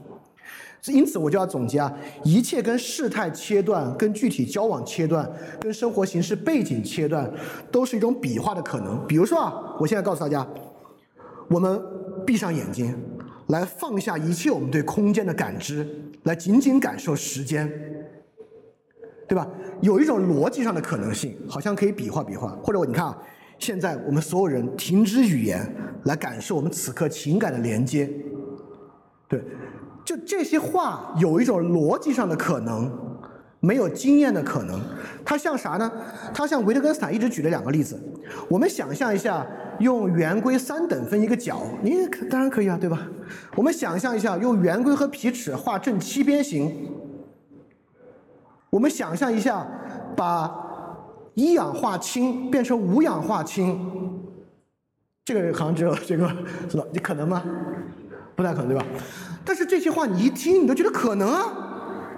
[0.86, 1.92] 因此，我就要总结啊，
[2.24, 5.30] 一切跟事态切断、跟具体交往切断、
[5.60, 7.30] 跟生活形式背景切断，
[7.70, 9.06] 都是一种比划的可能。
[9.06, 10.46] 比如说啊，我现在告诉大家，
[11.48, 11.80] 我们
[12.26, 12.96] 闭上眼睛。
[13.48, 15.84] 来放下一切我们对空间的感知，
[16.22, 17.68] 来仅仅感受时间，
[19.26, 19.44] 对吧？
[19.80, 22.56] 有一种逻辑上的可能性，好像可以比划比划。
[22.62, 23.18] 或者你看啊，
[23.60, 25.64] 现在我们所有人停止语言，
[26.04, 28.10] 来感受我们此刻情感的连接，
[29.28, 29.40] 对，
[30.04, 32.90] 就这些话有一种逻辑上的可能，
[33.60, 34.80] 没有经验的可能。
[35.24, 35.92] 它像啥呢？
[36.34, 37.96] 它像维特根斯坦一直举的两个例子。
[38.48, 39.46] 我们想象一下。
[39.80, 43.08] 用圆规三等分一个角，你当然可以啊，对吧？
[43.56, 46.70] 我们想象一下，用圆规和皮尺画正七边形。
[48.68, 49.66] 我们想象一下，
[50.14, 50.69] 把
[51.40, 53.80] 一氧化氢变成五氧化氢，
[55.24, 56.28] 这个好像只有这个
[56.68, 56.84] 是吧？
[56.92, 57.42] 你可能吗？
[58.36, 58.84] 不太可能，对吧？
[59.42, 61.46] 但是这些话你一听，你都觉得可能啊，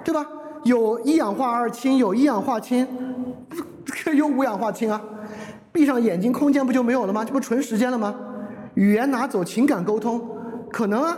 [0.04, 0.26] 对吧？
[0.64, 2.84] 有一氧化二氢，有一氧化氢，
[4.16, 5.00] 有五氧化氢啊。
[5.70, 7.24] 闭上眼睛，空间不就没有了吗？
[7.24, 8.12] 这不纯时间了吗？
[8.74, 10.20] 语言拿走，情感沟通，
[10.72, 11.16] 可能啊。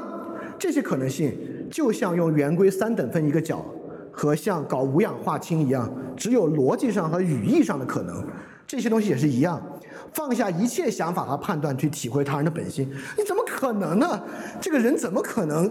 [0.58, 1.34] 这些可能性
[1.70, 3.64] 就像用圆规三等分一个角，
[4.14, 8.24] 和像搞无氧化氢一样，只有逻辑上和语义上的可能。
[8.66, 9.60] 这些东西也是一样。
[10.14, 12.88] 放下一切想法和判断去体会他人的本心，
[13.18, 14.22] 你怎么可能呢？
[14.60, 15.70] 这个人怎么可能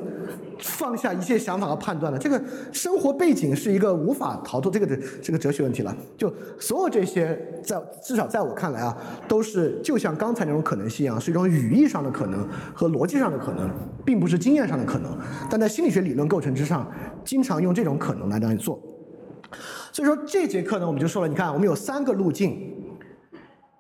[0.60, 2.20] 放下一切想法和判断呢？
[2.20, 2.42] 这个
[2.72, 5.96] 生活背景是一个无法逃脱这个的这个哲学问题了。
[6.18, 8.96] 就所有这些，在至少在我看来啊，
[9.30, 13.70] 都是就像刚才那种可能性一样，是一种语义上的可能和逻辑上的可能，
[14.04, 15.18] 并不是经验上的可能。
[15.50, 16.86] 但在心理学理论构成之上，
[17.24, 18.78] 经常用这种可能来让你做。
[19.94, 22.83] 所以说这节课呢，我们就说了，你看我们有三个路径。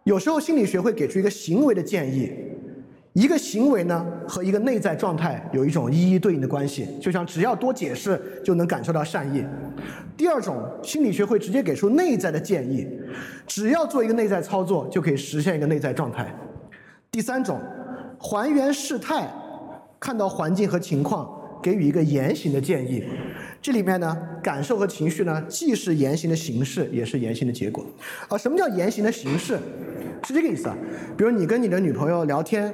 [0.03, 2.29] 有时候心理学会给出一个行为的建议，
[3.13, 9.45] 一个行为呢和一个内在状态有一种一一对应的关系，就像只要多解释就能感受到善意。
[10.17, 12.87] 第二种心理学会直接给出内在的建议，
[13.47, 16.33] 只要做一个内在操作就可以实现一个内在状态。
[17.09, 17.59] 第三种
[18.19, 19.31] 还原事态，
[19.99, 23.03] 看到环境和情况，给予一个言行的建议。
[23.61, 27.85] 这里面呢，感受和情绪呢，既是言行的形式，也是言行的结果。
[28.27, 29.57] 啊，什么叫言行的形式？
[30.27, 30.75] 是这个意思啊。
[31.17, 32.73] 比如你跟你的女朋友聊天，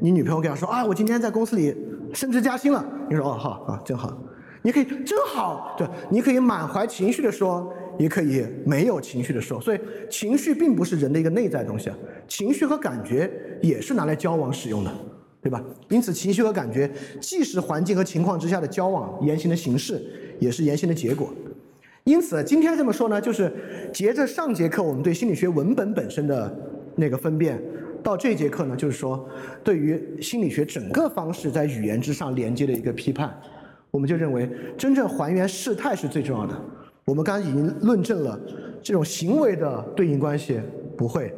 [0.00, 1.76] 你女朋友跟她说啊，我今天在公司里
[2.14, 2.82] 升职加薪了。
[3.10, 4.16] 你说哦好啊，真好。
[4.62, 9.60] 你可以真好，对，你可以满怀情绪的说，也可以没有情绪的说。
[9.60, 9.80] 所以
[10.10, 11.96] 情绪并不是人的一个内在东西啊，
[12.28, 13.30] 情绪和感觉
[13.62, 14.90] 也是拿来交往使用的。
[15.42, 15.62] 对吧？
[15.88, 16.90] 因此，情绪和感觉
[17.20, 20.02] 既是环境和情况之下的交往言行的形式，
[20.38, 21.30] 也是言行的结果。
[22.04, 23.52] 因此，今天这么说呢，就是
[23.92, 26.54] 接着上节课我们对心理学文本本身的
[26.96, 27.58] 那个分辨，
[28.02, 29.26] 到这节课呢，就是说
[29.64, 33.34] 对于心理学整个方式在语言之上连接的一个批判。
[33.90, 36.54] 我们就认为，真正还原事态是最重要的。
[37.04, 38.38] 我们刚才已经论证了
[38.82, 40.60] 这种行为的对应关系
[40.96, 41.34] 不会，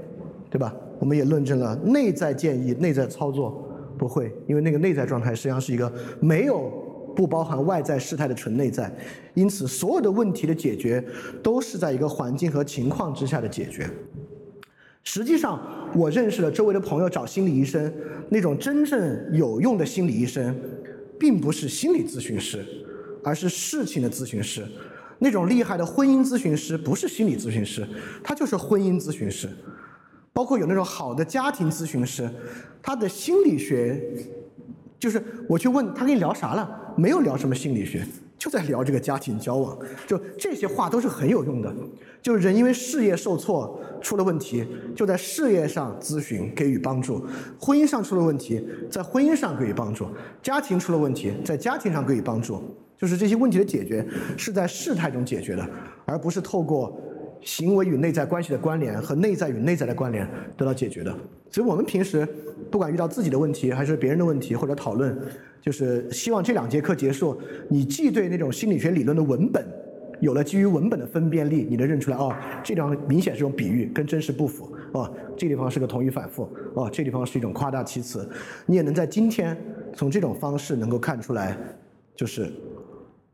[0.51, 0.75] 对吧？
[0.99, 3.69] 我们也论证了内在建议、内在操作。
[4.03, 6.69] 不会，因为那个内在状态实际上是一个没有
[7.15, 8.93] 不包含外在事态的纯内在，
[9.35, 11.01] 因此所有的问题的解决
[11.41, 13.89] 都是在一个环境和情况之下的解决。
[15.05, 15.61] 实际上，
[15.95, 17.95] 我认识了周围的朋友找心理医生，
[18.29, 20.53] 那种真正有用的心理医生，
[21.17, 22.67] 并不是心理咨询师，
[23.23, 24.67] 而是事情的咨询师。
[25.21, 27.87] 那种厉害的婚姻咨询师不是心理咨询师，
[28.25, 29.49] 他就是婚姻咨询师。
[30.33, 32.29] 包括有那种好的家庭咨询师，
[32.83, 34.03] 他的心理学，
[34.99, 38.03] 就是我去问他跟你聊啥了，没有聊什么心理学，
[38.39, 41.73] 就在聊这个家庭交往，就这些话都是很有用的。
[42.23, 44.65] 就是人因为事业受挫出了问题，
[44.95, 47.21] 就在事业上咨询给予帮助；
[47.61, 50.07] 婚姻上出了问题，在婚姻上给予帮助；
[50.41, 52.63] 家庭出了问题，在家庭上给予帮助。
[52.97, 54.07] 就是这些问题的解决
[54.37, 55.69] 是在事态中解决的，
[56.05, 56.97] 而不是透过。
[57.43, 61.15] 行为与内在关系的关联和内在与内在的关联得到解决的。
[61.51, 62.27] 所以我们平时
[62.71, 65.17] 不管遇到自己的问题还是别人的问题或者讨论，
[65.61, 67.39] 就是希望这两节课结束，
[67.69, 69.67] 你既对那种心理学理论的文本
[70.21, 78.27] 有了基于文本的分辨力，你能认出来哦，这地方明显是种比喻，跟真实不符哦，这地方是个同语反复哦，这地方是一种夸大其词，
[78.65, 79.57] 你也能在今天
[79.95, 81.59] 从这种方式能够看出来，
[82.15, 82.51] 就是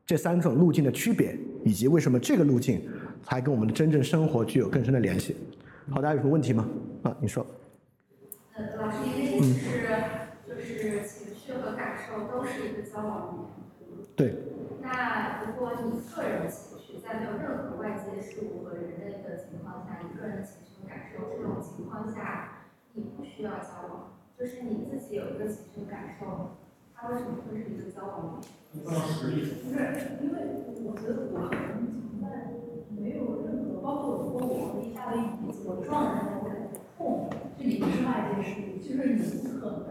[0.06, 2.80] 这三种路径的区别，以及为什么这个路径
[3.24, 5.36] 才跟我们的真正生活具有更深的联系。
[5.90, 6.68] 好，大家有什么问题吗？
[7.02, 7.46] 啊，你说。
[8.54, 9.88] 呃，老师，您的意思是，
[10.46, 14.06] 就是情绪和感受都是一个交往语言。
[14.16, 14.34] 对。
[14.82, 22.64] 那如果你个人的情绪在没有任何外界事物和人类的情况下，你个人的情绪和感受这种情况下，
[22.94, 26.56] 你不需要交往，就是你自己有一个情绪感受，
[26.94, 28.40] 它为什么会是一个交往
[28.72, 28.84] 语言？
[28.84, 29.26] 不是，
[30.22, 30.36] 因为
[30.84, 32.07] 我觉得我可能存在
[33.08, 39.88] 没有任何，包括如果我一下子椅子我撞人了，我感觉痛，这里不是外界事物，就是你不可能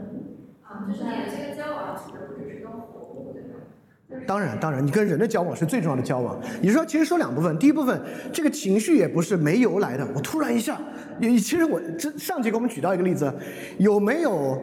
[0.62, 4.26] 啊，就是你的这个交往指的不只是跟活物，对吧？
[4.26, 6.40] 当然，当然，你跟人的交往是最重要的交往。
[6.62, 8.00] 你说，其实说两部分，第一部分，
[8.32, 10.08] 这个情绪也不是没由来的。
[10.16, 10.80] 我突然一下，
[11.20, 13.34] 其实我这上节给我们举到一个例子，
[13.80, 14.62] 有没有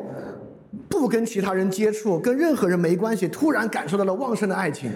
[0.88, 4.90] 不跟其他人接触，跟任何人没关系，突然感受到了旺盛的爱情？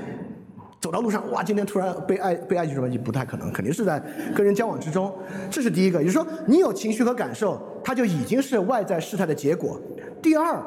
[0.81, 2.89] 走到路上，哇，今天突然被爱被爱情什么？
[2.99, 4.01] 不太可能，肯定是在
[4.35, 5.13] 跟人交往之中。
[5.51, 9.81] 这是第一个，也就是说，你有情绪和感受，它就已经是外在事态的结果。
[10.23, 10.63] 第二，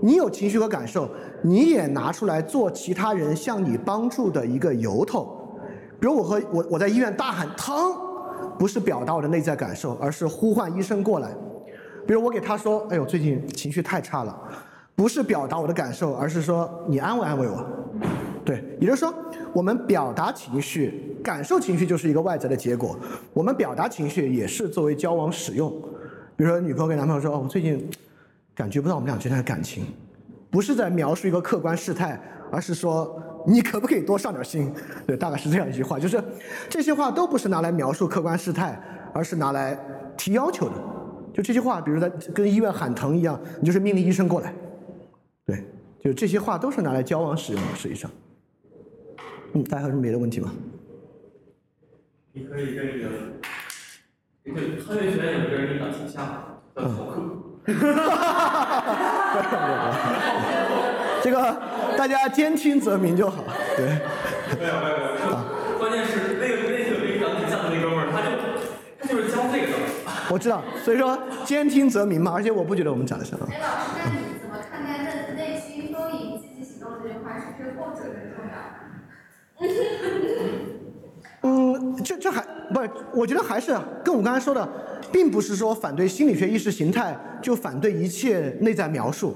[0.00, 1.08] 你有情绪和感受。
[1.46, 5.60] 你也拿出来做其他人向你帮助的一个由头，
[6.00, 7.94] 比如我和我我在医院大喊疼，
[8.58, 11.28] 不是表达我的内在感受，而是呼唤医生过来。
[12.06, 14.34] 比如我给他说，哎呦最近情绪太差了，
[14.96, 17.62] 不是表达我的感受，而是说你安慰安慰我。
[18.44, 19.14] 对，也就是说
[19.52, 22.98] 我们表达情绪、感受情绪就是一个外在的结果，
[23.32, 25.70] 我们表达情绪也是作为交往使用。
[26.36, 27.88] 比如说女朋友跟男朋友说，哦我最近
[28.54, 29.84] 感觉不到我们俩之间的感情。
[30.50, 32.20] 不是在描述一个客观事态，
[32.52, 34.72] 而是说你可不可以多上点心？
[35.06, 36.22] 对，大概是这样一句话，就是
[36.68, 38.78] 这些话都不是拿来描述客观事态，
[39.12, 39.76] 而是拿来
[40.16, 40.74] 提要求的。
[41.32, 44.54] 就这些话，比如在跟医院喊疼一样，你就是命令医生过来。
[45.44, 45.64] 对，
[46.00, 48.08] 就这些话都是拿来交往使用的，实际上。
[49.54, 50.52] 嗯，大家还有什么别的问题吗？
[52.32, 53.08] 你可以跟一个，
[54.42, 57.22] 一个科学学院有个人领导挺像，叫逃课。
[61.22, 61.62] 这个
[61.96, 63.44] 大家兼听则明就好，
[63.76, 63.86] 对。
[64.58, 68.26] 没有没有没有，关键是那个那个领导挺像的那哥们儿，他就
[68.98, 69.74] 他就是教这个的。
[70.30, 73.38] 我知道，所以说兼听则明嘛，而且我不觉得我们讲的像。
[73.48, 77.38] 哎，老师，那你怎么看待“内内心丰盈，积极行动”这句话？
[77.38, 78.58] 是不是后者更重要？
[81.42, 84.66] 嗯，这这还不是，我觉得还是跟我们刚才说的，
[85.12, 89.34] 并不是说反对心理学意识形态就反对一切内在描述。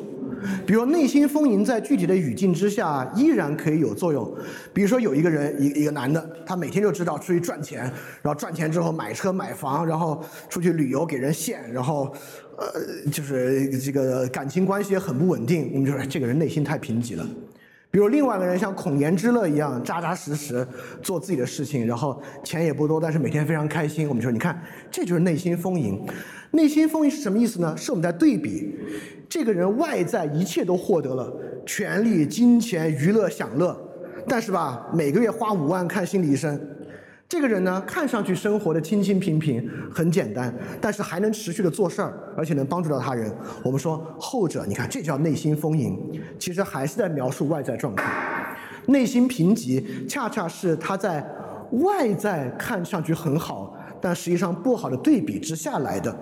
[0.65, 4.33] 比如内心丰盈，在具体的语境之下依然可以有作用。
[4.73, 7.81] 比如说有一个人，一一个男的，他每天就知道出去赚钱，
[8.23, 12.15] 然后赚钱之后买车买房，然后出去旅游给人献，然后
[12.57, 15.71] 呃，就是这个感情关系也很不稳定。
[15.75, 17.27] 我们就说这个人内心太贫瘠了。
[17.91, 20.67] 比如另外一个人像孔颜之乐一样扎扎实实
[21.03, 24.07] 做自己的事情，然后钱也不多，但是每天非常开心。
[24.09, 26.05] 我们说，你看，这就是内心丰盈。
[26.51, 27.75] 内心丰盈是什么意思呢？
[27.77, 28.75] 是我们在对比
[29.29, 31.33] 这个人外在一切都获得了，
[31.65, 33.79] 权力、金钱、娱乐、享乐，
[34.27, 36.61] 但是吧，每个月花五万看心理医生。
[37.29, 43.31] 这个人呢，看上去生活的清清平平，很简单，但是还能持续的做事儿，而且能帮助到他人。
[43.63, 45.95] 我们说后者，你看这叫内心丰盈，
[46.39, 48.57] 其实还是在描述外在状态。
[48.87, 51.23] 内心贫瘠，恰恰是他在
[51.73, 56.15] 外在看上去很好，但实际上不好的对比之下来的。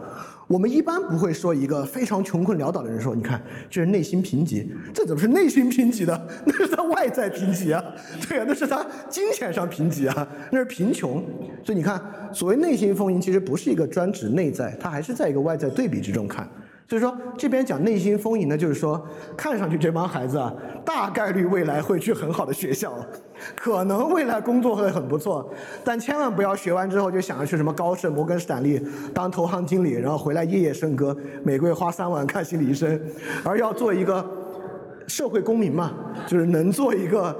[0.48, 6.28] 我们一般不会说一个非常穷困潦倒的人说，你看这是内心贫瘠，这怎么是内心贫瘠的？
[6.46, 7.82] 那是他外在贫瘠啊，
[8.28, 11.20] 对啊，那是他金钱上贫瘠啊，那是贫穷。
[11.64, 12.00] 所以你看，
[12.32, 16.48] 所谓内心丰盈，其实不是一个专指内在，它还是在一个外在对比之中看。
[16.88, 19.04] 所以说，这边讲内心丰盈呢，就是说，
[19.36, 20.54] 看上去这帮孩子啊，
[20.84, 22.92] 大概率未来会去很好的学校，
[23.56, 25.52] 可能未来工作会很不错，
[25.84, 28.80] 但千万不要学完之后就想着去什么高盛、摩根士丹利
[29.12, 33.00] 当投行经理，然后回来夜夜笙歌，每个月花三万看心理医生，
[33.42, 34.24] 而要做一个
[35.08, 35.92] 社会公民嘛，
[36.26, 37.36] 就是能做一个。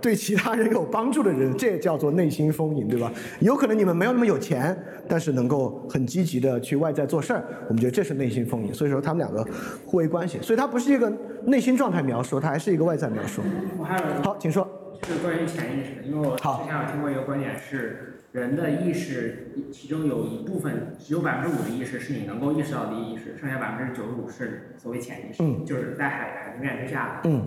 [0.00, 3.12] 对其他人有帮助的人，这也叫做内心丰盈，对吧？
[3.40, 4.76] 有可能你们没有那么有钱，
[5.08, 8.72] 但是能够很积极的去外在做事儿，我们觉得这是内心丰盈。
[8.72, 9.46] 所以说他们两个
[9.84, 11.12] 互为关系，所以它不是一个
[11.44, 13.42] 内心状态描述，它还是一个外在描述。
[13.78, 14.66] 我还有好，请说。
[15.06, 27.30] 是关于潜意识的，因为我之前有听过一个观点是，人的意识其中有一部分，只有百分之五的意识是你能够意识到的意识，剩下百分之九十五是所谓潜意识，嗯就是在海海平面之下的。
[27.30, 27.42] 嗯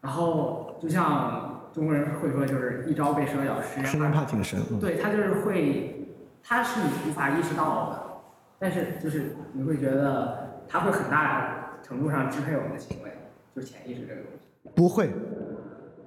[0.00, 4.60] 然后就像中国人会说，就是一朝被蛇咬，十十年年怕怕井绳。
[4.70, 6.08] 嗯对，他就是会，
[6.42, 8.02] 他是你无法意识到的，
[8.58, 13.10] 但是就是你会觉得他会很大程度上支配我们的行为，
[13.54, 15.10] 就是潜意识这个东西不会，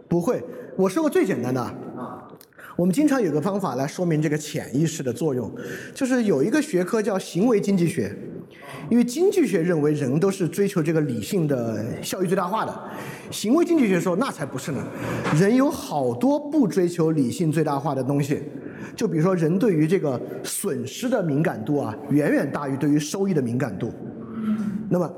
[0.10, 0.44] 不会。
[0.76, 1.74] 我说个最简单的。
[2.76, 5.52] 我们经常有个方法来说明这个潜意识的作用，
[5.94, 8.12] 就是有一个学科叫行为经济学，
[8.90, 12.74] 因为经济学认为人都是追求这个理性的效益最大化的，
[13.30, 14.84] 行为经济学说那才不是呢，
[15.40, 18.41] 人有好多不追求理性最大化的东西，
[18.95, 23.94] 就比如说人对于这个损失的敏感度啊，远远大于对于收益的敏感度，
[24.90, 25.12] 那么。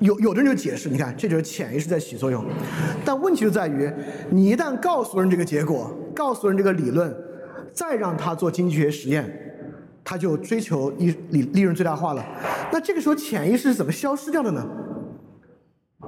[0.00, 2.44] 有有的人就解释，你看这就是潜意识在起作用，
[3.04, 3.88] 但问题就在于，
[4.30, 7.14] 你一旦告诉人这个结果，告诉人这个理论，
[7.72, 9.30] 再让他做经济学实验，
[10.04, 12.24] 他就追求利利利润最大化了。
[12.72, 14.66] 那这个时候潜意识是怎么消失掉的呢？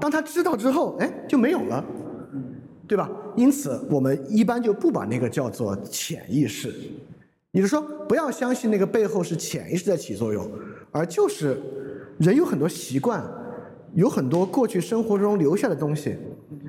[0.00, 1.84] 当他知道之后，哎，就没有了，
[2.86, 3.10] 对吧？
[3.36, 6.74] 因此，我们一般就不把那个叫做潜意识，
[7.52, 10.50] 也就是说，不要相信那个背后是潜意识在起作用，
[10.90, 11.60] 而就是
[12.18, 13.22] 人有很多习惯。
[13.94, 16.16] 有很多过去生活中留下的东西，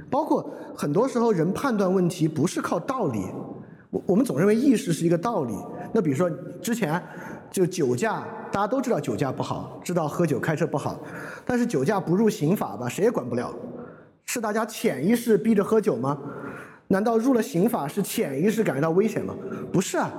[0.09, 3.25] 包括很多时候人判断问题不是靠道理，
[3.89, 5.53] 我我们总认为意识是一个道理。
[5.91, 6.29] 那比如说
[6.61, 7.01] 之前
[7.49, 10.99] 就酒驾，大家都知道酒驾不好，知道喝酒开车不好，
[11.45, 13.53] 但是酒驾不入刑法吧，谁也管不了。
[14.25, 16.17] 是大家潜意识逼着喝酒吗？
[16.87, 19.33] 难道入了刑法是潜意识感觉到危险吗？
[19.71, 20.11] 不是啊，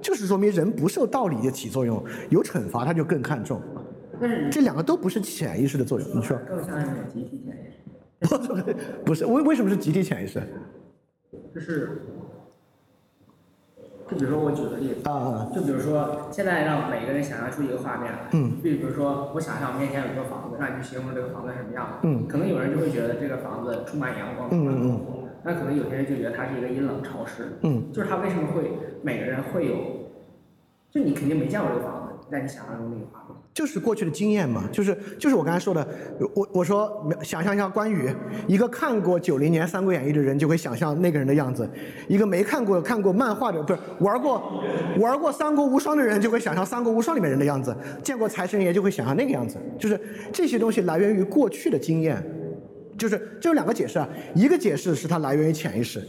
[0.00, 3.60] 就是说明人不受道理的起作用，有惩罚他就更看重。
[4.20, 6.36] 但是这两个都不是潜意识的作用，你说？
[6.48, 8.74] 更像一种集体潜意识，
[9.04, 10.42] 不是为为什么是集体潜意识？
[11.54, 12.02] 就是，
[14.08, 22.26] 就比如说我举个例子，啊就比如说现在让每个人想象出一个画面来，嗯，比如说我想象我面前有一个房子，让你去形容这个房子是什么样的，嗯。
[22.28, 25.00] 可能有人就会觉得这个房子充满阳光，嗯嗯嗯。
[25.42, 28.70] 那可能有些人就觉得它是一个阴冷潮湿，嗯，就是它为什么会
[29.02, 29.74] 每个人会有，
[30.90, 33.25] 就你肯定没见过这个房子，在你想象中那个画面。
[33.56, 35.88] 就是过去的经验嘛，就是就是我刚才说的，
[36.34, 38.14] 我我说想象一下关羽，
[38.46, 41.66] 一个看过九零年《三国演义》的人就会想象那个人的样子，
[42.06, 44.62] 一个没看过看过漫画的不是玩过
[44.98, 47.74] 玩过《三国无双》的人就会想象《三国无双》里面人的样子，
[48.04, 49.98] 见过财神爷就会想象那个样子，就是
[50.30, 52.22] 这些东西来源于过去的经验，
[52.98, 56.02] 就是这有两个解释啊，一个解释是它来源于潜意识，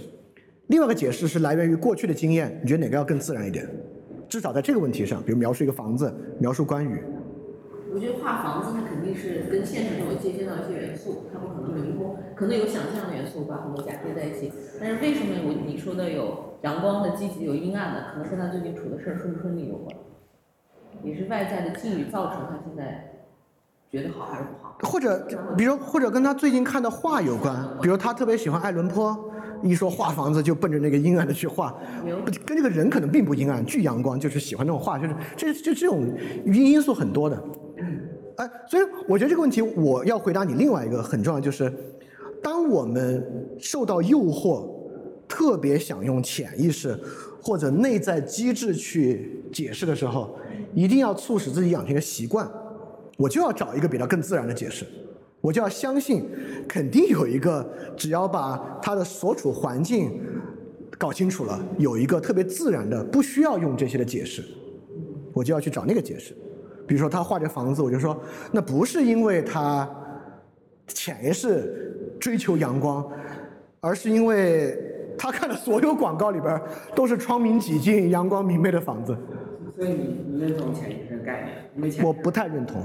[0.67, 3.65] 另外一个解释是来源于过去的经验，你觉得哪个要更自然一点？
[4.27, 7.01] 至少在这个问题上，比如描述一个房子，描述关羽。
[7.97, 14.53] 我觉得画房子，它肯定是跟现实中有借鉴到一些元素，它不可能灵活，可能有想象的元素把很多假贴在一起。
[14.79, 19.97] 但是为什么我你说的有阳光的、积极有阴暗的，可能跟他最近处的事儿顺不顺利有关，
[21.01, 23.25] 也是外在的境遇造成他现在
[23.89, 24.77] 觉得好还是不好。
[24.83, 29.17] 或者，比如或者跟他最近看的画有关，比如他特别喜欢爱伦坡，
[29.63, 31.75] 一说画房子就奔着那个阴暗的去画，
[32.45, 36.07] 跟这个人可能并不阴暗，巨阳光，就是喜欢那种画，就是这就这种
[36.45, 37.43] 因因素很多的。
[38.37, 41.71] 哎，所以我觉得这个问题我要回答你另外一个很重要，就是
[42.41, 43.23] 当我们
[43.59, 44.69] 受到诱惑，
[45.27, 46.97] 特别想用潜意识
[47.41, 50.37] 或者内在机制去解释的时候，
[50.73, 52.49] 一定要促使自己养成一个习惯。
[53.17, 54.85] 我就要找一个比它更自然的解释，
[55.41, 56.23] 我就要相信，
[56.67, 60.21] 肯定有一个，只要把它的所处环境
[60.99, 64.43] 搞清楚了，有一个特别自然的，不需要用这些的解释，
[65.33, 66.37] 我就要去找那个解释。
[66.87, 68.17] 比如说他画这房子，我就说，
[68.51, 69.87] 那不是因为他
[70.87, 73.05] 潜意识追求阳光，
[73.81, 74.77] 而是因为
[75.17, 76.59] 他看的所有广告里边
[76.95, 79.15] 都是窗明几净、阳光明媚的房子。
[79.75, 81.43] 所以你你认同潜意识这个概
[81.75, 81.91] 念？
[81.91, 82.81] 因为我不太认同。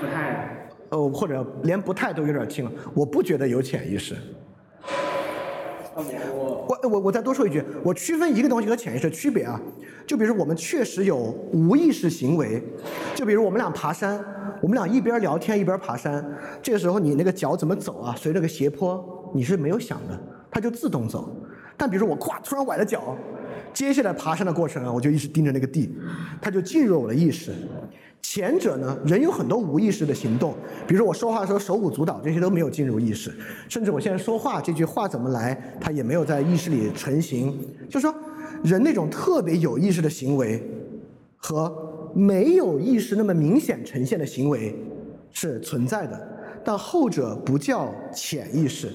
[0.00, 2.72] 不太呃，或者连不太都有点轻了。
[2.94, 4.16] 我不觉得有潜意识。
[5.98, 9.60] 我我我再多说一句，我区分一个东西和潜意识的区别啊。
[10.06, 11.16] 就比如说我们确实有
[11.52, 12.62] 无意识行为，
[13.14, 14.24] 就比如我们俩爬山，
[14.62, 16.24] 我们俩一边聊天一边爬山，
[16.62, 18.14] 这个时候你那个脚怎么走啊？
[18.16, 20.18] 随着个斜坡，你是没有想的，
[20.50, 21.36] 它就自动走。
[21.76, 23.16] 但比如说我咵突然崴了脚，
[23.74, 25.94] 接下来爬山的过程啊，我就一直盯着那个地，
[26.40, 27.52] 它就进入了我的意识。
[28.20, 30.54] 前者呢，人有很多无意识的行动，
[30.86, 33.32] 比如说我说话的时候手舞足蹈，这些都没有进入意识，
[33.68, 37.58] 甚至我现在说话这句话怎么来，它也没有在意识里成型。
[37.88, 38.14] 就说，
[38.62, 40.62] 人那种特别有意识的行为
[41.36, 41.74] 和
[42.14, 44.76] 没有意识那么明显呈现的行为
[45.30, 46.28] 是存在的。
[46.64, 48.92] 但后者不叫潜意识，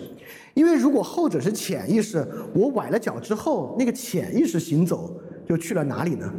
[0.53, 6.31] 因为如果后者是潜意识，我崴了脚之后，那个潜意识行走就去了哪里呢？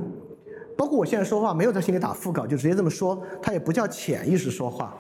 [0.77, 4.95] 包括我现在说话没有在心里打腹稿，就直接这么说，它也不叫潜意识说话。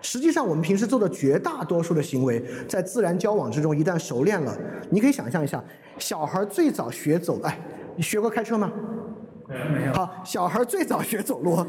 [0.00, 4.56] 实际上，我们平时做的绝大多数的行为，在自然交往之中，一旦熟练了，
[4.88, 5.62] 你可以想象一下，
[5.98, 7.58] 小孩最早学走，哎，
[7.96, 8.72] 你学过开车吗？
[9.72, 9.92] 没有。
[9.92, 11.64] 好，小孩最早学走路，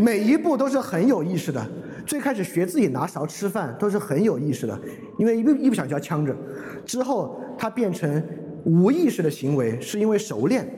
[0.00, 1.64] 每一步都是很有意识的。
[2.06, 4.78] 最开始学自己拿勺吃饭都是很有意识的，
[5.18, 6.34] 因为一不一不小心要呛着。
[6.84, 8.22] 之后他变成
[8.64, 10.68] 无意识的行为，是因为熟练。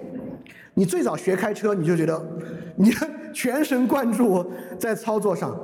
[0.74, 2.20] 你最早学开车，你就觉得
[2.76, 2.90] 你
[3.32, 4.44] 全神贯注
[4.78, 5.58] 在操作上，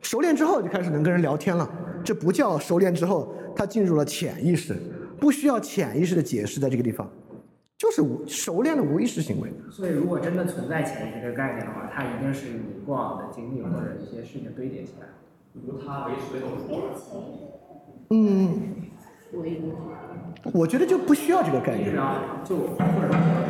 [0.00, 1.68] 熟练之后就开始能跟人聊天了。
[2.04, 4.74] 这不叫熟练之后，他进入了潜意识，
[5.20, 7.10] 不需要潜意识的解释，在这个地方，
[7.76, 9.52] 就是无熟练的无意识行为。
[9.70, 15.08] 所以，如果真的存在潜意识这个概念的话，它一定是你过往的经历或者一些事情堆叠起来。
[15.52, 16.40] 比如他为水
[20.52, 21.94] 我觉得就不需要这个概念
[22.44, 23.08] 就或者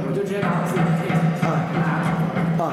[0.08, 1.14] 我就直接拿我自己的 case
[1.72, 2.02] 跟大家
[2.56, 2.66] 说，啊。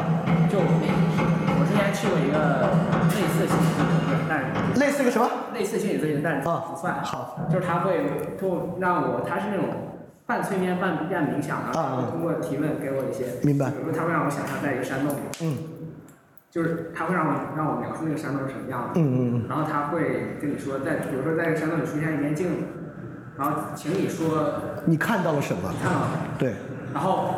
[0.49, 2.69] 就我之前去过一个
[3.11, 4.45] 类似心理咨询，但是
[4.79, 5.29] 类似一个什么？
[5.53, 7.03] 类似心理咨询，但是啊不算。
[7.03, 8.05] 好，就是他会
[8.39, 9.65] 就让我，他是那种
[10.25, 15.57] 半催眠半半冥想啊然后通过提问给我一些，明白比如说他会让我想象在一个山洞里，嗯
[16.49, 22.55] 就是他会让我让我描述那个山洞是什么样的，嗯嗯嗯然后他会跟你说，在比如说在这个山洞里出现一面镜子，
[23.37, 24.53] 然后请你说
[24.85, 25.73] 你看到了什么？
[25.81, 26.09] 看到了，
[26.39, 26.53] 对，
[26.93, 27.35] 然后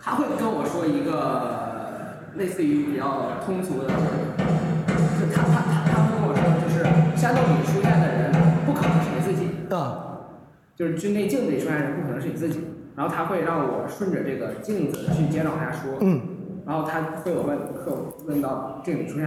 [0.00, 6.84] 他会跟我说一个类似于比较通俗的，就他他他他会跟我说，就是
[7.16, 8.32] 山洞里出现的人
[8.66, 10.28] 不可能是你自己，啊，
[10.76, 16.20] 就是就那镜子里出现的人不可能是你自己，然后他会让我顺着这个镜子去接着往下说，嗯。
[16.66, 19.26] 然后他会有问会有问到镜里出现，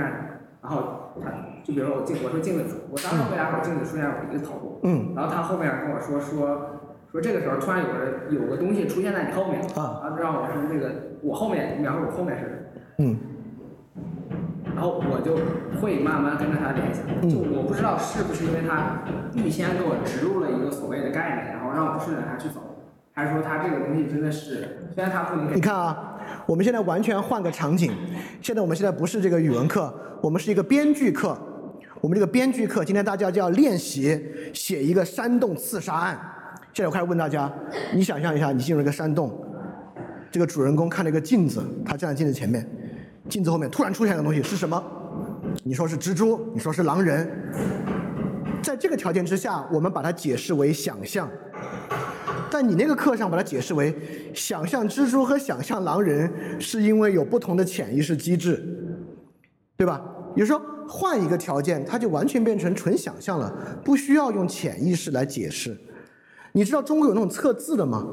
[0.62, 1.30] 然后他
[1.64, 5.14] 就比如说我镜我说镜子，我当时为啥说镜子出现我一个头部，嗯。
[5.16, 6.80] 然后他后面跟我说说
[7.12, 10.02] 说这个时候突然有个有个东西出现在你后面，啊。
[10.04, 13.18] 然后让我说那个我后面描述我后面是谁，嗯。
[14.74, 15.36] 然后我就
[15.82, 17.30] 会慢慢跟着他联想，嗯。
[17.30, 19.02] 就我不知道是不是因为他
[19.34, 22.62] 预先给我植入了一个所谓的概念，然后让我顺着他去走，
[23.14, 27.92] 还是说他这个东西真的是虽然他不能给你看啊，我们现在完全换个场景，
[28.42, 31.38] 现在我们现在不是这个语文课，我们是一个编剧课。
[32.00, 34.20] 我们这个编剧课，今天大家就要练习
[34.54, 36.20] 写一个山洞刺杀案。
[36.74, 37.52] 现在我开始问大家，
[37.94, 39.32] 你想象一下，你进入一个山洞，
[40.32, 42.68] 这个主人公看了一个镜子，他站在镜子前面，
[43.30, 44.84] 镜子后面突然出现的东西是什么？
[45.64, 47.30] 你说是蜘蛛，你说是狼人。
[48.64, 51.30] 在这个条件之下，我们把它解释为想象。
[52.52, 53.96] 但你那个课上把它解释为
[54.34, 56.30] 想象蜘蛛和想象狼人，
[56.60, 58.62] 是因为有不同的潜意识机制，
[59.78, 60.02] 对吧？
[60.36, 65.78] 有时候换一个条件，它就完全变成纯想象了，不需要用潜意识来解释。
[66.52, 68.06] 你知道中国有那种测字的吗？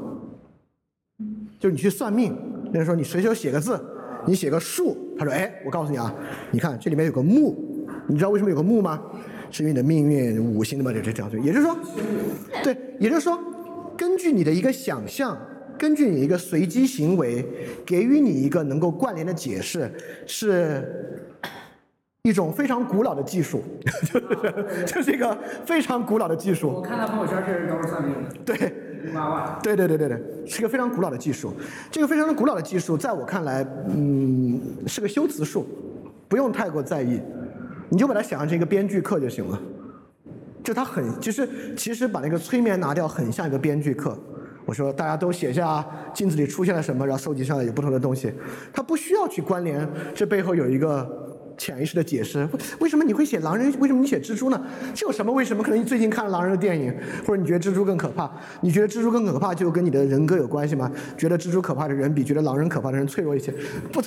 [1.59, 2.33] 就是你去算命，
[2.71, 3.77] 那人说你随手写个字，
[4.25, 6.13] 你写个树，他说哎，我告诉你啊，
[6.51, 9.01] 你看这里面有个木，你知道为什么有个木吗？
[9.51, 11.39] 是因为你的命运五行的嘛，这这这样子。
[11.41, 11.75] 也就是说，
[12.63, 13.37] 对，也就是说，
[14.19, 15.35] 据你的一个想象，
[15.77, 17.43] 根据你一个随机行为，
[17.85, 19.89] 给予你一个能够关联的解释，
[20.27, 21.31] 是
[22.23, 23.63] 一种非常古老的技术，
[24.03, 25.35] 就是就是一个
[25.65, 26.69] 非常古老的技术。
[26.69, 28.73] 我看他朋友圈确实都是算命的，对。
[29.63, 31.53] 对对对对对，是个非常古老的技术。
[31.89, 35.65] 这个非常古老的技术，在我看来，嗯，是个修辞术，
[36.27, 37.17] 不用太过在意，
[37.87, 39.57] 你就把它想象成一个编剧课就行了。
[40.69, 44.15] 就它很，就是其实把那个催眠拿掉，很像一个编剧课。
[44.67, 45.83] 我说大家都写下
[46.13, 48.31] 镜子里出现了什么，然后收集上来有不同的东西，
[48.71, 52.47] 它不需要去关联，这背后有一个潜意识的解释。
[52.79, 53.73] 为什么你会写狼人？
[53.79, 54.61] 为什么你写蜘蛛呢？
[54.93, 55.63] 这有什么为什么？
[55.63, 58.31] 可能你最近看了狼人的电影，或者你觉得蜘蛛更可怕？
[58.61, 60.91] 你觉得蜘蛛更可怕，就跟你的人格有关系吗？
[61.17, 63.51] 觉得蜘蛛可怕的人比觉得狼人可怕的人脆弱一些？
[63.91, 63.99] 不，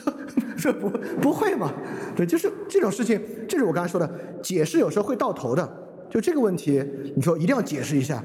[0.56, 0.88] 这不
[1.20, 1.72] 不会嘛？
[2.14, 4.08] 对，就是这种事情，这是我刚才说的，
[4.40, 5.78] 解释有时候会到头的。
[6.12, 6.84] 就这个问题，
[7.16, 8.22] 你说一定要解释一下，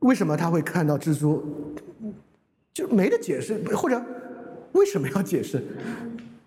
[0.00, 1.40] 为什么他会看到蜘蛛？
[2.74, 4.02] 就没得解释，或者
[4.72, 5.62] 为什么要解释？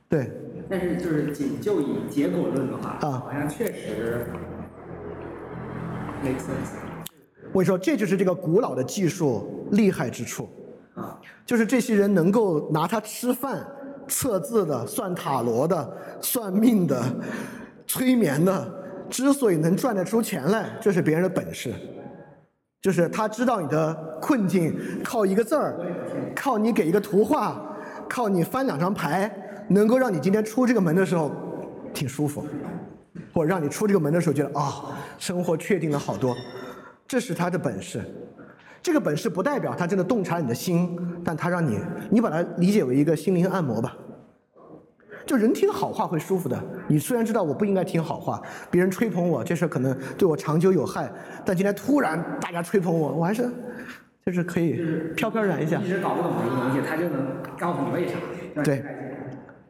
[0.10, 0.30] 对，
[0.70, 4.26] 但是就是仅就以结果论的话，啊好像确实
[6.22, 6.76] make sense
[7.54, 10.50] 我跟你说，这就是这个古老的技术厉害之处，
[10.94, 11.18] 啊。
[11.46, 13.66] 就是这些人能够拿它吃饭、
[14.10, 17.02] 测字的、算塔罗的、算命的、
[17.88, 18.75] 催眠的，
[19.10, 21.74] 之所以能赚得出钱来，这是别人的本事。
[22.82, 25.76] 就是他知道你的困境，靠一个字儿，
[26.36, 27.60] 靠你给一个图画，
[28.08, 29.32] 靠你翻两张牌，
[29.70, 31.32] 能够让你今天出这个门的时候
[31.94, 32.46] 挺舒服。
[33.34, 36.36] 或者让你出这个门的时候觉得啊、生活确定了好多，
[37.08, 38.02] 这是他的本事。
[38.82, 41.80] 这个本事不代表他真的洞察你的心，但他让你，
[42.10, 43.98] 你把它理解为一个心灵按摩吧。
[45.26, 46.62] 就人听好话会舒服的。
[46.88, 51.12] 你虽然知道我不应该听好话，别人吹捧我这事儿可能对我长久有害，
[51.46, 53.50] 但今天突然大家吹捧我，我还是
[54.26, 54.82] 就是可以
[55.16, 55.88] 飘飘然一下一。
[55.88, 57.26] 直搞不懂的一个东西，他就能
[57.58, 58.14] 告诉你为啥。
[58.64, 58.84] 对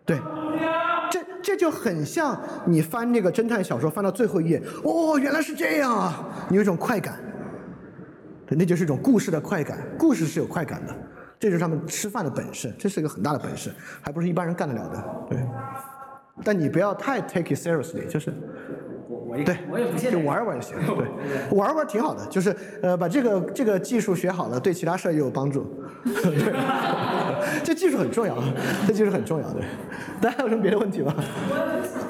[0.05, 0.19] 对，
[1.09, 7.17] 这这就很像你翻那个侦探小说，翻到最后一页，哦，原来是这样啊，你有一种快感，
[8.45, 10.95] 对，那就是一种故事的快感，故事是有快感的，
[11.39, 13.71] 这就是他们吃饭的本事，这是一个很大的本事，
[14.01, 15.39] 还不是一般人干得了的，对。
[16.43, 18.33] 但你不要太 take it seriously，就是
[19.07, 25.63] 我我也对，我也不信就玩玩就行，对，玩玩挺好的，就是呃把这个这个技术学好了，对其他事儿也有帮助。
[26.03, 26.53] 对，
[27.63, 28.37] 这技术很重要，
[28.85, 29.63] 这技术很重要，对。
[30.21, 31.15] 大家还有什么别的问题吗？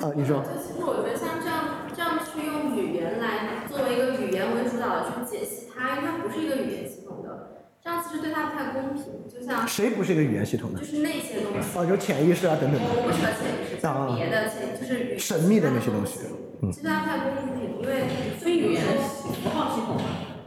[0.01, 0.41] 啊，你说。
[0.41, 7.54] 就其实我觉得像这样这样去用语言来作为一个语言为主导的去解析它，因为它不是一个语言系统的，
[7.85, 9.03] 这样其实对他不太公平。
[9.29, 10.85] 就像谁不是一个语言系统的就？
[10.87, 16.21] 是那些东西，哦，有潜意识啊等等的，我不说潜意识，啊像别的潜就是神秘的那些东西。
[16.63, 18.09] 嗯其实它不太公平，因为
[18.39, 20.01] 非语言符号系统嘛，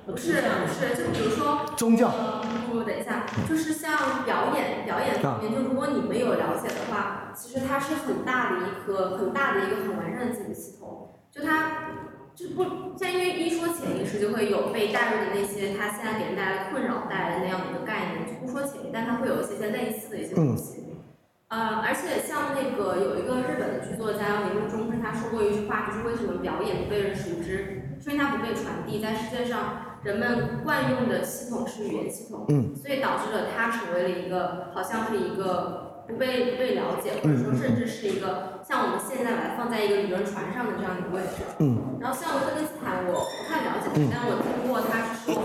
[0.05, 12.08] 不是不是，就比如说宗教呃不不，等一下，就是像表演表演方面，就如果你没有了解的话，其实它是很大的一个很大的一个很完善的记忆系统，就它。
[12.39, 20.85] 就不像因为一说潜意识就会有被带入的那些，他现在给人带来困扰带来的那样的一个概念，就不说潜意识，但它会有一些些类似的一些东西。
[21.49, 41.45] 呃，而且像那个有一个日本的剧作家铃木忠是他说过一句话，就是为什么表演不被人熟知，是因为它不被传递，在世界上人们惯用的系统是语言系统，嗯所以导致了它成为了一个好像是一个不被不被了解，或者说甚至是一个像我们现在把它放在一个理论船上的这样一个位置。
[41.61, 45.37] 嗯然后像维特根斯坦，我不太了解他，但我听过他是说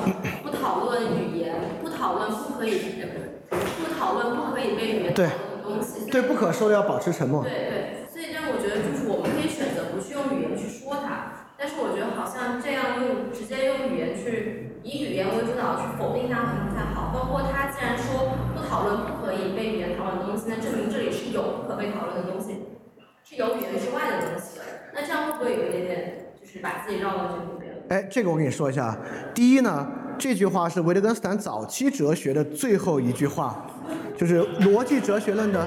[0.42, 1.54] 不讨论语言，
[1.84, 3.12] 不讨论不可以，呃
[3.52, 6.10] 不不讨论不可以被语言讨论的东西。
[6.10, 7.44] 对不可说的要保持沉默。
[7.44, 11.33] 对对，所以这样我觉得就是我们可以选择不去用语言去说它，
[11.64, 17.08] 但是我觉得好像这样用直接用语言去以语言为主导去否定它可能不太好。
[17.16, 22.68] 包括他既然说不讨论不可以被语言讨论的东西，那证明这里是有不可被讨论的东西，
[23.24, 24.66] 是有语言之外的东西的。
[24.94, 27.72] 那这样会不会有一点点就是把自己绕到这里边？
[27.88, 28.98] 哎，这个我跟你说一下。
[29.34, 29.88] 第一呢，
[30.20, 33.66] 这句话是维特根斯坦早期哲学的最后一句话，
[34.18, 35.66] 就是逻辑哲学论的。